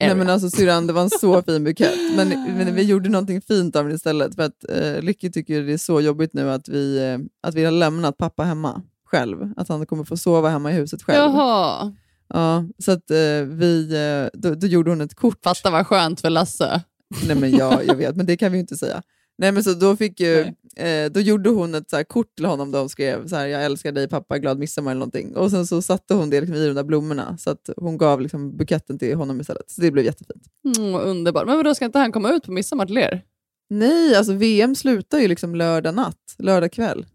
area. 0.00 0.14
Nej 0.14 0.16
men 0.16 0.30
alltså 0.30 0.50
syrran, 0.50 0.86
det 0.86 0.92
var 0.92 1.02
en 1.02 1.10
så 1.10 1.42
fin 1.42 1.64
bukett. 1.64 2.16
Men, 2.16 2.28
men 2.28 2.74
vi 2.74 2.82
gjorde 2.82 3.08
någonting 3.08 3.40
fint 3.40 3.76
av 3.76 3.84
den 3.84 3.94
istället. 3.94 4.34
För 4.34 4.42
att 4.42 4.70
eh, 4.70 5.02
Lykke 5.02 5.30
tycker 5.30 5.62
det 5.62 5.72
är 5.72 5.78
så 5.78 6.00
jobbigt 6.00 6.34
nu 6.34 6.50
att 6.50 6.68
vi, 6.68 6.98
eh, 6.98 7.48
att 7.48 7.54
vi 7.54 7.64
har 7.64 7.72
lämnat 7.72 8.16
pappa 8.16 8.42
hemma 8.42 8.82
själv. 9.06 9.52
Att 9.56 9.68
han 9.68 9.86
kommer 9.86 10.04
få 10.04 10.16
sova 10.16 10.48
hemma 10.48 10.72
i 10.72 10.74
huset 10.74 11.02
själv. 11.02 11.18
Jaha. 11.18 11.92
Ja, 12.28 12.64
så 12.78 12.92
att 12.92 13.10
eh, 13.10 13.42
vi, 13.46 13.94
eh, 13.94 14.40
då, 14.40 14.54
då 14.54 14.66
gjorde 14.66 14.90
hon 14.90 15.00
ett 15.00 15.14
kort. 15.14 15.38
Fatta 15.44 15.70
vad 15.70 15.86
skönt 15.86 16.20
för 16.20 16.30
Lasse. 16.30 16.82
Nej 17.26 17.36
men 17.36 17.56
ja, 17.56 17.82
jag 17.82 17.94
vet, 17.94 18.16
men 18.16 18.26
det 18.26 18.36
kan 18.36 18.52
vi 18.52 18.58
ju 18.58 18.60
inte 18.60 18.76
säga. 18.76 19.02
Nej 19.38 19.52
men 19.52 19.64
så 19.64 19.72
då, 19.72 19.96
fick 19.96 20.20
ju, 20.20 20.40
eh, 20.76 21.10
då 21.10 21.20
gjorde 21.20 21.50
hon 21.50 21.74
ett 21.74 21.90
så 21.90 21.96
här, 21.96 22.04
kort 22.04 22.36
till 22.36 22.44
honom 22.44 22.72
där 22.72 22.78
hon 22.78 22.88
skrev 22.88 23.26
så 23.26 23.36
här, 23.36 23.46
jag 23.46 23.64
älskar 23.64 23.92
dig 23.92 24.08
pappa, 24.08 24.38
glad 24.38 24.58
midsommar 24.58 24.90
eller 24.90 24.98
någonting. 24.98 25.36
Och 25.36 25.50
sen 25.50 25.66
så 25.66 25.82
satte 25.82 26.14
hon 26.14 26.30
det 26.30 26.40
liksom, 26.40 26.56
i 26.56 26.66
de 26.66 26.74
där 26.74 26.84
blommorna 26.84 27.36
så 27.38 27.50
att 27.50 27.70
hon 27.76 27.98
gav 27.98 28.20
liksom, 28.20 28.56
buketten 28.56 28.98
till 28.98 29.16
honom 29.16 29.40
istället. 29.40 29.70
Så 29.70 29.80
det 29.80 29.90
blev 29.90 30.04
jättefint. 30.04 30.42
Mm, 30.78 30.94
underbart. 30.94 31.46
Men 31.46 31.56
vadå, 31.56 31.74
ska 31.74 31.84
inte 31.84 31.98
han 31.98 32.12
komma 32.12 32.30
ut 32.30 32.42
på 32.42 32.52
midsommar 32.52 32.86
till 32.86 32.98
er? 32.98 33.22
Nej, 33.70 34.14
alltså 34.14 34.32
VM 34.32 34.74
slutar 34.74 35.18
ju 35.18 35.28
liksom 35.28 35.54
lördag 35.54 35.94
natt, 35.94 36.34
lördag 36.38 36.72
kväll. 36.72 37.06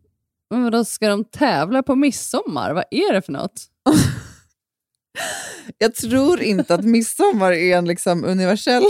Men 0.51 0.63
vadå, 0.63 0.85
ska 0.85 1.09
de 1.09 1.23
tävla 1.23 1.83
på 1.83 1.95
midsommar? 1.95 2.73
Vad 2.73 2.83
är 2.91 3.13
det 3.13 3.21
för 3.21 3.31
något? 3.31 3.61
Jag 5.77 5.95
tror 5.95 6.41
inte 6.41 6.73
att 6.73 6.85
midsommar 6.85 7.51
är 7.51 7.77
en 7.77 7.85
liksom 7.85 8.25
universell. 8.25 8.83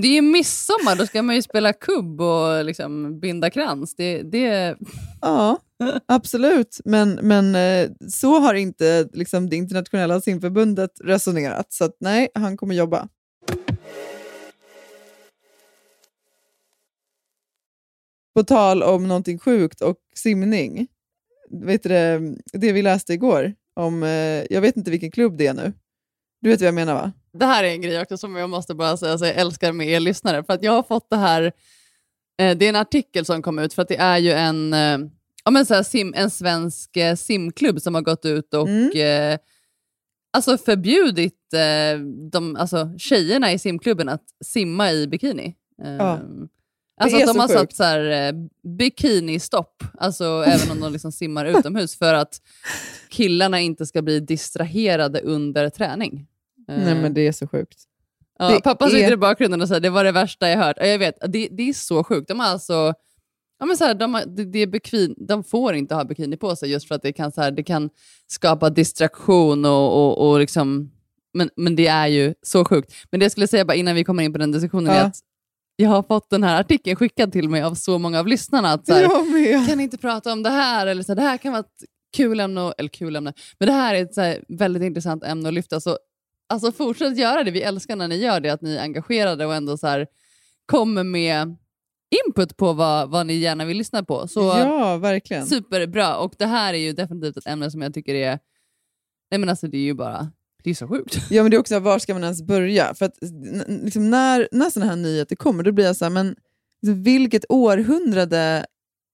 Det 0.00 0.08
är 0.08 0.12
ju 0.12 0.22
midsommar, 0.22 0.96
då 0.96 1.06
ska 1.06 1.22
man 1.22 1.34
ju 1.34 1.42
spela 1.42 1.72
kubb 1.72 2.20
och 2.20 2.64
liksom 2.64 3.20
binda 3.20 3.50
krans. 3.50 3.96
Det, 3.96 4.22
det... 4.22 4.76
Ja, 5.20 5.58
absolut. 6.08 6.80
Men, 6.84 7.18
men 7.22 7.54
eh, 7.54 7.90
så 8.08 8.38
har 8.38 8.54
inte 8.54 9.08
liksom, 9.12 9.50
det 9.50 9.56
internationella 9.56 10.20
simförbundet 10.20 10.90
resonerat. 11.04 11.72
Så 11.72 11.84
att, 11.84 11.96
nej, 12.00 12.28
han 12.34 12.56
kommer 12.56 12.74
jobba. 12.74 13.08
På 18.38 18.44
tal 18.44 18.82
om 18.82 19.08
någonting 19.08 19.38
sjukt 19.38 19.80
och 19.80 19.96
simning. 20.14 20.86
Vet 21.50 21.82
du 21.82 21.88
det, 21.88 22.36
det 22.52 22.72
vi 22.72 22.82
läste 22.82 23.12
igår, 23.12 23.54
om, 23.76 24.02
eh, 24.02 24.44
jag 24.50 24.60
vet 24.60 24.76
inte 24.76 24.90
vilken 24.90 25.10
klubb 25.10 25.36
det 25.36 25.46
är 25.46 25.54
nu. 25.54 25.72
Du 26.40 26.48
vet 26.50 26.60
vad 26.60 26.66
jag 26.68 26.74
menar 26.74 26.94
va? 26.94 27.12
Det 27.32 27.46
här 27.46 27.64
är 27.64 27.68
en 27.68 27.82
grej 27.82 28.00
också 28.00 28.16
som 28.16 28.36
jag 28.36 28.50
måste 28.50 28.74
bara 28.74 28.96
säga 28.96 29.12
att 29.14 29.20
jag 29.20 29.36
älskar 29.36 29.72
med 29.72 29.88
er 29.88 30.00
lyssnare. 30.00 30.44
För 30.44 30.52
att 30.52 30.62
jag 30.62 30.72
har 30.72 30.82
fått 30.82 31.10
det 31.10 31.16
här, 31.16 31.42
eh, 32.40 32.56
det 32.56 32.64
är 32.64 32.68
en 32.68 32.76
artikel 32.76 33.24
som 33.24 33.42
kom 33.42 33.58
ut, 33.58 33.74
för 33.74 33.82
att 33.82 33.88
det 33.88 33.96
är 33.96 34.18
ju 34.18 34.32
en, 34.32 34.72
eh, 34.72 34.98
ja, 35.44 35.50
men 35.50 35.66
så 35.66 35.74
här, 35.74 35.82
sim, 35.82 36.14
en 36.16 36.30
svensk 36.30 36.90
simklubb 37.16 37.80
som 37.80 37.94
har 37.94 38.02
gått 38.02 38.24
ut 38.24 38.54
och 38.54 38.68
Mm. 38.68 39.32
eh, 39.32 39.38
alltså 40.32 40.58
förbjudit 40.58 41.52
eh, 41.54 42.00
de, 42.32 42.56
alltså, 42.56 42.92
tjejerna 42.98 43.52
i 43.52 43.58
simklubben 43.58 44.08
att 44.08 44.24
simma 44.44 44.92
i 44.92 45.06
bikini. 45.06 45.54
Ja. 45.98 46.20
Alltså 46.98 47.16
att 47.16 47.22
är 47.22 47.26
de 47.26 47.38
har 47.38 47.48
satt 47.48 47.60
sjukt. 47.60 47.76
så 47.76 47.82
här, 47.84 48.28
eh, 48.28 48.32
bikinistopp, 48.76 49.82
alltså 49.98 50.24
även 50.46 50.70
om 50.70 50.80
de 50.80 50.92
liksom 50.92 51.12
simmar 51.12 51.44
utomhus, 51.46 51.98
för 51.98 52.14
att 52.14 52.40
killarna 53.08 53.60
inte 53.60 53.86
ska 53.86 54.02
bli 54.02 54.20
distraherade 54.20 55.20
under 55.20 55.68
träning. 55.70 56.26
Eh, 56.68 56.76
Nej 56.84 56.94
men 56.94 57.14
det 57.14 57.26
är 57.26 57.32
så 57.32 57.46
sjukt. 57.48 57.78
Ja, 58.38 58.48
Det 58.50 58.60
pappa 58.60 58.84
är- 58.86 58.90
sitter 58.90 59.12
i 59.12 59.16
bakgrunden 59.16 59.62
och 59.62 59.68
säger 59.68 59.80
det 59.80 59.90
var 59.90 60.04
det 60.04 60.12
värsta 60.12 60.48
jag 60.48 60.58
hört. 60.58 60.76
Ja, 60.80 60.86
jag 60.86 60.98
vet, 60.98 61.14
det, 61.28 61.48
det 61.50 61.68
är 61.68 61.72
så 61.72 62.04
sjukt. 62.04 62.28
De 62.28 62.40
har 62.40 62.46
alltså, 62.46 62.94
ja, 63.58 63.66
men 63.66 63.76
så 63.76 63.84
här, 63.84 63.94
de, 63.94 64.14
har, 64.14 64.24
det, 64.26 64.44
det 64.44 64.58
är 64.58 64.66
bekvin, 64.66 65.14
de 65.28 65.44
får 65.44 65.74
inte 65.74 65.94
ha 65.94 66.04
bikini 66.04 66.36
på 66.36 66.56
sig 66.56 66.70
just 66.70 66.88
för 66.88 66.94
att 66.94 67.02
det 67.02 67.12
kan, 67.12 67.32
så 67.32 67.40
här, 67.40 67.50
det 67.50 67.62
kan 67.62 67.90
skapa 68.26 68.70
distraktion 68.70 69.64
och, 69.64 69.96
och, 69.96 70.30
och 70.30 70.38
liksom, 70.40 70.90
men, 71.34 71.50
men 71.56 71.76
det 71.76 71.86
är 71.86 72.06
ju 72.06 72.34
så 72.42 72.64
sjukt. 72.64 72.92
Men 73.10 73.20
det 73.20 73.24
jag 73.24 73.32
skulle 73.32 73.46
säga 73.48 73.64
bara 73.64 73.74
innan 73.74 73.94
vi 73.94 74.04
kommer 74.04 74.22
in 74.22 74.32
på 74.32 74.38
den 74.38 74.52
diskussionen 74.52 74.92
är 74.92 74.96
Ja. 74.98 75.02
att 75.04 75.16
jag 75.80 75.90
har 75.90 76.02
fått 76.02 76.30
den 76.30 76.42
här 76.42 76.60
artikeln 76.60 76.96
skickad 76.96 77.32
till 77.32 77.48
mig 77.48 77.62
av 77.62 77.74
så 77.74 77.98
många 77.98 78.20
av 78.20 78.26
lyssnarna. 78.26 78.72
Att 78.72 78.86
så 78.86 78.94
här, 78.94 79.66
kan 79.68 79.80
inte 79.80 79.98
prata 79.98 80.32
om 80.32 80.42
det 80.42 80.50
här? 80.50 80.86
Eller 80.86 81.02
så 81.02 81.12
här, 81.12 81.16
det 81.16 81.22
här 81.22 81.38
kan 81.38 81.52
vara 81.52 81.60
ett 81.60 81.84
kul 82.16 82.40
ämne, 82.40 82.72
eller 82.78 82.88
kul 82.88 83.16
ämne, 83.16 83.32
men 83.58 83.66
det 83.66 83.72
här 83.72 83.94
är 83.94 84.02
ett 84.02 84.16
här, 84.16 84.44
väldigt 84.48 84.82
intressant 84.82 85.24
ämne 85.24 85.48
att 85.48 85.54
lyfta. 85.54 85.80
Så, 85.80 85.98
alltså 86.48 86.72
fortsätt 86.72 87.18
göra 87.18 87.44
det, 87.44 87.50
vi 87.50 87.62
älskar 87.62 87.96
när 87.96 88.08
ni 88.08 88.16
gör 88.16 88.40
det, 88.40 88.50
att 88.50 88.62
ni 88.62 88.76
är 88.76 88.82
engagerade 88.82 89.46
och 89.46 89.54
ändå 89.54 89.76
så 89.76 90.06
kommer 90.66 91.04
med 91.04 91.56
input 92.26 92.56
på 92.56 92.72
vad, 92.72 93.10
vad 93.10 93.26
ni 93.26 93.34
gärna 93.34 93.64
vill 93.64 93.78
lyssna 93.78 94.02
på. 94.02 94.28
Så 94.28 94.40
ja, 94.40 94.96
verkligen. 94.96 95.46
superbra, 95.46 96.16
och 96.16 96.34
det 96.38 96.46
här 96.46 96.74
är 96.74 96.78
ju 96.78 96.92
definitivt 96.92 97.36
ett 97.36 97.46
ämne 97.46 97.70
som 97.70 97.82
jag 97.82 97.94
tycker 97.94 98.14
är, 98.14 98.38
nej 99.30 99.38
men 99.38 99.48
alltså 99.48 99.66
det 99.66 99.76
är 99.76 99.82
ju 99.82 99.94
bara, 99.94 100.32
det 100.62 100.70
är 100.70 100.74
så 100.74 100.88
sjukt. 100.88 101.18
Ja, 101.30 101.42
men 101.42 101.50
det 101.50 101.56
är 101.56 101.60
också 101.60 101.78
var 101.80 101.98
ska 101.98 102.14
man 102.14 102.22
ens 102.24 102.42
börja? 102.42 102.94
För 102.94 103.06
att, 103.06 103.14
liksom, 103.68 104.10
när, 104.10 104.48
när 104.52 104.70
sådana 104.70 104.90
här 104.90 104.96
nyheter 104.96 105.36
kommer, 105.36 105.62
då 105.62 105.72
blir 105.72 105.84
jag 105.84 105.96
så 105.96 106.04
här, 106.04 106.10
men 106.10 106.36
liksom, 106.82 107.02
vilket 107.02 107.44
århundrade 107.48 108.66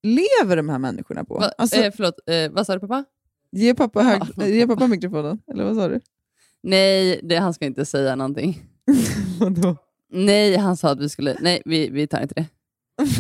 lever 0.03 0.57
de 0.57 0.69
här 0.69 0.79
människorna 0.79 1.25
på? 1.25 1.35
Va, 1.35 1.51
Alltså, 1.59 1.77
eh, 1.77 1.93
förlåt, 1.97 2.15
eh, 2.27 2.51
vad 2.53 2.67
sa 2.67 2.75
du 2.75 2.81
pappa? 2.81 3.05
ge, 3.53 3.75
pappa 3.75 4.03
hög, 4.03 4.23
ge 4.55 4.67
pappa 4.67 4.87
mikrofonen, 4.87 5.39
eller 5.53 5.65
vad 5.65 5.77
sa 5.77 5.89
du? 5.89 6.01
Nej, 6.63 7.21
det, 7.23 7.37
han 7.37 7.55
ska 7.55 7.65
inte 7.65 7.85
säga 7.85 8.17
någonting. 8.17 8.63
Vadå? 9.41 9.77
Nej, 10.13 10.57
han 10.57 10.77
sa 10.77 10.91
att 10.91 11.01
vi 11.01 11.09
skulle... 11.09 11.37
Nej, 11.41 11.63
vi, 11.65 11.89
vi 11.91 12.07
tar 12.07 12.21
inte 12.23 12.35
det. 12.35 12.47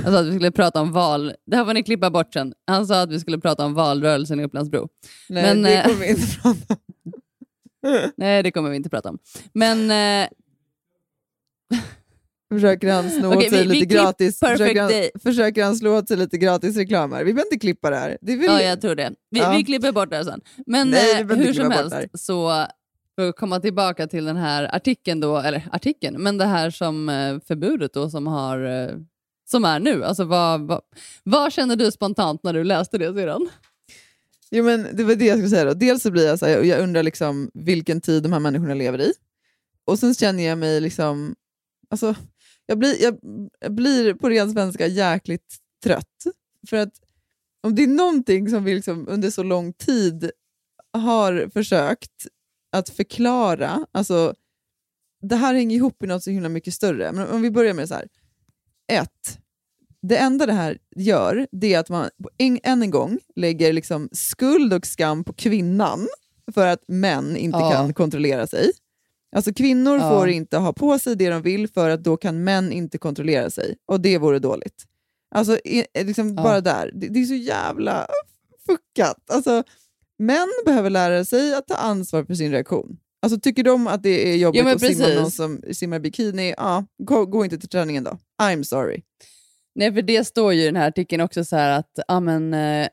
Han 0.04 0.12
sa 0.12 0.18
att 0.20 0.26
vi 0.26 0.34
skulle 0.34 0.50
prata 0.50 0.80
om 0.80 0.92
val... 0.92 1.32
Det 1.46 1.56
här 1.56 1.64
får 1.64 1.74
ni 1.74 1.82
klippa 1.82 2.10
bort 2.10 2.32
sen. 2.32 2.54
Han 2.66 2.86
sa 2.86 3.00
att 3.02 3.10
vi 3.10 3.20
skulle 3.20 3.38
prata 3.38 3.64
om 3.64 3.74
valrörelsen 3.74 4.40
i 4.40 4.44
Upplandsbro. 4.44 4.88
Nej, 5.28 5.42
Men, 5.42 5.62
det 5.62 5.76
eh, 5.76 5.84
kommer 5.86 6.00
vi 6.00 6.10
inte 6.10 6.36
prata 6.42 6.76
Nej, 8.16 8.42
det 8.42 8.50
kommer 8.50 8.70
vi 8.70 8.76
inte 8.76 8.90
prata 8.90 9.08
om. 9.08 9.18
Men... 9.52 9.90
Eh, 10.22 10.28
Försöker 12.54 12.92
han 12.92 13.10
slå 13.10 13.28
Okej, 13.28 13.38
åt 13.46 13.50
sig 13.50 13.62
vi- 13.62 13.68
vi 13.68 13.74
lite 13.74 13.86
klipp 13.86 14.00
gratis 14.02 14.38
försöker 14.38 14.80
han, 14.82 14.90
Day. 14.90 15.10
försöker 15.22 15.64
han 15.64 15.76
slå 15.76 15.98
åt 15.98 16.08
sig 16.08 16.16
lite 16.16 16.38
gratis 16.38 16.76
reklam 16.76 17.12
här? 17.12 17.24
Vi 17.24 17.32
behöver 17.34 17.46
inte 17.52 17.58
klippa 17.58 17.90
det 17.90 17.96
här. 17.96 18.18
Det 18.20 18.36
väl... 18.36 18.46
ja, 18.46 18.62
jag 18.62 18.80
tror 18.80 18.94
det. 18.94 19.12
Vi, 19.30 19.38
Ja. 19.40 19.52
vi 19.56 19.64
klipper 19.64 19.92
bort 19.92 20.10
det 20.10 20.16
här 20.16 20.24
sen. 20.24 20.40
Men 20.66 20.90
Nej, 20.90 21.24
vi 21.24 21.32
eh, 21.34 21.38
hur 21.38 21.52
som 21.52 21.70
helst, 21.70 21.96
så 22.14 22.66
för 23.14 23.28
att 23.28 23.36
komma 23.36 23.60
tillbaka 23.60 24.06
till 24.06 24.24
den 24.24 24.36
här 24.36 24.74
artikeln 24.76 25.20
då, 25.20 25.38
eller 25.38 25.68
artikeln, 25.72 26.22
men 26.22 26.38
det 26.38 26.44
här 26.44 26.70
som 26.70 27.08
eh, 27.08 27.38
förbudet 27.46 27.92
då 27.94 28.10
som 28.10 28.26
har 28.26 28.64
eh, 28.64 28.96
som 29.50 29.64
är 29.64 29.80
nu. 29.80 30.04
Alltså, 30.04 30.24
vad, 30.24 30.60
vad, 30.60 30.80
vad 31.24 31.52
känner 31.52 31.76
du 31.76 31.90
spontant 31.90 32.42
när 32.42 32.52
du 32.52 32.64
läste 32.64 32.98
det 32.98 33.14
sedan? 33.14 33.48
Jo, 34.56 34.64
men 34.64 34.96
det 34.96 35.04
var 35.04 35.14
det 35.14 35.24
jag 35.24 35.36
skulle 35.36 35.50
säga. 35.50 35.64
Då. 35.64 35.74
Dels 35.74 36.02
så 36.02 36.10
blir 36.10 36.26
jag 36.26 36.38
så 36.38 36.46
här, 36.46 36.62
jag 36.62 36.80
undrar 36.80 37.02
liksom 37.02 37.50
vilken 37.54 38.00
tid 38.00 38.22
de 38.22 38.32
här 38.32 38.40
människorna 38.40 38.74
lever 38.74 39.00
i. 39.00 39.12
Och 39.84 39.98
sen 39.98 40.14
känner 40.14 40.42
jag 40.42 40.58
mig 40.58 40.80
liksom... 40.80 41.34
Alltså, 41.90 42.14
jag, 42.66 42.78
blir, 42.78 43.02
jag, 43.02 43.18
jag 43.60 43.74
blir 43.74 44.14
på 44.14 44.28
ren 44.28 44.52
svenska 44.52 44.86
jäkligt 44.86 45.56
trött. 45.84 46.24
För 46.68 46.76
att 46.76 46.92
om 47.62 47.74
det 47.74 47.82
är 47.82 47.86
någonting 47.86 48.48
som 48.48 48.64
vi 48.64 48.74
liksom 48.74 49.08
under 49.08 49.30
så 49.30 49.42
lång 49.42 49.72
tid 49.72 50.30
har 50.92 51.50
försökt 51.52 52.26
att 52.72 52.88
förklara, 52.88 53.86
alltså 53.92 54.34
det 55.22 55.36
här 55.36 55.54
hänger 55.54 55.76
ihop 55.76 56.02
i 56.02 56.06
något 56.06 56.22
så 56.22 56.30
himla 56.30 56.48
mycket 56.48 56.74
större. 56.74 57.12
Men 57.12 57.28
om 57.28 57.42
vi 57.42 57.50
börjar 57.50 57.74
med 57.74 57.88
så 57.88 57.94
här. 57.94 58.08
Ett, 58.92 59.38
det 60.08 60.16
enda 60.16 60.46
det 60.46 60.52
här 60.52 60.78
gör, 60.96 61.46
det 61.52 61.74
är 61.74 61.78
att 61.78 61.88
man 61.90 62.08
än 62.38 62.82
en 62.82 62.90
gång 62.90 63.18
lägger 63.36 63.72
liksom 63.72 64.08
skuld 64.12 64.72
och 64.72 64.86
skam 64.86 65.24
på 65.24 65.32
kvinnan 65.32 66.08
för 66.54 66.66
att 66.66 66.80
män 66.88 67.36
inte 67.36 67.58
Ja. 67.58 67.70
kan 67.72 67.94
kontrollera 67.94 68.46
sig. 68.46 68.70
Alltså 69.36 69.54
kvinnor 69.54 69.96
Ja. 69.98 70.10
får 70.10 70.28
inte 70.28 70.56
ha 70.56 70.72
på 70.72 70.98
sig 70.98 71.16
det 71.16 71.28
de 71.30 71.42
vill 71.42 71.68
för 71.68 71.90
att 71.90 72.04
då 72.04 72.16
kan 72.16 72.44
män 72.44 72.72
inte 72.72 72.98
kontrollera 72.98 73.50
sig. 73.50 73.76
Och 73.86 74.00
det 74.00 74.18
vore 74.18 74.38
dåligt. 74.38 74.84
Alltså 75.34 75.58
i- 75.58 75.86
liksom 76.04 76.34
Ja. 76.36 76.42
bara 76.42 76.60
där. 76.60 76.90
Det, 76.94 77.08
det 77.08 77.20
är 77.20 77.24
så 77.24 77.34
jävla 77.34 78.06
fuckat. 78.66 79.30
Alltså, 79.30 79.62
män 80.18 80.48
behöver 80.66 80.90
lära 80.90 81.24
sig 81.24 81.54
att 81.54 81.66
ta 81.66 81.74
ansvar 81.74 82.24
för 82.24 82.34
sin 82.34 82.50
reaktion. 82.52 82.96
Alltså 83.22 83.40
tycker 83.40 83.64
de 83.64 83.86
att 83.86 84.02
det 84.02 84.28
är 84.32 84.36
jobbigt 84.36 84.62
Ja, 84.64 84.72
att 84.74 84.80
simma 84.80 85.08
någon 85.20 85.30
som 85.30 85.60
simmar 85.72 85.98
bikini, 85.98 86.54
ja, 86.56 86.84
gå, 87.02 87.26
gå 87.26 87.44
inte 87.44 87.58
till 87.58 87.68
träningen 87.68 88.04
då. 88.04 88.18
I'm 88.42 88.62
sorry. 88.62 89.02
Nej, 89.74 89.94
för 89.94 90.02
det 90.02 90.24
står 90.24 90.52
ju 90.52 90.62
i 90.62 90.66
den 90.66 90.76
här 90.76 90.88
artikeln 90.88 91.22
också 91.22 91.44
så 91.44 91.56
att 91.56 91.98
ja, 92.08 92.20
men, 92.20 92.54
eh, 92.54 92.88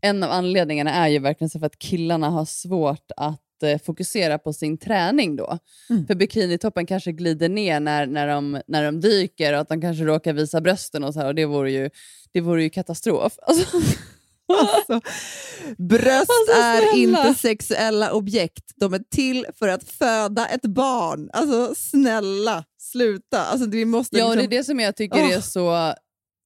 en 0.00 0.22
av 0.22 0.30
anledningarna 0.30 0.90
är 0.90 1.08
ju 1.08 1.18
verkligen 1.18 1.50
så 1.50 1.58
för 1.58 1.66
att 1.66 1.78
killarna 1.78 2.30
har 2.30 2.44
svårt 2.44 3.10
att 3.16 3.62
eh, 3.62 3.78
fokusera 3.78 4.38
på 4.38 4.52
sin 4.52 4.78
träning 4.78 5.36
då. 5.36 5.58
Mm. 5.90 6.06
För 6.06 6.14
bikinitoppen 6.14 6.86
kanske 6.86 7.12
glider 7.12 7.48
ner 7.48 7.80
när, 7.80 8.06
när, 8.06 8.28
de, 8.28 8.60
när 8.66 8.84
de 8.84 9.00
dyker 9.00 9.52
och 9.52 9.60
att 9.60 9.68
de 9.68 9.80
kanske 9.80 10.04
råkar 10.04 10.32
visa 10.32 10.60
brösten 10.60 11.04
och 11.04 11.14
så 11.14 11.20
här, 11.20 11.26
och 11.26 11.34
det 11.34 11.46
vore 11.46 11.72
ju, 11.72 11.90
det 12.32 12.40
vore 12.40 12.62
ju 12.62 12.70
katastrof. 12.70 13.38
Alltså, 13.46 13.76
Alltså, 14.52 15.00
bröst 15.78 16.30
Alltså, 16.48 16.62
är 16.62 16.98
inte 16.98 17.34
sexuella 17.34 18.12
objekt. 18.12 18.64
De 18.76 18.94
är 18.94 19.02
till 19.10 19.46
för 19.58 19.68
att 19.68 19.84
föda 19.90 20.46
ett 20.46 20.62
barn. 20.62 21.30
Alltså 21.32 21.74
snälla, 21.76 22.64
sluta. 22.78 23.44
Alltså, 23.44 23.70
vi 23.70 23.84
måste 23.84 24.18
ja, 24.18 24.24
och 24.24 24.30
det 24.30 24.36
liksom... 24.36 24.52
är 24.52 24.58
det 24.58 24.64
som 24.64 24.80
jag 24.80 24.96
tycker 24.96 25.22
Åh. 25.22 25.32
är 25.32 25.40
så 25.40 25.94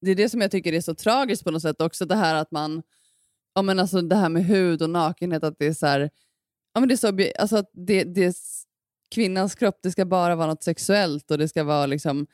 det 0.04 0.10
är 0.10 0.14
det 0.14 0.28
som 0.28 0.40
jag 0.40 0.50
tycker 0.50 0.72
är 0.72 0.80
så 0.80 0.94
tragiskt 0.94 1.44
på 1.44 1.50
något 1.50 1.62
sätt 1.62 1.80
också. 1.80 2.06
Det 2.06 2.14
här 2.14 2.34
att 2.34 2.50
man, 2.50 2.82
ja 3.54 3.62
men 3.62 3.78
alltså 3.78 4.02
det 4.02 4.16
här 4.16 4.28
med 4.28 4.44
hud 4.44 4.82
och 4.82 4.90
nakenhet, 4.90 5.44
att 5.44 5.58
det 5.58 5.66
är 5.66 5.74
så 5.74 5.86
här, 5.86 6.10
ja 6.74 6.80
men 6.80 6.88
det 6.88 6.94
är 6.94 6.96
så, 6.96 7.40
alltså 7.40 7.56
att 7.56 7.70
det, 7.72 8.04
det 8.04 8.24
är 8.24 8.34
kvinnans 9.14 9.54
kropp, 9.54 9.78
det 9.82 9.90
ska 9.90 10.04
bara 10.04 10.36
vara 10.36 10.46
något 10.46 10.62
sexuellt 10.62 11.30
och 11.30 11.38
det 11.38 11.48
ska 11.48 11.64
vara 11.64 11.86
liksom, 11.86 12.26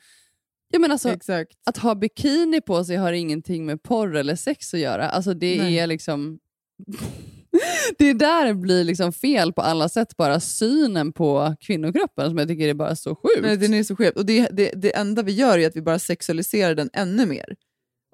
jag 0.69 0.81
menar 0.81 0.93
alltså, 0.93 1.09
Exakt. 1.09 1.57
att 1.65 1.77
ha 1.77 1.95
bikini 1.95 2.61
på 2.61 2.83
sig 2.83 2.95
har 2.95 3.11
ingenting 3.11 3.65
med 3.65 3.83
porr 3.83 4.15
eller 4.15 4.35
sex 4.35 4.73
att 4.73 4.79
göra. 4.79 5.09
Alltså 5.09 5.33
det 5.33 5.57
Nej. 5.57 5.79
är 5.79 5.87
liksom, 5.87 6.39
det 7.97 8.09
är 8.09 8.13
där 8.13 8.45
det 8.45 8.53
blir 8.53 8.83
liksom 8.83 9.13
fel 9.13 9.53
på 9.53 9.61
alla 9.61 9.89
sätt, 9.89 10.17
bara 10.17 10.39
synen 10.39 11.13
på 11.13 11.55
kvinnokroppen 11.59 12.29
som 12.29 12.37
jag 12.37 12.47
tycker 12.47 12.67
är 12.67 12.73
bara 12.73 12.95
så 12.95 13.15
sjukt. 13.15 13.41
Nej, 13.41 13.57
den 13.57 13.73
är 13.73 13.83
så 13.83 13.95
skev. 13.95 14.13
Och 14.15 14.25
det, 14.25 14.49
det, 14.51 14.71
det 14.75 14.95
enda 14.95 15.21
vi 15.21 15.31
gör 15.31 15.57
är 15.57 15.67
att 15.67 15.75
vi 15.75 15.81
bara 15.81 15.99
sexualiserar 15.99 16.75
den 16.75 16.89
ännu 16.93 17.25
mer. 17.25 17.55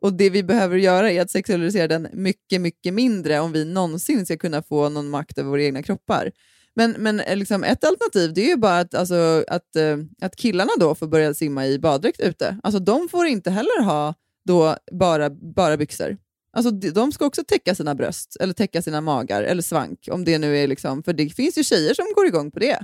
Och 0.01 0.13
det 0.13 0.29
vi 0.29 0.43
behöver 0.43 0.77
göra 0.77 1.11
är 1.11 1.21
att 1.21 1.31
sexualisera 1.31 1.87
den 1.87 2.07
mycket, 2.13 2.61
mycket 2.61 2.93
mindre 2.93 3.39
om 3.39 3.51
vi 3.51 3.65
någonsin 3.65 4.25
ska 4.25 4.37
kunna 4.37 4.63
få 4.63 4.89
någon 4.89 5.09
makt 5.09 5.37
över 5.37 5.49
våra 5.49 5.63
egna 5.63 5.83
kroppar. 5.83 6.31
Men, 6.75 6.91
men 6.91 7.19
eh, 7.19 7.37
liksom 7.37 7.63
ett 7.63 7.83
alternativ 7.83 8.33
det 8.33 8.41
är 8.41 8.49
ju 8.49 8.55
bara 8.57 8.79
att, 8.79 8.95
alltså, 8.95 9.43
att, 9.47 9.75
eh, 9.75 9.97
att 10.21 10.35
killarna 10.35 10.71
då 10.79 10.95
får 10.95 11.07
börja 11.07 11.33
simma 11.33 11.67
i 11.67 11.79
baddräkt 11.79 12.19
ute. 12.21 12.59
Alltså, 12.63 12.79
de 12.79 13.09
får 13.09 13.25
inte 13.25 13.51
heller 13.51 13.83
ha 13.83 14.13
då 14.45 14.75
bara, 14.91 15.29
bara 15.29 15.77
byxor. 15.77 16.17
Alltså, 16.57 16.71
de- 16.71 17.11
ska 17.11 17.25
också 17.25 17.43
täcka 17.43 17.75
sina 17.75 17.95
bröst, 17.95 18.37
eller 18.39 18.53
täcka 18.53 18.81
sina 18.81 19.01
magar, 19.01 19.43
eller 19.43 19.61
svank. 19.61 20.07
om 20.11 20.25
det 20.25 20.37
nu 20.37 20.57
är 20.57 20.67
liksom, 20.67 21.03
För 21.03 21.13
det 21.13 21.29
finns 21.29 21.57
ju 21.57 21.63
tjejer 21.63 21.93
som 21.93 22.05
går 22.15 22.25
igång 22.27 22.51
på 22.51 22.59
det. 22.59 22.79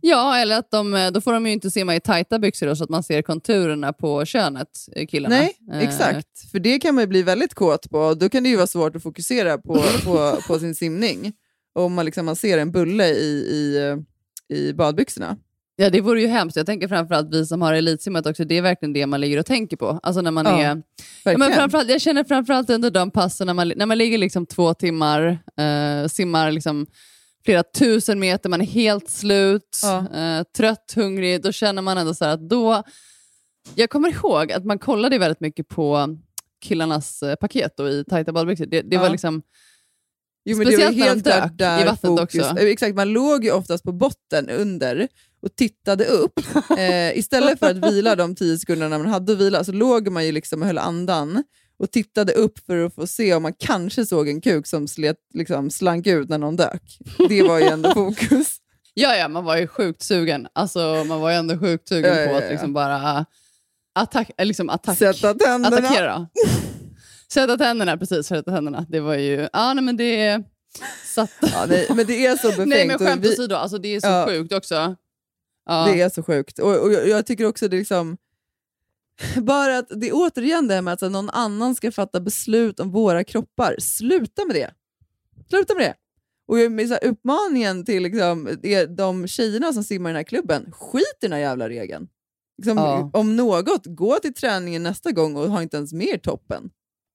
Ja, 0.00 0.38
eller 0.38 0.58
att 0.58 0.70
de, 0.70 0.94
eh, 0.94 1.10
då 1.10 1.20
får 1.20 1.32
de 1.32 1.46
ju 1.46 1.52
inte 1.52 1.70
simma 1.70 1.96
i 1.96 2.00
tajta 2.00 2.38
byxor 2.38 2.66
då, 2.66 2.76
så 2.76 2.84
att 2.84 2.90
man 2.90 3.02
ser 3.02 3.22
konturerna 3.22 3.92
på 3.92 4.24
könet, 4.24 4.68
eh, 4.96 5.06
killarna. 5.06 5.34
Nej, 5.36 5.56
Eh, 5.72 5.88
exakt. 5.88 6.50
För 6.50 6.58
det 6.58 6.78
kan 6.78 6.94
man 6.94 7.02
ju 7.02 7.08
bli 7.08 7.22
väldigt 7.22 7.54
kåt 7.54 7.90
på. 7.90 8.14
Då 8.14 8.28
kan 8.28 8.42
det 8.42 8.48
ju 8.48 8.56
vara 8.56 8.66
svårt 8.66 8.96
att 8.96 9.02
fokusera 9.02 9.58
på, 9.58 9.74
på, 10.04 10.38
på 10.46 10.58
sin 10.58 10.74
simning. 10.74 11.32
Om 11.74 11.94
man, 11.94 12.04
liksom, 12.04 12.26
man 12.26 12.36
ser 12.36 12.58
en 12.58 12.70
bulle 12.72 13.08
i, 13.08 13.28
i, 13.28 13.96
i 14.56 14.72
badbyxorna. 14.72 15.36
Ja, 15.80 15.90
det 15.90 16.00
vore 16.00 16.20
ju 16.20 16.26
hemskt. 16.26 16.56
Jag 16.56 16.66
tänker 16.66 16.88
framförallt 16.88 17.34
vi 17.34 17.46
som 17.46 17.62
har 17.62 17.72
elitsimmat 17.74 18.26
också, 18.26 18.44
det 18.44 18.58
är 18.58 18.62
verkligen 18.62 18.92
det 18.92 19.06
man 19.06 19.20
ligger 19.20 19.38
och 19.38 19.46
tänker 19.46 19.76
på. 19.76 20.00
Alltså 20.02 20.20
när 20.22 20.30
man 20.30 20.46
Ja, 20.46 20.58
är... 20.62 20.82
Ja, 21.24 21.38
men 21.38 21.52
framförallt, 21.52 21.90
jag 21.90 22.00
känner 22.00 22.24
framförallt 22.24 22.70
under 22.70 22.90
de 22.90 23.10
passen 23.10 23.46
när 23.46 23.54
man, 23.54 23.72
när 23.76 23.86
man 23.86 23.98
ligger 23.98 24.18
liksom 24.18 24.46
två 24.46 24.74
timmar, 24.74 25.38
eh, 25.58 26.08
simmar 26.08 26.50
liksom 26.50 26.86
flera 27.44 27.62
tusen 27.62 28.18
meter, 28.20 28.48
man 28.48 28.60
är 28.60 28.64
helt 28.66 29.10
slut, 29.10 29.80
eh, 30.14 30.42
trött, 30.56 30.92
hungrig, 30.96 31.42
då 31.42 31.52
känner 31.52 31.82
man 31.82 31.98
ändå 31.98 32.14
så 32.14 32.24
här 32.24 32.32
att 32.32 32.48
då... 32.48 32.82
Jag 33.74 33.90
kommer 33.90 34.08
ihåg 34.10 34.52
att 34.52 34.64
man 34.64 34.78
kollade 34.78 35.18
väldigt 35.18 35.40
mycket 35.40 35.68
på 35.68 36.16
killarnas 36.64 37.22
eh, 37.22 37.34
paket 37.34 37.72
då, 37.76 37.88
i 37.88 38.04
tajta 38.04 38.32
badbyxor. 38.32 38.66
Det, 38.66 38.80
det 38.82 38.96
var 38.98 39.04
Ja. 39.06 39.12
liksom... 39.12 39.42
Jo, 40.44 40.56
men 40.56 40.66
det 40.66 40.76
var 40.76 40.82
speciellt 40.82 40.96
när 41.24 41.34
de 41.34 41.40
helt 41.40 41.50
dök 41.50 41.58
där 41.58 41.80
i 41.82 41.84
vattnet 41.84 42.18
fokus, 42.18 42.42
också. 42.50 42.58
eh, 42.58 42.68
Exakt, 42.70 42.94
man 42.96 43.08
låg 43.12 43.44
ju 43.44 43.50
oftast 43.52 43.84
på 43.84 43.92
botten 43.92 44.48
under 44.50 45.08
och 45.42 45.56
tittade 45.56 46.04
upp. 46.04 46.32
Eh, 46.78 47.18
istället 47.18 47.58
för 47.58 47.70
att 47.70 47.76
vila 47.92 48.16
de 48.16 48.34
tio 48.34 48.58
sekunderna 48.58 48.98
man 48.98 49.06
hade 49.06 49.32
att 49.32 49.38
vila 49.38 49.64
så 49.64 49.72
låg 49.72 50.08
man 50.08 50.26
ju 50.26 50.32
liksom 50.32 50.60
och 50.62 50.66
höll 50.66 50.78
andan 50.78 51.44
och 51.78 51.90
tittade 51.90 52.32
upp 52.32 52.58
för 52.66 52.84
att 52.84 52.94
få 52.94 53.06
se 53.06 53.34
om 53.34 53.42
man 53.42 53.52
kanske 53.58 54.06
såg 54.06 54.28
en 54.28 54.40
kuk 54.40 54.66
som 54.66 54.88
slet, 54.88 55.16
liksom, 55.34 55.70
slank 55.70 56.06
ut 56.06 56.28
när 56.28 56.38
någon 56.38 56.56
dök. 56.56 56.82
Det 57.28 57.42
var 57.42 57.58
ju 57.58 57.64
ändå 57.64 57.90
fokus. 57.94 58.56
Ja, 58.94 59.16
ja, 59.16 59.28
man 59.28 59.44
var 59.44 59.56
ju 59.56 59.66
sjukt 59.66 60.02
sugen. 60.02 60.46
Alltså, 60.52 61.04
man 61.08 61.20
var 61.20 61.30
ju 61.30 61.36
ändå 61.36 61.58
sjukt 61.58 61.88
sugen 61.88 62.16
Ja, 62.18 62.26
på 62.26 62.32
ja. 62.32 62.38
att 62.38 62.50
liksom 62.50 62.72
bara 62.72 63.26
attack, 63.94 64.30
äh, 64.38 64.46
liksom 64.46 64.70
attack, 64.70 64.98
Sätta 64.98 65.34
tänderna. 65.34 65.76
attackera. 65.78 66.26
Sätta 67.32 67.56
tänderna, 67.58 67.96
precis. 67.96 68.26
Sätta 68.26 68.50
tänderna. 68.52 68.86
Det 68.88 69.00
var 69.00 69.14
ju... 69.14 69.48
Ja, 69.52 69.74
nej, 69.74 69.84
men 69.84 69.96
det... 69.96 70.42
Satt... 71.14 71.30
Ja, 71.40 71.66
nej, 71.68 71.86
men 71.94 72.06
det 72.06 72.26
är 72.26 72.36
så 72.36 72.48
befängt. 72.48 72.68
Nej, 72.68 72.86
men 72.86 72.98
skämt 72.98 73.24
vi- 73.24 73.32
åsido, 73.32 73.54
alltså, 73.54 73.78
det 73.78 73.94
är 73.96 74.00
så 74.00 74.06
Ja. 74.06 74.26
sjukt 74.28 74.52
också. 74.52 74.96
Ja. 75.68 75.88
Det 75.92 76.00
är 76.00 76.08
så 76.08 76.22
sjukt. 76.22 76.58
Och, 76.58 76.76
och 76.76 76.92
jag, 76.92 77.08
jag 77.08 77.26
tycker 77.26 77.46
också 77.46 77.68
det 77.68 77.76
är 77.76 77.78
liksom... 77.78 78.16
Bara 79.36 79.78
att 79.78 79.88
det 79.88 80.08
är 80.08 80.12
återigen 80.14 80.68
det 80.68 80.74
här 80.74 80.82
med 80.82 80.94
att 80.94 81.12
någon 81.12 81.30
annan 81.30 81.74
ska 81.74 81.92
fatta 81.92 82.20
beslut 82.20 82.80
om 82.80 82.90
våra 82.90 83.24
kroppar. 83.24 83.76
Sluta 83.78 84.44
med 84.44 84.56
det! 84.56 84.70
Sluta 85.48 85.74
med 85.74 85.84
det! 85.84 85.94
Och 86.48 86.72
med 86.72 86.88
så 86.88 86.94
här, 86.94 87.04
uppmaningen 87.04 87.84
till 87.84 88.02
liksom, 88.02 88.48
de 88.96 89.26
tjejerna 89.26 89.72
som 89.72 89.84
simmar 89.84 90.10
i 90.10 90.12
den 90.12 90.16
här 90.16 90.24
klubben, 90.24 90.72
skit 90.72 91.18
i 91.20 91.26
den 91.26 91.32
här 91.32 91.38
jävla 91.38 91.68
regeln. 91.68 92.08
Liksom, 92.58 92.76
Ja. 92.76 93.10
Om 93.12 93.36
något, 93.36 93.82
gå 93.86 94.18
till 94.18 94.34
träningen 94.34 94.82
nästa 94.82 95.12
gång 95.12 95.36
och 95.36 95.50
ha 95.50 95.62
inte 95.62 95.76
ens 95.76 95.92
med 95.92 96.22
toppen. 96.22 96.70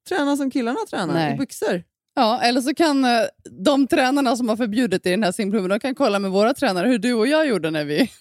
Träna 0.10 0.38
som 0.38 0.52
killarna 0.52 0.80
tränar, 0.90 1.14
Nej. 1.14 1.34
i 1.34 1.38
byxor. 1.38 1.84
Ja, 2.16 2.42
eller 2.42 2.62
så 2.62 2.76
kan 2.76 3.06
eh, 3.06 3.26
de 3.52 3.88
tränarna 3.88 4.36
som 4.36 4.50
har 4.50 4.58
förbjudit 4.58 5.06
i 5.06 5.10
den 5.10 5.24
här 5.24 5.32
simklubben, 5.32 5.70
de 5.70 5.80
kan 5.80 5.96
kolla 5.96 6.20
med 6.20 6.32
våra 6.32 6.54
tränare 6.54 6.88
hur 6.88 6.98
du 7.00 7.14
och 7.14 7.28
jag 7.28 7.48
gjorde 7.48 7.72
när 7.72 7.86
vi... 7.86 8.12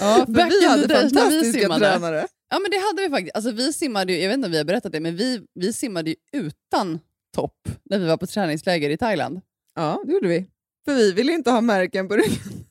Ja, 0.00 0.24
för 0.26 0.32
Back 0.32 0.52
vi 0.52 0.66
hade 0.66 0.86
days 0.86 1.12
vi 1.12 1.16
fantastiska 1.16 1.60
simmade. 1.60 1.80
tränare. 1.80 2.26
Ja, 2.50 2.58
men 2.58 2.70
det 2.70 2.76
hade 2.76 3.02
vi 3.02 3.08
faktiskt. 3.08 3.36
Alltså, 3.36 3.50
vi 3.50 3.72
simmade 3.72 4.12
ju, 4.12 4.18
jag 4.20 4.28
vet 4.28 4.34
inte 4.34 4.46
om 4.46 4.52
vi 4.52 4.58
har 4.58 4.64
berättat 4.64 4.92
det, 4.92 5.00
men 5.00 5.16
vi, 5.16 5.40
vi 5.54 5.72
simmade 5.72 6.10
ju 6.10 6.16
utan 6.32 6.98
topp 7.36 7.68
när 7.84 7.98
vi 7.98 8.06
var 8.06 8.16
på 8.16 8.26
träningsläger 8.26 8.90
i 8.90 8.96
Thailand. 8.96 9.40
Ja, 9.74 10.02
det 10.06 10.12
gjorde 10.12 10.28
vi. 10.28 10.46
För 10.84 10.94
vi 10.94 11.12
ville 11.12 11.32
inte 11.32 11.50
ha 11.50 11.60
märken 11.60 12.08
på 12.08 12.16
ryggen. 12.16 12.66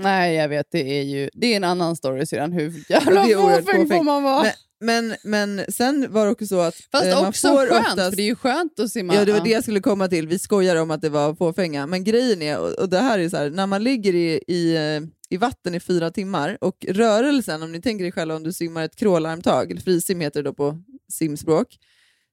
Nej, 0.00 0.34
jag 0.34 0.48
vet. 0.48 0.66
Det 0.70 0.98
är 0.98 1.02
ju 1.02 1.30
det 1.32 1.46
är 1.52 1.56
en 1.56 1.64
annan 1.64 1.96
story 1.96 2.26
sedan. 2.26 2.52
Hur 2.52 2.84
jävla 2.88 3.22
fåfäng 3.24 3.88
får 3.88 4.02
man 4.02 4.22
vara? 4.22 4.42
Men, 4.80 5.08
men, 5.08 5.16
men 5.24 5.64
sen 5.72 6.12
var 6.12 6.26
det 6.26 6.32
också 6.32 6.46
så 6.46 6.60
att 6.60 6.74
Fast 6.92 7.06
eh, 7.06 7.14
man 7.14 7.26
också 7.26 7.48
får 7.48 7.66
skönt, 7.66 7.86
oftast... 7.86 8.10
för 8.10 8.16
det 8.16 8.22
är 8.22 8.26
ju 8.26 8.34
skönt 8.34 8.80
att 8.80 8.90
simma. 8.90 9.14
Ja, 9.14 9.24
det 9.24 9.32
var 9.32 9.40
det 9.44 9.50
jag 9.50 9.62
skulle 9.62 9.80
komma 9.80 10.08
till. 10.08 10.28
Vi 10.28 10.38
skojar 10.38 10.76
om 10.76 10.90
att 10.90 11.02
det 11.02 11.08
var 11.08 11.34
fåfänga, 11.34 11.86
men 11.86 12.04
grejen 12.04 12.42
är, 12.42 12.58
och 12.58 12.72
och 12.72 12.88
det 12.88 12.98
här 12.98 13.18
är 13.18 13.28
så 13.28 13.36
här, 13.36 13.50
när 13.50 13.66
man 13.66 13.84
ligger 13.84 14.14
i, 14.14 14.44
i, 14.46 14.76
eh, 14.76 15.00
i 15.30 15.36
vatten 15.36 15.74
i 15.74 15.80
fyra 15.80 16.10
timmar 16.10 16.58
och 16.60 16.86
rörelsen, 16.88 17.62
om 17.62 17.72
ni 17.72 17.80
tänker 17.80 18.04
er 18.04 18.10
själva 18.10 18.36
om 18.36 18.42
du 18.42 18.52
simmar 18.52 18.84
ett 18.84 18.96
crawlarmtag, 18.96 19.70
eller 19.70 19.80
frisim 19.80 20.20
heter 20.20 20.42
det 20.42 20.48
då 20.48 20.54
på 20.54 20.82
simspråk, 21.12 21.78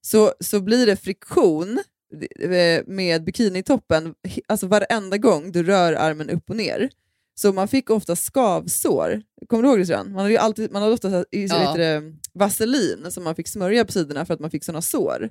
så, 0.02 0.34
så 0.40 0.60
blir 0.62 0.86
det 0.86 0.96
friktion 0.96 1.80
eh, 2.40 2.84
med 2.88 3.24
bikinitoppen 3.24 4.14
alltså 4.48 4.68
varenda 4.68 5.18
gång 5.18 5.52
du 5.52 5.64
rör 5.64 5.94
armen 5.94 6.30
upp 6.30 6.50
och 6.50 6.56
ner. 6.56 6.90
Så 7.36 7.54
man 7.54 7.68
fick 7.68 7.90
ofta 7.90 8.16
skavsår. 8.16 9.22
Kommer 9.48 9.64
du 9.64 9.70
ihåg 9.70 9.80
det 9.80 9.86
Sven? 9.86 10.12
Man 10.12 10.18
hade, 10.20 10.32
ju 10.32 10.38
alltid, 10.38 10.72
man 10.72 10.82
hade 10.82 10.94
ofta 10.94 11.10
så 11.10 11.16
här, 11.16 11.26
Ja. 11.32 12.02
vaselin 12.34 13.12
som 13.12 13.24
man 13.24 13.36
fick 13.36 13.48
smörja 13.48 13.86
på 13.86 13.92
sidorna 13.92 14.26
för 14.26 14.34
att 14.34 14.40
man 14.40 14.52
fick 14.52 14.64
sådana 14.64 14.82
sår. 14.82 15.30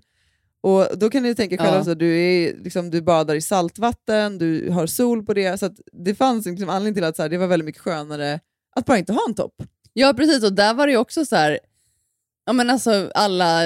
Och 0.61 0.99
Då 0.99 1.11
kan 1.11 1.23
ni 1.23 1.35
tänka 1.35 1.57
själva, 1.59 1.77
Ja. 1.77 1.85
så 1.85 1.95
du, 1.95 2.19
är, 2.21 2.57
liksom, 2.57 2.91
du 2.91 3.03
badar 3.03 3.35
i 3.35 3.41
saltvatten, 3.41 4.39
du 4.39 4.71
har 4.71 4.87
sol 4.87 5.23
på 5.27 5.35
det, 5.35 5.59
så 5.61 5.71
det 5.93 6.15
fanns 6.15 6.47
liksom 6.47 6.69
anledning 6.69 6.95
till 6.95 7.05
att 7.05 7.17
så 7.17 7.23
här, 7.23 7.29
det 7.29 7.39
var 7.39 7.47
väldigt 7.47 7.67
mycket 7.67 7.83
skönare 7.83 8.41
att 8.77 8.85
bara 8.87 8.99
inte 8.99 9.13
ha 9.13 9.21
en 9.29 9.35
topp. 9.35 9.55
Ja, 9.93 10.15
precis. 10.17 10.45
Och 10.45 10.53
där 10.53 10.75
var 10.75 10.87
det 10.87 10.93
ju 10.93 10.99
också 10.99 11.25
så 11.25 11.37
här, 11.37 11.59
ja, 12.47 12.53
men 12.53 12.71
alltså, 12.71 13.11
alla 13.15 13.61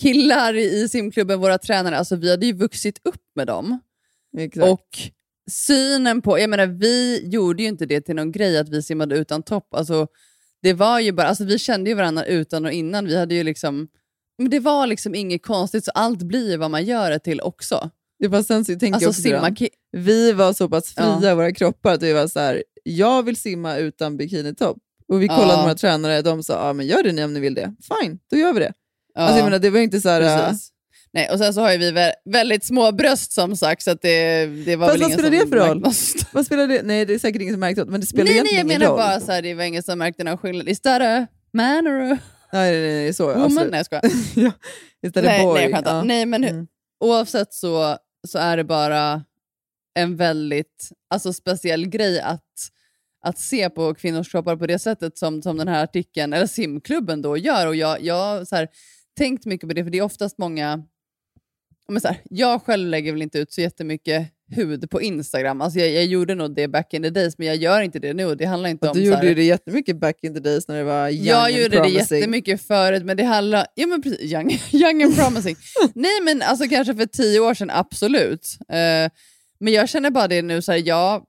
killar 0.00 0.54
i 0.56 0.88
simklubben, 0.88 1.40
våra 1.40 1.58
tränare, 1.58 1.98
alltså, 1.98 2.16
vi 2.16 2.30
hade 2.30 2.46
ju 2.46 2.52
vuxit 2.52 3.00
upp 3.04 3.22
med 3.34 3.46
dem. 3.46 3.78
Exakt. 4.38 4.66
Och 4.68 4.88
synen 5.50 6.22
på, 6.22 6.38
jag 6.38 6.50
menar 6.50 6.66
vi 6.66 7.22
gjorde 7.28 7.62
ju 7.62 7.68
inte 7.68 7.86
det 7.86 8.00
till 8.00 8.14
någon 8.16 8.32
grej 8.32 8.58
att 8.58 8.68
vi 8.68 8.82
simmade 8.82 9.16
utan 9.16 9.42
topp. 9.42 9.74
Alltså, 9.74 10.06
det 10.62 10.72
var 10.72 11.00
ju 11.00 11.12
bara, 11.12 11.26
alltså, 11.26 11.44
vi 11.44 11.58
kände 11.58 11.90
ju 11.90 11.96
varandra 11.96 12.24
utan 12.24 12.64
och 12.64 12.72
innan. 12.72 13.04
Vi 13.06 13.16
hade 13.18 13.34
ju 13.34 13.42
liksom, 13.42 13.88
men 14.38 14.50
det 14.50 14.60
var 14.60 14.86
liksom 14.86 15.14
inget 15.14 15.42
konstigt, 15.42 15.84
så 15.84 15.90
allt 15.94 16.22
blir 16.22 16.58
vad 16.58 16.70
man 16.70 16.84
gör 16.84 17.10
det 17.10 17.18
till 17.18 17.40
också. 17.40 17.90
Det 18.18 18.28
var 18.28 18.42
sen 18.42 18.64
så 18.64 18.72
tänker 18.72 18.86
Alltså 18.86 19.04
jag 19.04 19.10
också 19.10 19.22
simma, 19.22 19.68
vi 19.92 20.32
var 20.32 20.52
så 20.52 20.68
pass 20.68 20.94
fria 20.94 21.18
Ja. 21.22 21.30
i 21.30 21.34
våra 21.34 21.52
kroppar 21.52 21.92
att 21.94 22.02
vi 22.02 22.12
var 22.12 22.26
så 22.28 22.40
här, 22.40 22.62
jag 22.82 23.22
vill 23.22 23.36
simma 23.36 23.76
utan 23.76 24.16
bikinitopp. 24.16 24.76
Och 25.08 25.22
vi 25.22 25.26
Ja. 25.26 25.36
kollade 25.36 25.62
våra 25.62 25.74
tränare, 25.74 26.22
de 26.22 26.42
sa, 26.42 26.66
ja 26.66 26.72
men 26.72 26.86
gör 26.86 27.02
det 27.02 27.12
ni 27.12 27.24
om 27.24 27.32
ni 27.34 27.40
vill 27.40 27.54
det. 27.54 27.74
Fine, 28.02 28.18
då 28.30 28.36
gör 28.36 28.52
vi 28.52 28.60
det. 28.60 28.72
Ja. 29.14 29.20
Alltså, 29.20 29.36
jag 29.38 29.44
menar, 29.44 29.58
det 29.58 29.70
var 29.70 29.80
inte 29.80 30.00
så 30.00 30.08
här... 30.08 30.20
äh. 30.50 30.52
Nej, 31.12 31.30
och 31.32 31.38
sen 31.38 31.54
så 31.54 31.60
har 31.60 31.72
ju 31.72 31.78
vi 31.78 31.90
vä- 31.92 32.12
väldigt 32.32 32.64
små 32.64 32.92
bröst 32.92 33.32
som 33.32 33.56
sagt, 33.56 33.82
så 33.82 33.94
det, 34.02 34.46
det 34.46 34.76
var 34.76 34.86
Fast 34.86 34.94
väl 35.00 35.02
vad 35.02 35.12
spelar 35.12 35.30
det 35.30 35.48
för 35.48 35.56
roll? 35.56 35.80
märkte- 35.80 36.26
Vad 36.32 36.46
spelar 36.46 36.66
det? 36.66 36.82
Nej, 36.82 37.04
det 37.06 37.14
är 37.14 37.18
säkert 37.18 37.42
ingen 37.42 37.54
som 37.54 37.60
märkt 37.60 37.78
något, 37.78 37.88
men 37.88 38.00
det 38.00 38.06
spelar 38.06 38.24
Nej, 38.24 38.32
nej, 38.34 38.38
egentligen 38.40 38.68
jag 38.68 38.76
ingen 38.76 38.80
menar 38.80 38.92
roll. 38.92 39.18
bara 39.18 39.20
så 39.26 39.32
här, 39.32 39.42
det 39.42 39.54
var 39.54 39.64
ingen 39.64 39.82
som 39.82 39.98
märkte 39.98 40.24
någon 40.24 40.38
skillnad. 40.38 40.68
Is 40.68 40.80
that 40.80 41.02
a 41.02 41.26
man 41.52 41.86
a 41.86 42.18
Nej, 42.56 42.80
nej, 42.80 42.94
nej, 43.04 43.14
så. 43.14 43.26
woman? 43.26 43.42
absolut. 43.44 43.70
Nej, 43.70 43.78
jag 43.78 43.86
skojar. 43.86 44.02
ja, 44.36 44.52
istället 45.06 45.30
nej, 45.30 45.44
boy. 45.44 45.54
nej, 45.54 45.62
jag 45.62 45.72
skämtar. 45.72 45.96
ja. 45.96 46.02
nej, 46.04 46.26
men 46.26 46.44
Mm. 46.44 46.66
oavsett 47.04 47.54
så, 47.54 47.96
så 48.28 48.38
är 48.38 48.56
det 48.56 48.64
bara 48.64 49.24
en 49.94 50.16
väldigt 50.16 50.90
alltså, 51.10 51.32
speciell 51.32 51.86
grej 51.88 52.20
att, 52.20 52.42
att 53.22 53.38
se 53.38 53.70
på 53.70 53.94
kvinnors 53.94 54.30
kroppar 54.30 54.56
på 54.56 54.66
det 54.66 54.78
sättet 54.78 55.18
som, 55.18 55.42
som 55.42 55.56
den 55.56 55.68
här 55.68 55.84
artikeln, 55.84 56.32
eller 56.32 56.46
simklubben 56.46 57.22
då 57.22 57.36
gör. 57.36 57.66
Och 57.66 57.76
jag 57.76 58.02
jag 58.02 58.14
har 58.14 58.44
så 58.44 58.56
här, 58.56 58.68
tänkt 59.18 59.46
mycket 59.46 59.68
på 59.68 59.74
det, 59.74 59.84
för 59.84 59.90
det 59.90 59.98
är 59.98 60.02
oftast 60.02 60.38
många... 60.38 60.82
Men 61.88 62.00
så 62.00 62.08
här, 62.08 62.20
jag 62.24 62.62
själv 62.62 62.88
lägger 62.88 63.12
väl 63.12 63.22
inte 63.22 63.38
ut 63.38 63.52
så 63.52 63.60
jättemycket 63.60 64.28
hud 64.50 64.90
på 64.90 65.02
Instagram. 65.02 65.60
Alltså 65.60 65.78
jag, 65.78 65.90
jag 65.90 66.04
gjorde 66.04 66.34
nog 66.34 66.54
det 66.54 66.68
back 66.68 66.94
in 66.94 67.02
the 67.02 67.10
days, 67.10 67.38
men 67.38 67.46
jag 67.46 67.56
gör 67.56 67.80
inte 67.80 67.98
det 67.98 68.14
nu. 68.14 68.34
Det 68.34 68.44
handlar 68.44 68.70
inte 68.70 68.88
Och 68.88 68.96
om... 68.96 69.00
du 69.00 69.06
gjorde 69.06 69.16
här, 69.26 69.34
det 69.34 69.44
jättemycket 69.44 69.96
back 70.00 70.24
in 70.24 70.34
the 70.34 70.40
days 70.40 70.68
när 70.68 70.76
det 70.76 70.84
var 70.84 71.08
young 71.08 71.24
jag 71.26 71.44
and 71.44 71.54
gjorde 71.54 71.68
det 71.68 71.76
promising. 71.82 72.18
jättemycket 72.18 72.62
förut, 72.62 73.04
men 73.04 73.16
det 73.16 73.22
handlar... 73.24 73.66
Ja, 73.74 73.86
men 73.86 74.02
precis, 74.02 74.32
young, 74.32 74.50
young 74.72 75.02
and 75.02 75.16
promising. 75.16 75.56
Nej, 75.94 76.20
men 76.22 76.42
alltså 76.42 76.68
kanske 76.68 76.94
för 76.94 77.06
tio 77.06 77.40
år 77.40 77.54
sedan, 77.54 77.70
absolut. 77.70 78.56
Eh, 78.68 79.10
men 79.60 79.72
jag 79.72 79.88
känner 79.88 80.10
bara 80.10 80.28
det 80.28 80.42
nu, 80.42 80.62
så 80.62 80.72
här, 80.72 80.82
jag, 80.86 81.24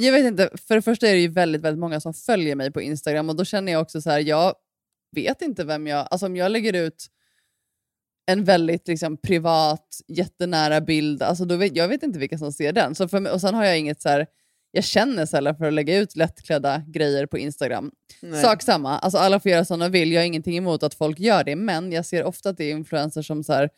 jag 0.00 0.12
vet 0.12 0.24
inte, 0.24 0.50
för 0.68 0.74
det 0.74 0.82
första 0.82 1.08
är 1.08 1.12
det 1.12 1.20
ju 1.20 1.28
väldigt, 1.28 1.62
väldigt 1.62 1.80
många 1.80 2.00
som 2.00 2.14
följer 2.14 2.54
mig 2.56 2.70
på 2.72 2.80
Instagram 2.82 3.28
och 3.30 3.36
då 3.36 3.44
känner 3.44 3.72
jag 3.72 3.82
också 3.82 4.00
så 4.00 4.10
här, 4.10 4.20
jag 4.20 4.54
vet 5.16 5.42
inte 5.42 5.64
vem 5.64 5.86
jag... 5.86 6.08
Alltså 6.10 6.26
om 6.26 6.36
jag 6.36 6.52
lägger 6.52 6.72
ut 6.72 7.06
en 8.32 8.44
väldigt 8.44 8.88
liksom, 8.88 9.16
privat, 9.16 10.00
jättenära 10.08 10.80
bild, 10.80 11.22
alltså 11.22 11.44
då 11.44 11.56
vet, 11.56 11.76
jag 11.76 11.88
vet 11.88 12.02
inte 12.02 12.18
vilka 12.18 12.38
som 12.38 12.52
ser 12.52 12.72
den. 12.72 12.94
Så 12.94 13.08
för 13.08 13.20
mig, 13.20 13.32
och 13.32 13.40
sen 13.40 13.54
har 13.54 13.64
jag 13.64 13.78
inget 13.78 14.02
så 14.02 14.08
här, 14.08 14.26
jag 14.72 14.84
känner 14.84 15.26
sällan 15.26 15.56
för 15.56 15.64
att 15.64 15.72
lägga 15.72 15.98
ut 15.98 16.16
lättklädda 16.16 16.82
grejer 16.86 17.26
på 17.26 17.38
Instagram. 17.38 17.90
Nej. 18.22 18.42
Sak 18.42 18.62
samma, 18.62 18.98
alltså 18.98 19.18
alla 19.18 19.40
får 19.40 19.50
göra 19.50 19.64
som 19.64 19.78
de 19.78 19.92
vill, 19.92 20.12
jag 20.12 20.20
har 20.20 20.26
ingenting 20.26 20.56
emot 20.56 20.82
att 20.82 20.94
folk 20.94 21.20
gör 21.20 21.44
det, 21.44 21.56
men 21.56 21.92
jag 21.92 22.06
ser 22.06 22.24
ofta 22.24 22.48
att 22.48 22.56
det 22.56 22.64
är 22.64 22.70
influencers 22.70 23.26
som 23.26 23.44
så 23.44 23.52
här, 23.52 23.70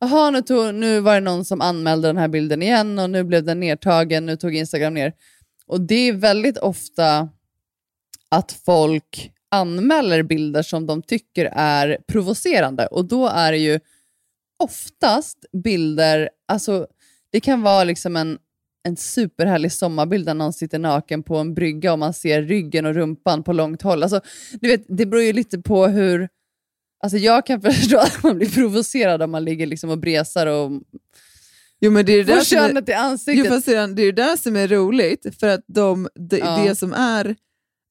Jaha, 0.00 0.30
nu, 0.30 0.42
tog, 0.42 0.74
nu 0.74 1.00
var 1.00 1.14
det 1.14 1.20
någon 1.20 1.44
som 1.44 1.60
anmälde 1.60 2.08
den 2.08 2.16
här 2.16 2.28
bilden 2.28 2.62
igen 2.62 2.98
och 2.98 3.10
nu 3.10 3.24
blev 3.24 3.44
den 3.44 3.60
nedtagen, 3.60 4.26
nu 4.26 4.36
tog 4.36 4.54
Instagram 4.54 4.94
ner. 4.94 5.12
Och 5.66 5.80
det 5.80 6.08
är 6.08 6.12
väldigt 6.12 6.58
ofta 6.58 7.28
att 8.28 8.52
folk 8.52 9.32
anmäler 9.50 10.22
bilder 10.22 10.62
som 10.62 10.86
de 10.86 11.02
tycker 11.02 11.44
är 11.56 11.98
provocerande 12.08 12.86
och 12.86 13.04
då 13.04 13.28
är 13.28 13.52
det 13.52 13.58
ju 13.58 13.80
oftast 14.58 15.44
bilder, 15.64 16.30
alltså 16.48 16.86
det 17.32 17.40
kan 17.40 17.62
vara 17.62 17.84
liksom 17.84 18.16
en, 18.16 18.38
en 18.88 18.96
superhärlig 18.96 19.72
sommarbild 19.72 20.26
där 20.26 20.34
någon 20.34 20.52
sitter 20.52 20.78
naken 20.78 21.22
på 21.22 21.36
en 21.36 21.54
brygga 21.54 21.92
och 21.92 21.98
man 21.98 22.14
ser 22.14 22.42
ryggen 22.42 22.86
och 22.86 22.94
rumpan 22.94 23.42
på 23.42 23.52
långt 23.52 23.82
håll. 23.82 24.02
Alltså, 24.02 24.20
du 24.60 24.68
vet, 24.68 24.84
det 24.88 25.06
beror 25.06 25.22
ju 25.22 25.32
lite 25.32 25.58
på 25.58 25.86
hur... 25.86 26.28
Alltså 27.04 27.18
jag 27.18 27.46
kan 27.46 27.60
förstå 27.62 27.98
att 27.98 28.22
man 28.22 28.36
blir 28.38 28.50
provocerad 28.50 29.22
om 29.22 29.30
man 29.30 29.44
ligger 29.44 29.66
liksom 29.66 29.90
och 29.90 29.98
bresar 29.98 30.46
och 30.46 30.70
Jo, 31.80 31.90
men 31.90 32.06
det 32.06 32.12
är 32.12 32.16
det 32.16 32.24
där 32.24 32.34
får 32.36 32.44
som 32.44 32.58
är- 32.58 32.68
könet 32.68 32.88
i 32.88 32.92
ansiktet. 32.92 33.44
Jo, 33.46 33.50
fast 33.54 33.66
det 33.66 33.74
är 33.74 33.86
det 33.88 34.12
där 34.12 34.36
som 34.36 34.56
är 34.56 34.68
roligt, 34.68 35.26
för 35.40 35.46
att 35.48 35.64
de, 35.66 36.08
det, 36.14 36.38
Ja. 36.38 36.64
det 36.64 36.74
som 36.74 36.92
är... 36.92 37.36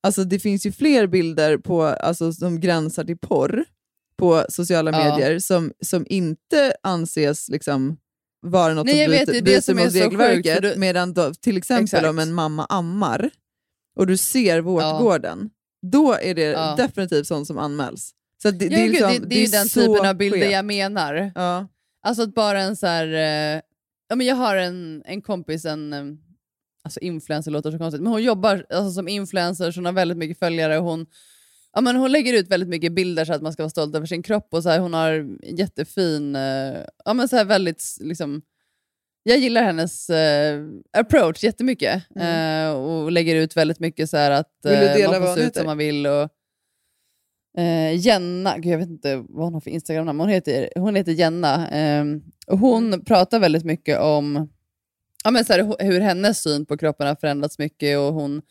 Alltså 0.04 0.24
det 0.24 0.40
finns 0.40 0.66
ju 0.66 0.72
fler 0.72 1.08
bilder 1.08 1.58
på, 1.58 1.84
alltså, 1.84 2.34
som 2.34 2.60
gränsar 2.60 3.04
till 3.04 3.18
porr 3.18 3.66
på 4.18 4.46
sociala 4.50 4.92
Ja. 4.92 4.98
medier 5.18 5.40
som, 5.40 5.72
som 5.82 6.06
inte 6.10 6.76
anses 6.84 7.50
liksom, 7.50 7.98
vara 8.42 8.74
något 8.74 8.86
Nej, 8.86 9.04
som 9.06 9.12
vet, 9.12 9.26
bryter, 9.26 9.34
det 9.34 9.42
bryter 9.42 9.74
mot 9.74 9.84
sjukt, 9.84 9.96
regelverket. 9.96 10.56
för 10.56 10.62
du- 10.62 10.76
Medan 10.78 11.14
då, 11.14 11.34
till 11.34 11.58
exempel 11.58 11.84
Exakt. 11.84 12.06
om 12.08 12.20
en 12.20 12.34
mamma 12.34 12.66
ammar 12.66 13.30
och 13.96 14.08
du 14.08 14.18
ser 14.18 14.60
vårtgården, 14.62 15.50
då 15.82 16.14
är 16.14 16.34
det 16.36 16.42
Ja. 16.42 16.76
definitivt 16.78 17.28
sånt 17.28 17.48
som 17.48 17.58
anmäls. 17.58 18.12
Så 18.42 18.52
det, 18.52 18.66
Ja, 18.66 18.70
det, 18.70 18.84
är 18.86 18.90
liksom, 18.90 19.12
det, 19.12 19.20
det 19.20 19.36
är 19.36 19.40
ju 19.40 19.48
den 19.48 19.70
typen 19.70 20.06
av 20.06 20.16
bilder 20.16 20.50
jag 20.52 20.66
menar. 20.66 21.32
Ja. 21.36 21.68
Alltså 22.06 22.24
att 22.24 22.34
bara 22.34 22.62
en 22.62 22.76
så 22.76 22.88
här... 22.88 23.08
Eh, 23.08 23.62
ja, 24.10 24.16
men 24.16 24.28
jag 24.28 24.36
har 24.36 24.56
en, 24.56 25.04
en 25.06 25.22
kompis, 25.22 25.66
en 25.66 26.18
alltså 26.84 27.00
influencer 27.00 27.52
låter 27.52 27.72
så 27.72 27.78
konstigt, 27.78 28.02
men 28.02 28.12
hon 28.12 28.24
jobbar 28.24 28.66
alltså, 28.70 28.92
som 28.92 29.08
influencer, 29.08 29.72
så 29.72 29.78
hon 29.80 29.86
har 29.86 29.94
väldigt 29.94 30.18
mycket 30.18 30.40
följare. 30.40 30.74
Hon, 30.76 31.06
ja, 31.74 31.82
men 31.82 31.96
hon 31.96 32.12
lägger 32.12 32.34
ut 32.34 32.48
väldigt 32.52 32.70
mycket 32.70 32.92
bilder 32.94 33.26
så 33.26 33.34
att 33.34 33.42
man 33.42 33.54
ska 33.54 33.64
vara 33.64 33.70
stolt 33.70 33.96
över 33.96 34.06
sin 34.06 34.24
kropp. 34.24 34.48
Och 34.54 34.64
så 34.64 34.70
här, 34.70 34.80
hon 34.80 34.94
har 34.94 35.38
jättefin, 35.44 36.36
eh, 36.36 36.76
ja, 37.06 37.14
men 37.14 37.28
så 37.28 37.36
här 37.36 37.46
väldigt... 37.46 37.84
Liksom, 38.00 38.42
jag 39.24 39.38
gillar 39.38 39.64
hennes 39.64 40.10
eh, 40.10 40.64
approach 40.98 41.44
jättemycket 41.44 42.04
eh, 42.16 42.70
och 42.72 43.12
lägger 43.12 43.36
ut 43.36 43.58
väldigt 43.58 43.80
mycket 43.80 44.10
så 44.10 44.18
här 44.18 44.32
att 44.32 44.66
Mm. 44.66 44.80
Dela 44.98 45.20
man 45.20 45.28
får 45.28 45.36
se 45.36 45.40
ut 45.42 45.46
heter? 45.46 45.60
som 45.60 45.66
man 45.68 45.78
vill. 45.78 46.08
Och, 46.08 46.30
eh, 47.58 47.96
Jenna, 47.96 48.58
gud, 48.58 48.74
jag 48.74 48.78
vet 48.78 48.90
inte 48.90 49.16
vad 49.30 49.46
hon 49.46 49.54
har 49.54 49.62
för 49.62 49.72
Instagram-namn, 49.72 50.20
hon 50.20 50.30
heter, 50.30 50.70
hon 50.76 50.96
heter 50.96 51.12
Jenna. 51.12 51.68
ehm, 51.68 52.22
och 52.48 52.58
hon 52.60 52.88
Mm. 52.94 53.06
pratar 53.06 53.40
väldigt 53.40 53.64
mycket 53.66 54.00
om 54.00 54.50
ja, 55.24 55.32
men 55.32 55.46
så 55.46 55.54
här, 55.54 55.60
hu- 55.60 55.84
hur 55.84 56.00
hennes 56.00 56.42
syn 56.42 56.66
på 56.66 56.78
kroppen 56.78 57.08
har 57.08 57.16
förändrats 57.16 57.60
mycket 57.60 57.98
och 57.98 58.14
hon 58.14 58.42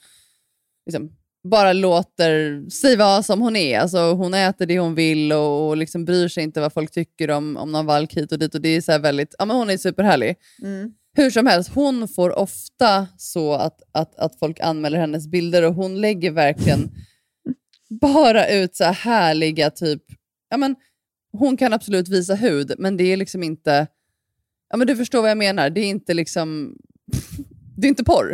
liksom, 0.86 1.10
bara 1.48 1.72
låter 1.72 2.70
sig 2.70 2.96
vara 2.96 3.22
som 3.22 3.40
hon 3.40 3.56
är. 3.56 3.78
Alltså, 3.78 3.98
hon 4.12 4.34
äter 4.34 4.66
det 4.66 4.78
hon 4.78 4.94
vill 4.94 5.32
och, 5.32 5.68
och 5.68 5.76
liksom 5.76 6.04
bryr 6.04 6.28
sig 6.28 6.42
inte 6.42 6.60
vad 6.60 6.72
folk 6.72 6.90
tycker 6.90 7.30
om, 7.30 7.56
om 7.56 7.72
någon 7.72 7.86
valk 7.86 8.14
hit 8.14 8.32
och 8.32 8.38
dit. 8.38 8.54
Och 8.54 8.60
det 8.60 8.68
är 8.68 8.80
så 8.80 8.98
väldigt, 8.98 9.34
ja, 9.38 9.44
men 9.44 9.56
hon 9.56 9.70
är 9.70 9.76
superhärlig. 9.76 10.36
Mm. 10.62 10.92
Hur 11.16 11.30
som 11.30 11.46
helst, 11.46 11.70
hon 11.74 12.08
får 12.08 12.38
ofta 12.38 13.06
så 13.16 13.52
att, 13.52 13.80
att, 13.92 14.16
att 14.16 14.38
folk 14.38 14.60
anmäler 14.60 14.98
hennes 14.98 15.26
bilder 15.26 15.62
och 15.62 15.74
hon 15.74 16.00
lägger 16.00 16.30
verkligen 16.30 16.90
bara 18.00 18.48
ut 18.48 18.76
så 18.76 18.84
här 18.84 18.92
härliga 18.92 19.70
typ... 19.70 20.02
Ja, 20.50 20.56
men, 20.56 20.76
hon 21.32 21.56
kan 21.56 21.72
absolut 21.72 22.08
visa 22.08 22.34
hud, 22.34 22.72
men 22.78 22.96
det 22.96 23.04
är 23.04 23.16
liksom 23.16 23.42
inte... 23.42 23.86
Ja, 24.72 24.78
men 24.78 24.86
du 24.86 24.96
förstår 24.96 25.20
vad 25.20 25.30
jag 25.30 25.38
menar. 25.38 25.70
Det 25.70 25.80
är 25.80 25.88
inte 25.88 26.14
liksom... 26.14 26.76
Det 27.76 27.86
är 27.86 27.88
inte 27.88 28.04
porr. 28.04 28.28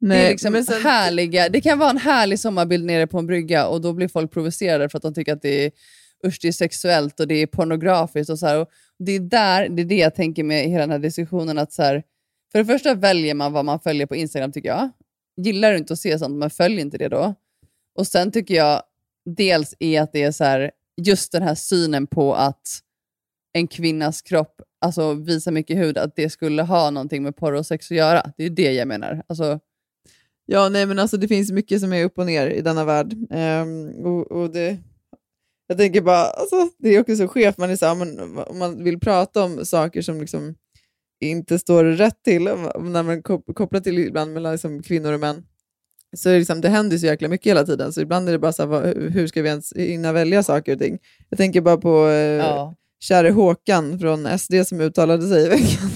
det 0.00 0.06
är 0.06 0.08
Nej, 0.08 0.30
liksom 0.30 0.64
sen- 0.64 0.82
härliga, 0.82 1.48
det 1.48 1.60
kan 1.60 1.78
vara 1.78 1.90
en 1.90 1.96
härlig 1.98 2.40
sommarbild 2.40 2.84
nere 2.84 3.06
på 3.06 3.18
en 3.18 3.26
brygga 3.26 3.66
och 3.66 3.80
då 3.80 3.92
blir 3.92 4.08
folk 4.08 4.30
provocerade 4.32 4.88
för 4.88 4.98
att 4.98 5.02
de 5.02 5.14
tycker 5.14 5.32
att 5.32 5.42
det 5.42 5.64
är, 5.64 5.70
usch, 6.26 6.38
det 6.42 6.48
är 6.48 6.52
sexuellt 6.52 7.20
och 7.20 7.28
det 7.28 7.34
är 7.34 7.46
pornografiskt. 7.46 8.30
Och 8.30 8.38
så 8.38 8.46
här. 8.46 8.60
Och 8.60 8.68
det, 8.98 9.12
är 9.12 9.20
där, 9.20 9.68
det 9.68 9.82
är 9.82 9.86
det 9.86 9.96
jag 9.96 10.14
tänker 10.14 10.44
med 10.44 10.64
hela 10.64 10.80
den 10.80 10.90
här 10.90 10.98
diskussionen. 10.98 11.58
att 11.58 11.72
så 11.72 11.82
här, 11.82 12.02
För 12.52 12.58
det 12.58 12.64
första 12.64 12.94
väljer 12.94 13.34
man 13.34 13.52
vad 13.52 13.64
man 13.64 13.80
följer 13.80 14.06
på 14.06 14.16
Instagram 14.16 14.52
tycker 14.52 14.68
jag. 14.68 14.90
Gillar 15.36 15.72
du 15.72 15.78
inte 15.78 15.92
att 15.92 15.98
se 15.98 16.18
sånt, 16.18 16.36
men 16.36 16.50
följ 16.50 16.80
inte 16.80 16.98
det 16.98 17.08
då. 17.08 17.34
Och 17.94 18.06
sen 18.06 18.32
tycker 18.32 18.54
jag 18.54 18.82
dels 19.36 19.74
är 19.78 20.00
att 20.02 20.12
det 20.12 20.22
är 20.22 20.32
så 20.32 20.44
här, 20.44 20.70
just 21.02 21.32
den 21.32 21.42
här 21.42 21.54
synen 21.54 22.06
på 22.06 22.34
att 22.34 22.80
en 23.52 23.66
kvinnas 23.68 24.22
kropp 24.22 24.62
alltså, 24.80 25.14
visar 25.14 25.52
mycket 25.52 25.76
hud, 25.78 25.98
att 25.98 26.16
det 26.16 26.30
skulle 26.30 26.62
ha 26.62 26.90
någonting 26.90 27.22
med 27.22 27.36
porr 27.36 27.52
och 27.52 27.66
sex 27.66 27.90
att 27.90 27.96
göra. 27.96 28.32
Det 28.36 28.44
är 28.44 28.50
det 28.50 28.72
jag 28.72 28.88
menar. 28.88 29.22
Alltså, 29.26 29.60
Ja, 30.50 30.68
nej, 30.68 30.86
men 30.86 30.98
alltså 30.98 31.16
det 31.16 31.28
finns 31.28 31.52
mycket 31.52 31.80
som 31.80 31.92
är 31.92 32.04
upp 32.04 32.18
och 32.18 32.26
ner 32.26 32.46
i 32.46 32.60
denna 32.60 32.84
värld. 32.84 33.14
Ehm, 33.30 33.88
och, 33.88 34.32
och 34.32 34.50
det, 34.50 34.76
jag 35.66 35.78
tänker 35.78 36.00
bara, 36.00 36.24
alltså, 36.24 36.56
det 36.78 36.88
är 36.88 37.00
också 37.00 37.16
så 37.16 37.28
skevt, 37.28 37.58
man 37.58 37.70
är 37.70 37.76
så 37.76 37.86
här, 37.86 37.94
men, 37.94 38.38
om 38.38 38.58
man 38.58 38.84
vill 38.84 39.00
prata 39.00 39.44
om 39.44 39.64
saker 39.64 40.02
som 40.02 40.20
liksom 40.20 40.54
inte 41.20 41.58
står 41.58 41.84
rätt 41.84 42.22
till, 42.24 42.44
när 42.44 43.02
man 43.02 43.22
kop- 43.22 43.54
kopplar 43.54 43.80
till 43.80 43.98
ibland 43.98 44.32
mellan 44.32 44.52
liksom 44.52 44.82
kvinnor 44.82 45.12
och 45.12 45.20
män, 45.20 45.46
så 46.16 46.28
det, 46.28 46.38
liksom, 46.38 46.60
det 46.60 46.68
händer 46.68 46.98
så 46.98 47.06
jäkla 47.06 47.28
mycket 47.28 47.50
hela 47.50 47.64
tiden, 47.64 47.92
så 47.92 48.00
ibland 48.00 48.28
är 48.28 48.32
det 48.32 48.38
bara 48.38 48.52
så 48.52 48.80
här, 48.80 49.10
hur 49.10 49.26
ska 49.26 49.42
vi 49.42 49.48
ens 49.48 49.72
hinna 49.72 50.12
välja 50.12 50.42
saker 50.42 50.72
och 50.72 50.78
ting? 50.78 50.98
Jag 51.28 51.36
tänker 51.38 51.60
bara 51.60 51.76
på 51.76 52.06
eh, 52.06 52.12
Ja. 52.14 52.74
Käre 53.00 53.30
Håkan 53.30 53.98
från 53.98 54.38
SD 54.38 54.54
som 54.66 54.80
uttalade 54.80 55.28
sig 55.28 55.44
i 55.46 55.48
veckan. 55.48 55.90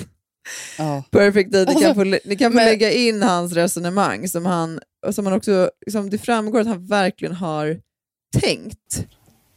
ja. 0.79 1.03
Perfect 1.11 1.53
Day. 1.53 1.61
Ni 1.67 1.73
kan 1.73 1.77
Alltså, 1.77 1.95
få, 1.95 2.05
ni 2.25 2.37
kan 2.37 2.53
få 2.53 2.57
men- 2.57 2.65
lägga 2.65 2.91
in 2.93 3.23
hans 3.23 3.53
resonemang 3.53 4.29
som 4.29 4.47
han, 4.47 4.81
som 5.11 5.27
han 5.27 5.35
också, 5.35 5.71
liksom, 5.87 6.11
det 6.11 6.19
framgår 6.19 6.61
att 6.61 6.67
han 6.67 6.87
verkligen 6.87 7.35
har 7.35 7.81
tänkt. 8.41 9.07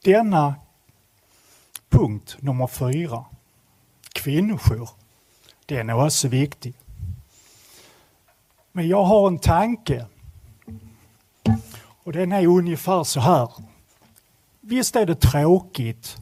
Denna 0.04 0.56
punkt 1.90 2.38
nummer 2.40 2.68
fyra, 2.68 3.26
kvinnojour, 4.14 4.90
den 5.66 5.90
är 5.90 6.06
också 6.06 6.28
viktig. 6.28 6.74
Men 8.72 8.88
jag 8.88 9.04
har 9.04 9.28
en 9.28 9.40
tanke. 9.40 10.06
Och 12.04 12.14
den 12.14 12.32
är 12.32 12.48
ungefär 12.48 13.04
så 13.04 13.20
här. 13.20 13.50
Visst 14.62 14.96
är 14.96 15.06
det 15.06 15.16
tråkigt 15.16 16.18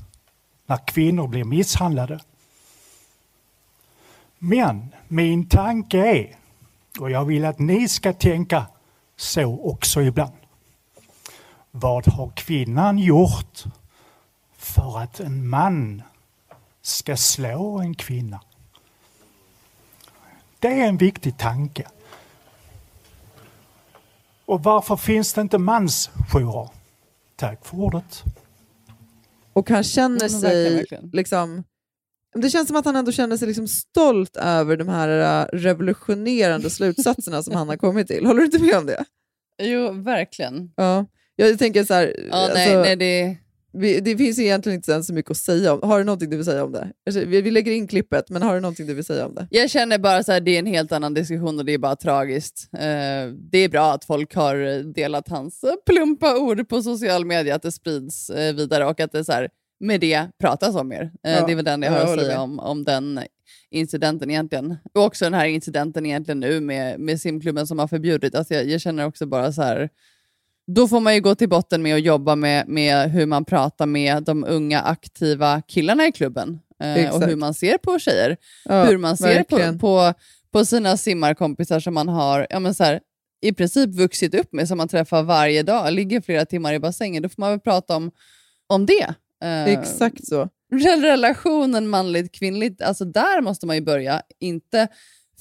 när 0.65 0.87
kvinnor 0.87 1.27
blir 1.27 1.43
misshandlade. 1.43 2.19
Men 4.37 4.93
min 5.07 5.49
tanke 5.49 5.97
är, 5.97 6.35
och 6.99 7.11
jag 7.11 7.25
vill 7.25 7.45
att 7.45 7.59
ni 7.59 7.89
ska 7.89 8.13
tänka 8.13 8.65
så 9.15 9.59
också 9.63 10.01
ibland. 10.01 10.33
Vad 11.71 12.07
har 12.07 12.29
kvinnan 12.29 12.99
gjort 12.99 13.63
för 14.57 14.99
att 14.99 15.19
en 15.19 15.49
man 15.49 16.01
ska 16.81 17.17
slå 17.17 17.79
en 17.79 17.95
kvinna? 17.95 18.39
Det 20.59 20.67
är 20.67 20.87
en 20.87 20.97
viktig 20.97 21.37
tanke. 21.37 21.87
Och 24.45 24.63
varför 24.63 24.95
finns 24.95 25.33
det 25.33 25.41
inte 25.41 25.57
mansjourer? 25.57 26.69
Tack 27.35 27.65
för 27.65 27.77
ordet. 27.77 28.23
Och 29.53 29.69
han 29.69 29.83
känner 29.83 30.17
Mm, 30.29 30.41
sig... 30.41 30.63
verkligen, 30.63 30.75
verkligen. 30.77 31.09
Liksom, 31.13 31.63
det 32.35 32.49
känns 32.49 32.67
som 32.67 32.77
att 32.77 32.85
han 32.85 32.95
ändå 32.95 33.11
känner 33.11 33.37
sig 33.37 33.47
liksom 33.47 33.67
stolt 33.67 34.35
över 34.37 34.77
de 34.77 34.87
här 34.87 35.41
äh, 35.41 35.57
revolutionerande 35.57 36.69
slutsatserna 36.69 37.43
som 37.43 37.55
han 37.55 37.69
har 37.69 37.77
kommit 37.77 38.07
till. 38.07 38.25
Håller 38.25 38.39
du 38.39 38.45
inte 38.45 38.59
med 38.59 38.75
om 38.77 38.85
det? 38.85 39.05
Jo, 39.61 39.91
verkligen. 39.91 40.71
Ja. 40.75 41.05
Jag 41.35 41.59
tänker 41.59 41.83
så 41.83 41.93
här, 41.93 42.15
Ja, 42.31 42.49
nej, 42.53 42.65
alltså, 42.67 42.81
nej, 42.81 42.95
det... 42.95 43.37
vi, 43.73 43.99
det 43.99 44.17
finns 44.17 44.39
egentligen 44.39 44.75
inte 44.75 45.03
så 45.03 45.13
mycket 45.13 45.31
att 45.31 45.37
säga 45.37 45.73
om 45.73 45.89
Har 45.89 45.97
du 45.97 46.03
någonting 46.03 46.29
du 46.29 46.35
vill 46.35 46.45
säga 46.45 46.63
om 46.63 46.71
det? 46.71 46.91
Alltså, 47.05 47.25
vi, 47.25 47.41
vi 47.41 47.51
lägger 47.51 47.71
in 47.71 47.87
klippet, 47.87 48.29
men 48.29 48.41
har 48.41 48.55
du 48.55 48.61
någonting 48.61 48.87
du 48.87 48.93
vill 48.93 49.05
säga 49.05 49.25
om 49.25 49.35
det? 49.35 49.47
Jag 49.49 49.69
känner 49.69 49.97
bara 49.97 50.23
så 50.23 50.31
här, 50.31 50.41
det 50.41 50.51
är 50.51 50.59
en 50.59 50.65
helt 50.65 50.91
annan 50.91 51.13
diskussion 51.13 51.59
och 51.59 51.65
det 51.65 51.73
är 51.73 51.77
bara 51.77 51.95
tragiskt. 51.95 52.69
Eh, 52.73 52.79
det 53.51 53.57
är 53.57 53.69
bra 53.69 53.93
att 53.93 54.05
folk 54.05 54.35
har 54.35 54.83
delat 54.93 55.29
hans 55.29 55.61
plumpa 55.85 56.37
ord 56.39 56.69
på 56.69 56.81
social 56.81 57.25
media, 57.25 57.55
att 57.55 57.61
det 57.61 57.71
sprids 57.71 58.29
eh, 58.29 58.55
vidare 58.55 58.85
och 58.85 58.99
att 58.99 59.11
det 59.11 59.25
så 59.25 59.31
här, 59.31 59.49
med 59.79 59.99
det 60.01 60.27
pratas 60.39 60.75
om 60.75 60.87
mer. 60.87 61.11
Eh, 61.25 61.31
Ja, 61.31 61.45
det 61.45 61.51
är 61.51 61.55
väl 61.55 61.65
den 61.65 61.81
jag 61.81 61.91
jag 61.91 61.95
har 61.95 62.03
att 62.03 62.09
håller 62.09 62.23
säga 62.23 62.41
om, 62.41 62.59
om 62.59 62.83
den 62.83 63.19
incidenten 63.71 64.29
egentligen. 64.29 64.77
Och 64.93 65.03
också 65.03 65.25
den 65.25 65.33
här 65.33 65.45
incidenten 65.45 66.05
egentligen 66.05 66.39
nu 66.39 66.59
med, 66.59 66.99
med 66.99 67.21
simklubben 67.21 67.67
som 67.67 67.79
har 67.79 67.87
förbjudit. 67.87 68.35
Alltså 68.35 68.53
jag, 68.53 68.65
jag 68.65 68.81
känner 68.81 69.05
också 69.05 69.25
bara 69.25 69.51
så 69.51 69.61
här, 69.61 69.89
då 70.67 70.87
får 70.87 70.99
man 70.99 71.15
ju 71.15 71.21
gå 71.21 71.35
till 71.35 71.49
botten 71.49 71.81
med 71.81 71.95
att 71.95 72.01
jobba 72.03 72.35
med, 72.35 72.67
med 72.67 73.11
hur 73.11 73.25
man 73.25 73.45
pratar 73.45 73.85
med 73.85 74.23
de 74.23 74.43
unga 74.47 74.81
aktiva 74.81 75.61
killarna 75.61 76.07
i 76.07 76.11
klubben. 76.11 76.59
Eh, 76.83 77.15
och 77.15 77.21
hur 77.23 77.35
man 77.35 77.53
ser 77.53 77.77
på 77.77 77.99
tjejer. 77.99 78.37
Ja, 78.65 78.83
hur 78.83 78.97
man 78.97 79.17
ser 79.17 79.43
på, 79.43 79.79
på, 79.79 80.13
på 80.51 80.65
sina 80.65 80.97
simmarkompisar 80.97 81.79
som 81.79 81.93
man 81.93 82.07
har 82.07 82.47
ja, 82.49 82.59
men 82.59 82.73
så 82.75 82.83
här, 82.83 82.99
i 83.41 83.53
princip 83.53 83.89
vuxit 83.89 84.35
upp 84.35 84.53
med, 84.53 84.67
som 84.67 84.77
man 84.77 84.87
träffar 84.87 85.23
varje 85.23 85.63
dag, 85.63 85.93
ligger 85.93 86.21
flera 86.21 86.45
timmar 86.45 86.73
i 86.73 86.79
bassängen. 86.79 87.23
Då 87.23 87.29
får 87.29 87.41
man 87.41 87.49
väl 87.49 87.59
prata 87.59 87.95
om, 87.95 88.11
om 88.67 88.85
det. 88.85 89.13
Eh, 89.43 89.65
Exakt 89.73 90.27
så. 90.27 90.49
rel- 90.73 91.01
Relationen 91.01 91.87
manligt-kvinnligt, 91.87 92.81
alltså 92.81 93.05
där 93.05 93.41
måste 93.41 93.65
man 93.65 93.75
ju 93.75 93.81
börja. 93.81 94.21
Inte 94.39 94.87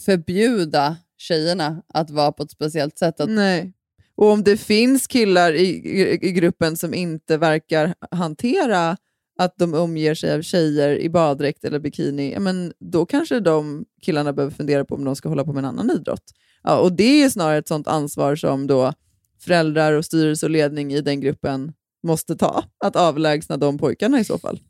förbjuda 0.06 0.96
tjejerna 1.18 1.82
att 1.94 2.10
vara 2.10 2.32
på 2.32 2.42
ett 2.42 2.50
speciellt 2.50 2.98
sätt. 2.98 3.20
Att, 3.20 3.30
Nej. 3.30 3.72
Och 4.14 4.30
om 4.30 4.44
det 4.44 4.56
finns 4.56 5.06
killar 5.06 5.52
i, 5.52 5.66
i, 5.66 6.28
i 6.28 6.32
gruppen 6.32 6.76
som 6.76 6.94
inte 6.94 7.36
verkar 7.36 7.94
hantera 8.10 8.96
att 9.38 9.54
de 9.58 9.74
omger 9.74 10.14
sig 10.14 10.34
av 10.34 10.42
tjejer 10.42 10.98
i 10.98 11.10
baddräkt 11.10 11.64
eller 11.64 11.78
bikini, 11.78 12.32
ja, 12.32 12.40
men 12.40 12.72
då 12.78 13.06
kanske 13.06 13.40
de 13.40 13.84
killarna 14.02 14.32
behöver 14.32 14.54
fundera 14.54 14.84
på 14.84 14.94
om 14.94 15.04
de 15.04 15.16
ska 15.16 15.28
hålla 15.28 15.44
på 15.44 15.52
med 15.52 15.58
en 15.58 15.64
annan 15.64 15.90
idrott. 15.90 16.24
Ja, 16.62 16.78
och 16.78 16.92
Det 16.92 17.22
är 17.22 17.30
snarare 17.30 17.58
ett 17.58 17.68
sånt 17.68 17.88
ansvar 17.88 18.36
som 18.36 18.66
då 18.66 18.92
föräldrar, 19.40 19.92
och 19.92 20.04
styrelse 20.04 20.46
och 20.46 20.50
ledning 20.50 20.92
i 20.92 21.00
den 21.00 21.20
gruppen 21.20 21.72
måste 22.02 22.36
ta. 22.36 22.64
Att 22.84 22.96
avlägsna 22.96 23.56
de 23.56 23.78
pojkarna 23.78 24.20
i 24.20 24.24
så 24.24 24.38
fall. 24.38 24.60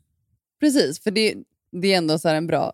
Precis, 0.59 1.03
för 1.03 1.11
det, 1.11 1.35
det 1.71 1.93
är 1.93 1.97
ändå 1.97 2.19
så 2.19 2.27
här 2.27 2.35
en 2.35 2.47
bra 2.47 2.71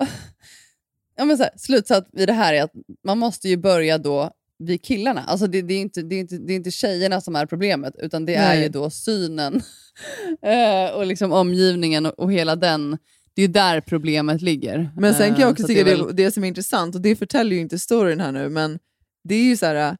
ja, 1.18 1.26
men 1.26 1.38
så 1.38 1.44
här, 1.44 1.52
slutsats 1.58 2.10
i 2.14 2.26
det 2.26 2.34
här 2.34 2.54
är 2.54 2.64
att 2.64 2.74
man 3.04 3.18
måste 3.18 3.50
ju 3.50 3.58
börja 3.58 3.98
då 3.98 4.32
vid 4.60 4.82
killarna. 4.84 5.24
Alltså 5.24 5.48
det, 5.48 5.62
det, 5.62 5.74
är 5.74 5.82
inte, 5.82 6.02
det, 6.02 6.16
är 6.16 6.20
inte, 6.20 6.38
det 6.38 6.54
är 6.54 6.56
inte 6.56 6.72
tjejerna 6.72 7.22
som 7.22 7.36
är 7.36 7.46
problemet, 7.46 7.94
utan 8.00 8.26
det 8.26 8.36
är 8.36 8.48
Nej. 8.56 8.64
ju 8.64 8.70
då 8.70 8.90
synen 8.90 9.62
eh, 10.42 10.96
och 10.96 11.06
liksom 11.06 11.32
omgivningen 11.32 12.06
och, 12.06 12.20
och 12.20 12.34
hela 12.34 12.56
den. 12.56 12.98
Det 13.34 13.44
är 13.44 13.48
där 13.48 13.82
problemet 13.82 14.42
ligger. 14.42 14.90
Men 14.98 15.14
sen 15.14 15.30
kan 15.30 15.40
jag 15.40 15.48
Eh, 15.48 15.52
också 15.52 15.62
så 15.64 15.68
tycka 15.68 15.84
det, 15.84 15.92
är 15.92 15.98
väl- 15.98 16.16
det 16.16 16.32
som 16.32 16.44
är 16.44 16.48
intressant, 16.48 16.96
och 16.96 17.02
det 17.02 17.16
förtäljer 17.16 17.54
ju 17.56 17.62
inte 17.62 17.80
storyn 17.80 18.20
här 18.20 18.32
nu, 18.32 18.50
men 18.50 18.80
det 19.24 19.36
är 19.36 19.44
ju 19.44 19.58
så 19.58 19.66
här, 19.66 19.98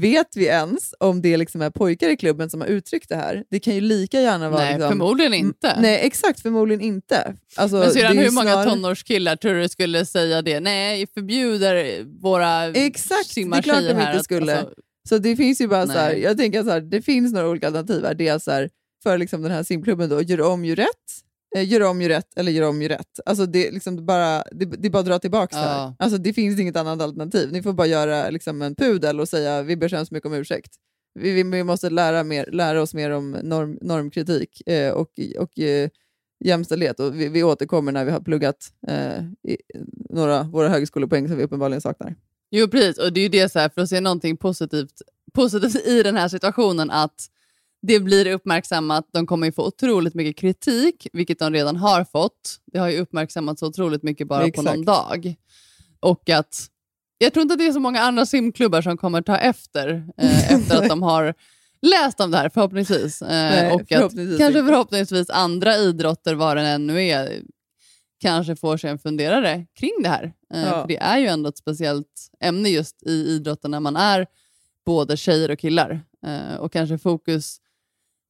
vet 0.00 0.36
vi 0.36 0.44
ens 0.46 0.94
om 1.00 1.22
det 1.22 1.36
liksom 1.36 1.62
är 1.62 1.70
pojkar 1.70 2.08
i 2.08 2.16
klubben 2.16 2.50
som 2.50 2.60
har 2.60 2.68
uttryckt 2.68 3.08
det 3.08 3.16
här? 3.16 3.44
Det 3.50 3.60
kan 3.60 3.74
ju 3.74 3.80
lika 3.80 4.20
gärna 4.20 4.50
vara... 4.50 4.62
Nej, 4.62 4.72
liksom, 4.72 4.88
förmodligen 4.90 5.34
inte. 5.34 5.80
Nej, 5.80 6.00
exakt, 6.06 6.40
förmodligen 6.40 6.80
inte. 6.80 7.36
Alltså, 7.56 7.76
Men 7.76 7.90
syrran, 7.90 8.18
hur 8.18 8.30
många 8.30 8.52
snarare- 8.52 8.70
tonårskillar 8.70 9.36
tror 9.36 9.54
du 9.54 9.68
skulle 9.68 10.04
säga 10.06 10.42
det? 10.42 10.60
Nej, 10.60 11.06
förbjuder 11.14 12.04
våra 12.20 12.64
Exakt, 12.66 12.74
det 12.76 12.84
är 13.14 13.14
klart 13.14 13.26
simmartjejer 13.26 13.88
de 13.88 13.94
här 13.94 14.06
inte 14.10 14.18
att- 14.18 14.24
skulle. 14.24 14.56
alltså, 14.58 14.74
så 15.08 15.18
det 15.18 15.36
finns 15.36 15.60
ju 15.60 15.68
bara 15.68 15.86
så 15.86 15.92
här, 15.92 16.14
jag 16.14 16.38
tänker 16.38 16.62
så 16.62 16.70
här, 16.70 16.80
det 16.80 17.02
finns 17.02 17.32
några 17.32 17.48
olika 17.48 17.66
alternativ 17.66 18.04
här. 18.04 18.20
Är 18.22 18.38
så 18.38 18.50
här, 18.50 18.68
för 19.02 19.18
liksom 19.18 19.42
den 19.42 19.52
här 19.52 19.62
simklubben 19.62 20.08
då, 20.08 20.22
gör 20.22 20.40
om, 20.40 20.64
gör 20.64 20.76
rätt, 20.76 20.88
gör 21.54 21.82
om, 21.82 22.02
gör 22.02 22.08
rätt 22.08 22.36
eller 22.36 22.52
gör 22.52 22.68
om, 22.68 22.82
gör 22.82 22.88
rätt. 22.88 23.20
Alltså 23.26 23.46
det, 23.46 23.68
är 23.68 23.72
liksom 23.72 24.06
bara, 24.06 24.44
det, 24.52 24.64
det 24.64 24.88
är 24.88 24.90
bara 24.90 25.00
att 25.00 25.06
dra 25.06 25.18
tillbaka 25.18 25.56
det 25.56 25.62
här. 25.62 25.78
Ja. 25.78 25.96
Alltså 25.98 26.18
det 26.18 26.32
finns 26.32 26.60
inget 26.60 26.76
annat 26.76 27.00
alternativ. 27.00 27.52
Ni 27.52 27.62
får 27.62 27.72
bara 27.72 27.86
göra 27.86 28.30
liksom 28.30 28.62
en 28.62 28.74
pudel 28.74 29.20
och 29.20 29.28
säga 29.28 29.62
vi 29.62 29.76
ber 29.76 29.88
så 29.88 29.96
hemskt 29.96 30.12
mycket 30.12 30.26
om 30.26 30.34
ursäkt. 30.34 30.72
Vi, 31.14 31.32
vi, 31.32 31.42
vi 31.42 31.64
måste 31.64 31.90
lära, 31.90 32.24
mer, 32.24 32.48
lära 32.52 32.82
oss 32.82 32.94
mer 32.94 33.10
om 33.10 33.30
norm, 33.30 33.78
normkritik 33.82 34.68
eh, 34.68 34.92
och, 34.92 35.10
och 35.38 35.58
eh, 35.58 35.88
jämställdhet. 36.44 37.00
Och 37.00 37.20
vi, 37.20 37.28
vi 37.28 37.42
återkommer 37.42 37.92
när 37.92 38.04
vi 38.04 38.10
har 38.10 38.20
pluggat 38.20 38.72
eh, 38.88 39.24
i, 39.48 39.56
några 40.10 40.42
våra 40.42 40.68
högskolepoäng 40.68 41.28
som 41.28 41.36
vi 41.36 41.44
uppenbarligen 41.44 41.80
saknar. 41.80 42.14
Jo, 42.50 42.68
precis. 42.68 42.98
Och 42.98 43.12
det 43.12 43.20
är 43.20 43.22
ju 43.22 43.28
det 43.28 43.52
så 43.52 43.58
här, 43.58 43.68
för 43.68 43.80
att 43.80 43.88
se 43.88 44.00
någonting 44.00 44.36
positivt, 44.36 45.02
positivt 45.32 45.86
i 45.86 46.02
den 46.02 46.16
här 46.16 46.28
situationen, 46.28 46.90
att 46.90 47.28
det 47.82 48.00
blir 48.00 48.26
uppmärksammat. 48.26 49.08
De 49.12 49.26
kommer 49.26 49.46
ju 49.46 49.52
få 49.52 49.66
otroligt 49.66 50.14
mycket 50.14 50.36
kritik, 50.36 51.06
vilket 51.12 51.38
de 51.38 51.52
redan 51.52 51.76
har 51.76 52.04
fått. 52.04 52.58
Det 52.72 52.78
har 52.78 52.88
ju 52.88 52.98
uppmärksammats 52.98 53.62
otroligt 53.62 54.02
mycket 54.02 54.28
bara 54.28 54.50
på 54.50 54.62
någon 54.62 54.72
Exakt. 54.80 54.86
dag. 54.86 55.34
Och 56.00 56.30
att 56.30 56.68
jag 57.18 57.32
tror 57.32 57.42
inte 57.42 57.52
att 57.52 57.58
det 57.58 57.66
är 57.66 57.72
så 57.72 57.80
många 57.80 58.00
andra 58.00 58.26
simklubbar 58.26 58.82
som 58.82 58.96
kommer 58.96 59.22
ta 59.22 59.36
efter, 59.36 60.08
eh, 60.16 60.52
efter 60.54 60.82
att 60.82 60.88
de 60.88 61.02
har 61.02 61.34
läst 61.82 62.20
om 62.20 62.30
det 62.30 62.36
här, 62.38 62.48
förhoppningsvis. 62.48 63.22
Eh, 63.22 63.28
Nej, 63.28 63.72
och 63.72 63.80
att 63.82 63.88
förhoppningsvis 63.88 64.38
kanske 64.38 64.58
inte. 64.58 64.70
förhoppningsvis 64.72 65.30
andra 65.30 65.76
idrotter, 65.76 66.34
vad 66.34 66.56
det 66.56 66.62
än 66.62 66.86
nu 66.86 67.02
är, 67.04 67.40
kanske 68.20 68.56
får 68.56 68.76
sig 68.76 68.90
en 68.90 68.98
funderare 68.98 69.66
kring 69.80 69.92
det 70.02 70.08
här. 70.08 70.24
Eh, 70.54 70.60
Ja. 70.62 70.80
För 70.80 70.88
det 70.88 70.96
är 70.96 71.18
ju 71.18 71.26
ändå 71.26 71.48
ett 71.48 71.58
speciellt 71.58 72.30
ämne 72.40 72.68
just 72.68 73.02
i 73.06 73.12
idrotten 73.12 73.70
när 73.70 73.80
man 73.80 73.96
är 73.96 74.26
både 74.86 75.16
tjejer 75.16 75.50
och 75.50 75.58
killar. 75.58 76.00
Eh, 76.26 76.56
och 76.56 76.72
kanske 76.72 76.98
fokus, 76.98 77.56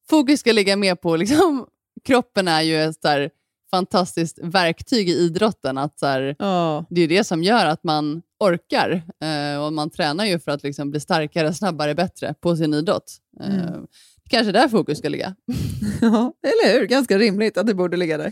fokus 0.09 0.39
ska 0.39 0.51
ligga 0.51 0.75
mer 0.75 0.95
på, 0.95 1.15
liksom, 1.15 1.67
kroppen 2.03 2.47
är 2.47 2.61
ju 2.61 2.83
ett 2.83 3.01
så 3.01 3.29
fantastiskt 3.71 4.39
verktyg 4.41 5.09
i 5.09 5.13
idrotten. 5.13 5.77
Att, 5.77 5.99
så 5.99 6.05
här, 6.05 6.35
Ja. 6.39 6.85
Det 6.89 7.01
är 7.01 7.07
det 7.07 7.23
som 7.23 7.43
gör 7.43 7.65
att 7.65 7.83
man 7.83 8.21
orkar. 8.39 8.91
Eh, 9.23 9.65
och 9.65 9.73
Man 9.73 9.89
tränar 9.89 10.25
ju 10.25 10.39
för 10.39 10.51
att 10.51 10.63
liksom, 10.63 10.91
bli 10.91 10.99
starkare, 10.99 11.53
snabbare, 11.53 11.95
bättre 11.95 12.33
på 12.41 12.55
sin 12.55 12.73
idrott. 12.73 13.11
Eh, 13.39 13.55
Mm. 13.55 13.87
Kanske 14.29 14.51
där 14.51 14.67
fokus 14.67 14.97
ska 14.97 15.09
ligga. 15.09 15.35
Ja, 16.01 16.33
eller 16.43 16.79
hur? 16.79 16.87
Ganska 16.87 17.17
rimligt 17.17 17.57
att 17.57 17.67
det 17.67 17.73
borde 17.73 17.97
ligga 17.97 18.17
där. 18.17 18.31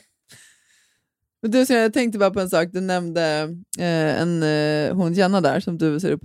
Men 1.42 1.52
du, 1.52 1.66
jag 1.70 1.94
tänkte 1.94 2.20
bara 2.20 2.32
på 2.32 2.40
en 2.40 2.50
sak. 2.50 2.68
Du 2.72 2.82
nämnde 2.82 3.24
eh, 3.80 4.22
en, 4.22 4.44
eh, 4.44 4.96
hon 4.96 5.14
Jenna 5.14 5.42
där 5.42 5.60
som 5.60 5.78
du 5.78 6.00
ser 6.00 6.12
upp, 6.12 6.22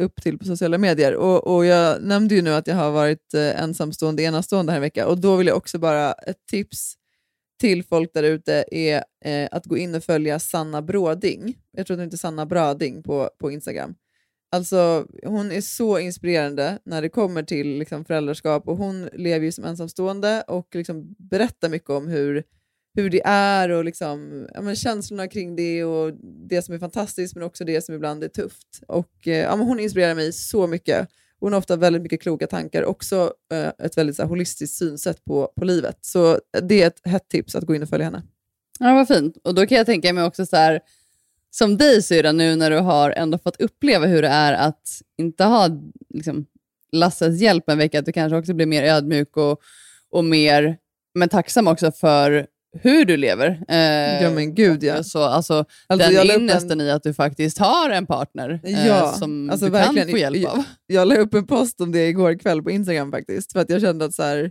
upp 0.00 0.22
till 0.22 0.38
på 0.38 0.44
sociala 0.44 0.78
medier. 0.78 1.14
Och, 1.14 1.56
och 1.56 1.66
Jag 1.66 2.02
nämnde 2.02 2.34
ju 2.34 2.42
nu 2.42 2.54
att 2.54 2.66
jag 2.66 2.76
har 2.76 2.90
varit 2.90 3.34
eh, 3.34 3.62
ensamstående 3.62 4.22
enastående 4.22 4.72
här 4.72 4.76
en 4.76 4.82
vecka. 4.82 5.06
Och 5.06 5.20
Då 5.20 5.36
vill 5.36 5.46
jag 5.46 5.56
också 5.56 5.78
bara 5.78 6.12
ett 6.12 6.46
tips 6.50 6.94
till 7.60 7.84
folk 7.84 8.10
där 8.14 8.22
ute 8.22 8.64
är 8.70 9.04
eh, 9.24 9.48
att 9.52 9.66
gå 9.66 9.76
in 9.76 9.94
och 9.94 10.04
följa 10.04 10.38
Sanna 10.38 10.82
Bråding. 10.82 11.58
Jag 11.76 11.86
tror 11.86 11.94
att 11.94 11.98
hon 11.98 12.06
heter 12.06 12.18
Sanna 12.18 12.46
Brading 12.46 13.02
på, 13.02 13.30
på 13.38 13.50
Instagram. 13.50 13.94
Alltså, 14.52 15.06
hon 15.24 15.52
är 15.52 15.60
så 15.60 15.98
inspirerande 15.98 16.78
när 16.84 17.02
det 17.02 17.08
kommer 17.08 17.42
till 17.42 17.78
liksom, 17.78 18.04
föräldraskap 18.04 18.68
och 18.68 18.76
hon 18.76 19.08
lever 19.12 19.44
ju 19.44 19.52
som 19.52 19.64
ensamstående 19.64 20.44
och 20.46 20.74
liksom, 20.74 21.14
berättar 21.18 21.68
mycket 21.68 21.90
om 21.90 22.08
hur, 22.08 22.44
hur 22.94 23.10
det 23.10 23.22
är 23.24 23.68
och 23.68 23.84
liksom, 23.84 24.48
ja, 24.54 24.60
men 24.60 24.76
känslorna 24.76 25.28
kring 25.28 25.56
det 25.56 25.84
och 25.84 26.12
det 26.22 26.62
som 26.62 26.74
är 26.74 26.78
fantastiskt 26.78 27.34
men 27.34 27.44
också 27.44 27.64
det 27.64 27.84
som 27.84 27.94
ibland 27.94 28.24
är 28.24 28.28
tufft. 28.28 28.82
Och, 28.88 29.28
eh, 29.28 29.38
ja, 29.38 29.56
men 29.56 29.66
hon 29.66 29.80
inspirerar 29.80 30.14
mig 30.14 30.32
så 30.32 30.66
mycket. 30.66 31.08
Hon 31.40 31.52
har 31.52 31.58
ofta 31.58 31.76
väldigt 31.76 32.02
mycket 32.02 32.22
kloka 32.22 32.46
tankar, 32.46 32.84
också 32.84 33.34
eh, 33.52 33.86
ett 33.86 33.98
väldigt 33.98 34.16
så 34.16 34.22
här, 34.22 34.28
holistiskt 34.28 34.76
synsätt 34.76 35.24
på, 35.24 35.52
på 35.56 35.64
livet. 35.64 35.98
Så 36.00 36.38
det 36.62 36.82
är 36.82 36.86
ett 36.86 37.00
hett 37.04 37.28
tips 37.28 37.54
att 37.54 37.64
gå 37.64 37.74
in 37.74 37.82
och 37.82 37.88
följa 37.88 38.04
henne. 38.04 38.22
Ja, 38.78 38.94
vad 38.94 39.08
fint. 39.08 39.36
Och 39.44 39.54
då 39.54 39.66
kan 39.66 39.78
jag 39.78 39.86
tänka 39.86 40.12
mig 40.12 40.24
också 40.24 40.46
så 40.46 40.56
här, 40.56 40.80
som 41.50 41.76
dig 41.76 42.02
syrra 42.02 42.32
nu 42.32 42.56
när 42.56 42.70
du 42.70 42.78
har 42.78 43.10
ändå 43.10 43.38
fått 43.38 43.60
uppleva 43.60 44.06
hur 44.06 44.22
det 44.22 44.28
är 44.28 44.52
att 44.52 45.02
inte 45.16 45.44
ha 45.44 45.68
liksom, 46.08 46.46
Lasses 46.92 47.40
hjälp 47.40 47.68
en 47.68 47.78
vecka, 47.78 47.98
att 47.98 48.06
du 48.06 48.12
kanske 48.12 48.36
också 48.36 48.54
blir 48.54 48.66
mer 48.66 48.82
ödmjuk 48.82 49.36
och, 49.36 49.60
och 50.10 50.24
mer 50.24 50.78
men 51.14 51.28
tacksam 51.28 51.68
också 51.68 51.92
för 51.92 52.46
hur 52.72 53.04
du 53.04 53.16
lever. 53.16 53.62
Eh, 53.68 54.22
Ja, 54.22 54.30
men 54.30 54.54
gud, 54.54 54.82
ja. 54.82 55.02
Så, 55.02 55.22
alltså, 55.22 55.64
Alltså, 55.86 56.10
den 56.10 56.30
ynnesten 56.42 56.80
i 56.80 56.90
att 56.90 57.02
du 57.02 57.14
faktiskt 57.14 57.58
har 57.58 57.90
en 57.90 58.06
partner 58.06 58.60
eh, 58.64 58.86
Ja, 58.86 59.12
som 59.12 59.50
alltså 59.50 59.66
du 59.66 59.72
verkligen. 59.72 60.06
kan 60.06 60.12
få 60.12 60.18
hjälp 60.18 60.48
av. 60.48 60.56
Jag, 60.56 60.64
jag 60.86 61.08
la 61.08 61.16
upp 61.16 61.34
en 61.34 61.46
post 61.46 61.80
om 61.80 61.92
det 61.92 62.08
igår 62.08 62.38
kväll 62.38 62.62
på 62.62 62.70
Instagram 62.70 63.10
faktiskt, 63.10 63.52
för 63.52 63.60
att 63.60 63.70
jag 63.70 63.80
kände 63.80 64.04
att 64.04 64.14
så 64.14 64.22
här, 64.22 64.50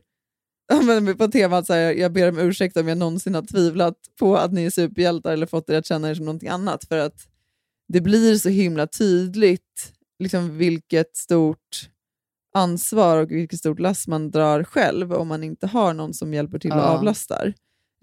på 1.17 1.27
temat 1.27 1.65
så 1.67 1.73
här, 1.73 1.93
jag 1.93 2.13
ber 2.13 2.29
om 2.29 2.39
ursäkt 2.39 2.77
om 2.77 2.87
jag 2.87 2.97
någonsin 2.97 3.35
har 3.35 3.41
tvivlat 3.41 3.95
på 4.19 4.37
att 4.37 4.53
ni 4.53 4.65
är 4.65 4.69
superhjältar 4.69 5.33
eller 5.33 5.45
fått 5.45 5.69
er 5.69 5.77
att 5.77 5.85
känna 5.85 6.09
er 6.09 6.15
som 6.15 6.25
någonting 6.25 6.49
annat, 6.49 6.83
för 6.87 6.97
att 6.97 7.15
det 7.93 8.01
blir 8.01 8.35
så 8.35 8.49
himla 8.49 8.87
tydligt 8.87 9.93
liksom, 10.19 10.57
vilket 10.57 11.17
stort 11.17 11.89
ansvar 12.55 13.17
och 13.17 13.31
vilket 13.31 13.59
stort 13.59 13.79
last 13.79 14.07
man 14.07 14.31
drar 14.31 14.63
själv 14.63 15.13
om 15.13 15.27
man 15.27 15.43
inte 15.43 15.67
har 15.67 15.93
någon 15.93 16.13
som 16.13 16.33
hjälper 16.33 16.59
till 16.59 16.71
och 16.71 16.77
Ja. 16.77 16.81
avlastar. 16.83 17.53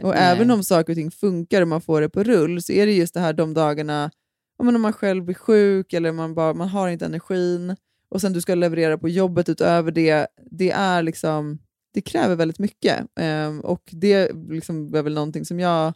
Och 0.03 0.15
Nej. 0.15 0.33
även 0.33 0.51
om 0.51 0.65
saker 0.65 0.93
och 0.93 0.97
ting 0.97 1.11
funkar 1.11 1.63
och 1.63 1.69
man 1.69 1.81
får 1.81 2.01
det 2.01 2.09
på 2.09 2.23
rull 2.23 2.63
så 2.63 2.73
är 2.73 2.87
det 2.87 2.93
just 2.93 3.15
det 3.15 3.21
här 3.21 3.33
de 3.33 3.55
dagarna 3.55 4.11
om 4.59 4.83
man 4.83 4.93
själv 4.93 5.25
blir 5.25 5.35
sjuk 5.35 5.93
eller 5.93 6.13
man, 6.13 6.35
bara, 6.35 6.55
man 6.55 6.69
har 6.69 6.89
inte 6.89 7.05
energin 7.05 7.77
och 8.09 8.21
sen 8.21 8.33
du 8.33 8.41
ska 8.41 8.55
leverera 8.55 8.99
på 8.99 9.09
jobbet 9.09 9.49
utöver 9.49 9.91
det. 9.91 10.27
Det, 10.51 10.71
är 10.71 11.03
liksom, 11.03 11.59
det 11.95 12.01
kräver 12.01 12.37
väldigt 12.37 12.59
mycket. 12.59 13.07
Ehm, 13.21 13.61
och 13.61 13.83
det 13.93 14.33
liksom 14.49 14.91
var 14.91 15.03
väl 15.03 15.15
någonting 15.15 15.45
som 15.45 15.61
jag 15.61 15.95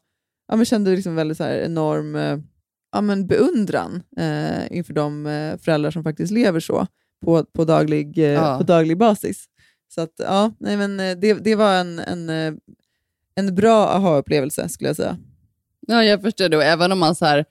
ja, 0.49 0.57
men 0.57 0.65
kände 0.65 0.91
liksom 0.91 1.15
väldigt 1.15 1.37
så 1.37 1.45
enorm 1.45 2.17
eh, 2.17 2.39
ja, 2.93 3.01
men 3.01 3.27
beundran 3.27 4.03
eh, 4.17 4.77
inför 4.77 4.93
de 4.95 5.27
eh, 5.27 5.57
föräldrar 5.59 5.91
som 5.91 6.03
faktiskt 6.03 6.33
lever 6.33 6.61
så 6.61 6.87
på, 7.25 7.45
på, 7.45 7.65
daglig, 7.65 8.19
eh, 8.19 8.25
Ja. 8.25 8.59
på 8.59 8.65
daglig 8.65 8.99
basis. 8.99 9.45
Så 9.95 10.01
att, 10.01 10.15
ja, 10.19 10.53
nej, 10.59 10.77
men, 10.77 10.97
det, 10.97 11.35
det 11.35 11.55
var 11.55 11.75
en, 11.75 11.99
en, 11.99 12.29
en 13.35 13.55
bra 13.55 13.89
aha-upplevelse 13.89 14.69
skulle 14.69 14.89
jag 14.89 14.97
säga. 14.97 15.19
Ja, 15.87 16.05
jag 16.05 16.23
förstår 16.23 16.49
det. 16.49 16.57
Och 16.57 16.65
även 16.65 16.93
om 16.93 16.99
man 16.99 17.15
så 17.15 17.25
här, 17.25 17.45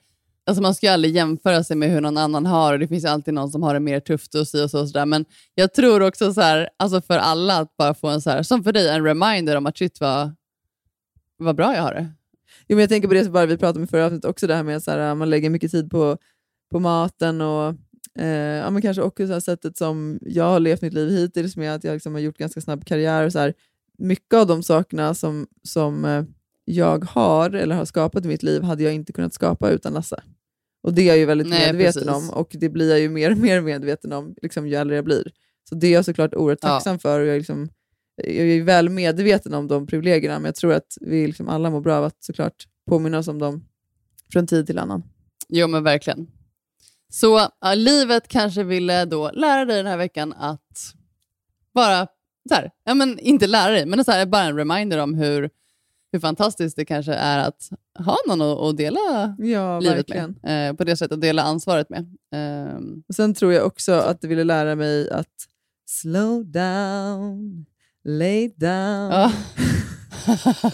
alltså 0.46 0.62
man 0.62 0.74
ska 0.74 0.86
ju 0.86 0.92
aldrig 0.92 1.16
jämföra 1.16 1.64
sig 1.64 1.76
med 1.76 1.90
hur 1.90 2.00
någon 2.00 2.16
annan 2.16 2.46
har 2.46 2.72
och 2.72 2.78
det 2.78 2.88
finns 2.88 3.04
ju 3.04 3.08
alltid 3.08 3.34
någon 3.34 3.50
som 3.50 3.62
har 3.62 3.74
det 3.74 3.80
mer 3.80 4.00
tufft 4.00 4.34
och 4.34 4.48
si 4.48 4.64
och 4.64 4.70
så. 4.70 4.80
Och 4.80 4.88
så 4.88 4.98
där. 4.98 5.06
Men 5.06 5.24
jag 5.54 5.74
tror 5.74 6.02
också 6.02 6.34
så 6.34 6.40
här, 6.40 6.68
alltså 6.76 7.00
för 7.00 7.18
alla 7.18 7.58
att 7.58 7.76
bara 7.76 7.94
få 7.94 8.08
en, 8.08 8.20
så 8.20 8.30
här, 8.30 8.42
som 8.42 8.64
för 8.64 8.72
dig, 8.72 8.88
en 8.88 9.04
reminder 9.04 9.56
om 9.56 9.66
att 9.66 9.78
shit 9.78 10.00
vad, 10.00 10.34
vad 11.36 11.56
bra 11.56 11.74
jag 11.74 11.82
har 11.82 11.94
det. 11.94 12.08
Jo, 12.68 12.76
men 12.76 12.80
jag 12.80 12.88
tänker 12.88 13.08
på 13.08 13.14
det 13.14 13.24
som 13.24 13.32
bara 13.32 13.46
vi 13.46 13.56
pratade 13.56 13.78
om 13.78 13.84
i 13.84 13.86
förra 13.86 14.06
avsnittet 14.06 14.30
också, 14.30 14.46
det 14.46 14.54
här 14.54 14.62
med 14.62 14.76
att 14.76 15.16
man 15.16 15.30
lägger 15.30 15.50
mycket 15.50 15.70
tid 15.70 15.90
på, 15.90 16.18
på 16.70 16.80
maten 16.80 17.40
och 17.40 17.74
eh, 18.18 18.28
ja, 18.28 18.70
men 18.70 18.82
kanske 18.82 19.02
också 19.02 19.26
så 19.26 19.40
sättet 19.40 19.76
som 19.76 20.18
jag 20.22 20.44
har 20.44 20.60
levt 20.60 20.82
mitt 20.82 20.92
liv 20.92 21.10
hittills 21.10 21.56
med 21.56 21.74
att 21.74 21.84
jag 21.84 21.92
liksom 21.92 22.12
har 22.14 22.20
gjort 22.20 22.38
ganska 22.38 22.60
snabb 22.60 22.84
karriär. 22.84 23.26
Och 23.26 23.32
så 23.32 23.38
här, 23.38 23.54
mycket 24.00 24.34
av 24.34 24.46
de 24.46 24.62
sakerna 24.62 25.14
som, 25.14 25.46
som 25.62 26.04
eh, 26.04 26.24
jag 26.64 27.04
har 27.04 27.50
eller 27.50 27.74
har 27.74 27.84
skapat 27.84 28.24
i 28.24 28.28
mitt 28.28 28.42
liv 28.42 28.62
hade 28.62 28.82
jag 28.82 28.94
inte 28.94 29.12
kunnat 29.12 29.34
skapa 29.34 29.70
utan 29.70 29.92
Lasse. 29.92 30.22
Och 30.82 30.94
det 30.94 31.02
är 31.02 31.06
jag 31.06 31.18
ju 31.18 31.24
väldigt 31.24 31.48
Nej, 31.48 31.66
medveten 31.72 32.02
precis. 32.06 32.30
om 32.30 32.30
och 32.30 32.48
det 32.52 32.68
blir 32.68 32.90
jag 32.90 33.00
ju 33.00 33.08
mer 33.08 33.30
och 33.32 33.38
mer 33.38 33.60
medveten 33.60 34.12
om 34.12 34.34
liksom, 34.42 34.66
ju 34.68 34.74
äldre 34.74 34.96
jag 34.96 35.04
blir. 35.04 35.32
Så 35.68 35.74
det 35.74 35.86
är 35.86 35.92
jag 35.92 36.04
såklart 36.04 36.34
oerhört 36.34 36.58
Ja. 36.62 36.68
tacksam 36.68 36.98
för 36.98 37.20
och 37.20 37.26
jag 37.26 37.38
liksom 37.38 37.68
jag 38.16 38.46
är 38.46 38.62
väl 38.62 38.88
medveten 38.88 39.54
om 39.54 39.68
de 39.68 39.86
privilegierna, 39.86 40.34
men 40.38 40.44
jag 40.44 40.54
tror 40.54 40.72
att 40.72 40.96
vi 41.00 41.26
liksom 41.26 41.48
alla 41.48 41.70
mår 41.70 41.80
bra 41.80 41.96
av 41.96 42.04
att 42.04 42.24
såklart 42.24 42.66
påminna 42.88 43.18
oss 43.18 43.28
om 43.28 43.38
dem 43.38 43.64
från 44.32 44.46
tid 44.46 44.66
till 44.66 44.78
annan. 44.78 45.02
Jo, 45.48 45.66
men 45.66 45.84
verkligen. 45.84 46.26
Så 47.08 47.48
ja, 47.60 47.74
livet 47.74 48.28
kanske 48.28 48.64
ville 48.64 49.04
då 49.04 49.30
lära 49.30 49.64
dig 49.64 49.76
den 49.76 49.86
här 49.86 49.96
veckan 49.96 50.32
att 50.32 50.94
bara, 51.74 52.06
så 52.54 52.54
här, 52.54 52.70
ja, 52.84 52.94
men 52.94 53.18
inte 53.18 53.46
lära 53.46 53.72
dig, 53.72 53.86
men 53.86 54.04
så 54.04 54.10
här, 54.12 54.26
bara 54.26 54.42
en 54.42 54.56
reminder 54.56 54.98
om 54.98 55.14
hur, 55.14 55.50
hur 56.12 56.20
fantastiskt 56.20 56.76
det 56.76 56.84
kanske 56.84 57.12
är 57.14 57.38
att 57.38 57.70
ha 57.98 58.16
någon 58.28 58.40
att, 58.42 58.58
att 58.58 58.76
dela 58.76 59.34
Ja, 59.38 59.80
livet 59.80 59.96
verkligen. 59.98 60.38
med. 60.42 60.70
Eh, 60.70 60.76
på 60.76 60.84
det 60.84 60.96
sättet, 60.96 61.12
att 61.14 61.20
dela 61.20 61.42
ansvaret 61.42 61.90
med. 61.90 62.16
Ehm, 62.34 63.02
Och 63.08 63.14
Sen 63.14 63.34
tror 63.34 63.52
jag 63.52 63.66
också 63.66 63.92
att 63.92 64.20
det 64.20 64.28
ville 64.28 64.44
lära 64.44 64.74
mig 64.74 65.10
att 65.10 65.26
slow 65.88 66.44
down, 66.46 67.66
lay 68.04 68.48
down. 68.48 69.10
Ja. 69.10 69.32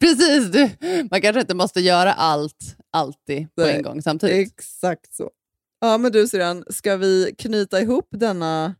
Precis, 0.00 0.50
du, 0.52 0.70
man 1.10 1.20
kanske 1.20 1.40
inte 1.40 1.54
måste 1.54 1.80
göra 1.80 2.12
allt, 2.12 2.76
alltid 2.92 3.54
på 3.54 3.60
Nej, 3.62 3.76
en 3.76 3.82
gång 3.82 4.02
samtidigt. 4.02 4.52
Exakt 4.52 5.14
så. 5.14 5.30
Ja, 5.80 5.98
men 5.98 6.12
du 6.12 6.28
Syrran, 6.28 6.64
ska 6.70 6.96
vi 6.96 7.34
knyta 7.38 7.80
ihop 7.80 8.08
denna 8.10 8.74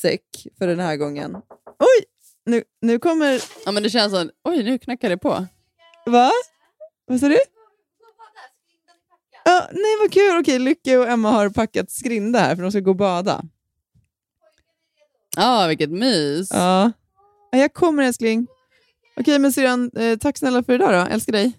säck 0.00 0.46
för 0.58 0.66
den 0.66 0.80
här 0.80 0.96
gången? 0.96 1.36
Oj, 1.78 2.04
nu, 2.46 2.62
nu 2.80 2.98
kommer... 2.98 3.42
Ja, 3.64 3.72
men 3.72 3.82
det 3.82 3.90
känns 3.90 4.12
som, 4.12 4.30
oj 4.44 4.62
nu 4.62 4.78
knackar 4.78 5.08
det 5.08 5.18
på. 5.18 5.46
Va? 6.06 6.30
Vad 7.06 7.20
sa 7.20 7.28
du? 7.28 7.38
Ja, 9.44 9.68
nej, 9.72 9.96
vad 10.00 10.12
kul. 10.12 10.40
Okej, 10.40 10.58
Lycke 10.58 10.96
och 10.96 11.08
Emma 11.08 11.30
har 11.30 11.48
packat 11.50 11.90
skrinda 11.90 12.38
här 12.38 12.56
för 12.56 12.62
de 12.62 12.70
ska 12.70 12.80
gå 12.80 12.90
och 12.90 12.96
bada. 12.96 13.42
Ja, 15.36 15.66
vilket 15.68 15.90
mys. 15.90 16.50
Ja. 16.50 16.92
Ja, 17.50 17.58
jag 17.58 17.74
kommer 17.74 18.02
älskling. 18.02 18.46
Okej, 19.16 19.38
men 19.38 19.52
syrran, 19.52 19.90
eh, 19.96 20.18
tack 20.18 20.38
snälla 20.38 20.62
för 20.62 20.72
idag 20.72 20.92
då. 20.92 21.12
Älskar 21.12 21.32
dig. 21.32 21.52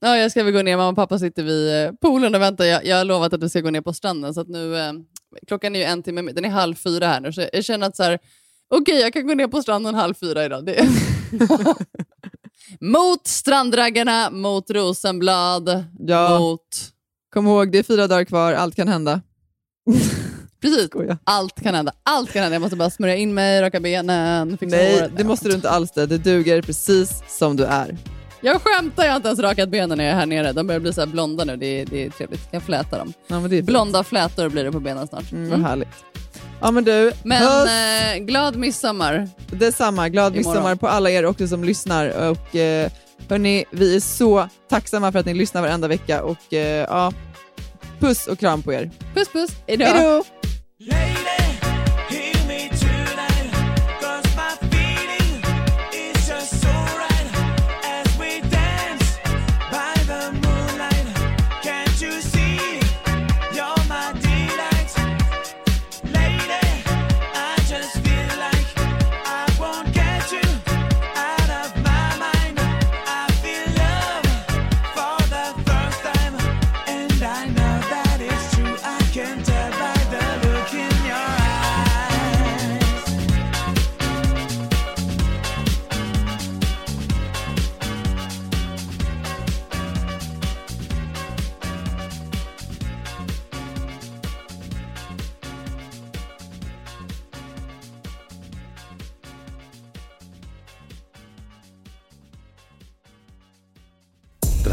Ja, 0.00 0.16
jag 0.16 0.30
ska 0.30 0.44
väl 0.44 0.52
gå 0.52 0.62
ner. 0.62 0.76
Mamma 0.76 0.88
och 0.88 0.96
pappa 0.96 1.18
sitter 1.18 1.42
vid 1.42 1.86
eh, 1.86 1.92
poolen 1.92 2.34
och 2.34 2.40
väntar. 2.40 2.64
Jag, 2.64 2.84
jag 2.84 2.96
har 2.96 3.04
lovat 3.04 3.32
att 3.32 3.42
vi 3.42 3.48
ska 3.48 3.60
gå 3.60 3.70
ner 3.70 3.80
på 3.80 3.92
stranden. 3.92 4.34
Så 4.34 4.40
att 4.40 4.48
nu, 4.48 4.76
eh, 4.78 4.92
klockan 5.46 5.74
är 5.76 5.80
ju 5.80 5.84
en 5.84 6.02
timme, 6.02 6.22
den 6.32 6.44
är 6.44 6.48
halv 6.48 6.74
fyra 6.74 7.06
här 7.06 7.20
nu. 7.20 7.32
Så 7.32 7.48
jag 7.52 7.64
känner 7.64 7.86
att 7.86 7.96
så 7.96 8.02
här, 8.02 8.18
okej, 8.74 9.00
jag 9.00 9.12
kan 9.12 9.26
gå 9.26 9.34
ner 9.34 9.46
på 9.48 9.62
stranden 9.62 9.94
halv 9.94 10.14
fyra 10.14 10.44
idag. 10.44 10.66
Det 10.66 10.88
mot 12.80 13.26
strandraggarna, 13.26 14.30
mot 14.30 14.70
Rosenblad, 14.70 15.84
Ja. 15.98 16.38
mot... 16.38 16.60
Kom 17.32 17.46
ihåg, 17.46 17.72
det 17.72 17.78
är 17.78 17.82
fyra 17.82 18.06
dagar 18.06 18.24
kvar. 18.24 18.52
Allt 18.52 18.74
kan 18.76 18.88
hända. 18.88 19.20
Precis, 20.60 20.90
allt 21.24 21.60
kan 21.62 21.74
hända. 21.74 21.92
Allt 22.02 22.32
kan 22.32 22.42
hända. 22.42 22.54
Jag 22.54 22.60
måste 22.62 22.76
bara 22.76 22.90
smörja 22.90 23.16
in 23.16 23.34
mig, 23.34 23.62
raka 23.62 23.80
benen, 23.80 24.58
fixa 24.58 24.76
Nej, 24.76 24.94
håret. 25.00 25.12
det 25.16 25.24
måste 25.24 25.48
du 25.48 25.54
inte 25.54 25.70
alls 25.70 25.90
det. 25.92 26.06
Det 26.06 26.18
duger 26.18 26.62
precis 26.62 27.22
som 27.28 27.56
du 27.56 27.64
är. 27.64 27.96
Jag 28.40 28.60
skämtar, 28.62 29.04
jag 29.04 29.10
har 29.12 29.16
inte 29.16 29.28
ens 29.28 29.40
rakat 29.40 29.68
benen 29.68 29.98
när 29.98 30.04
jag 30.04 30.12
är 30.12 30.16
här 30.18 30.26
nere. 30.26 30.52
De 30.52 30.66
börjar 30.66 30.80
bli 30.80 30.92
så 30.92 31.00
här 31.00 31.06
blonda 31.08 31.44
nu, 31.44 31.56
det 31.56 31.66
är, 31.80 31.86
det 31.86 32.04
är 32.06 32.10
trevligt. 32.10 32.48
Jag 32.50 32.62
flätar 32.62 32.98
dem. 32.98 33.12
Ja, 33.26 33.40
men 33.40 33.50
det 33.50 33.58
är. 33.58 33.62
Blonda 33.62 34.04
flätor 34.04 34.48
blir 34.48 34.64
det 34.64 34.72
på 34.72 34.80
benen 34.80 35.06
snart. 35.08 35.32
Mm, 35.32 35.44
Mm. 35.46 35.62
Vad 35.62 35.70
härligt. 35.70 35.88
Ja, 36.60 36.70
men 36.70 36.84
du, 36.84 37.12
Men 37.24 37.42
eh, 37.68 38.18
glad 38.24 38.56
midsommar. 38.56 39.28
Detsamma. 39.50 40.08
Glad 40.08 40.36
Imorgon. 40.36 40.52
midsommar 40.52 40.74
på 40.76 40.88
alla 40.88 41.10
er 41.10 41.24
också 41.26 41.48
som 41.48 41.64
lyssnar. 41.64 42.30
Och, 42.30 42.56
eh, 42.56 42.90
hörni, 43.28 43.64
vi 43.70 43.96
är 43.96 44.00
så 44.00 44.48
tacksamma 44.70 45.12
för 45.12 45.18
att 45.18 45.26
ni 45.26 45.34
lyssnar 45.34 45.62
varenda 45.62 45.88
vecka. 45.88 46.22
Och, 46.22 46.52
eh, 46.54 46.86
ja, 46.88 47.12
puss 47.98 48.26
och 48.26 48.38
kram 48.38 48.62
på 48.62 48.72
er. 48.72 48.90
Puss 49.14 49.28
puss, 49.28 49.50
hejdå. 49.66 49.84
Hejdå! 49.84 50.24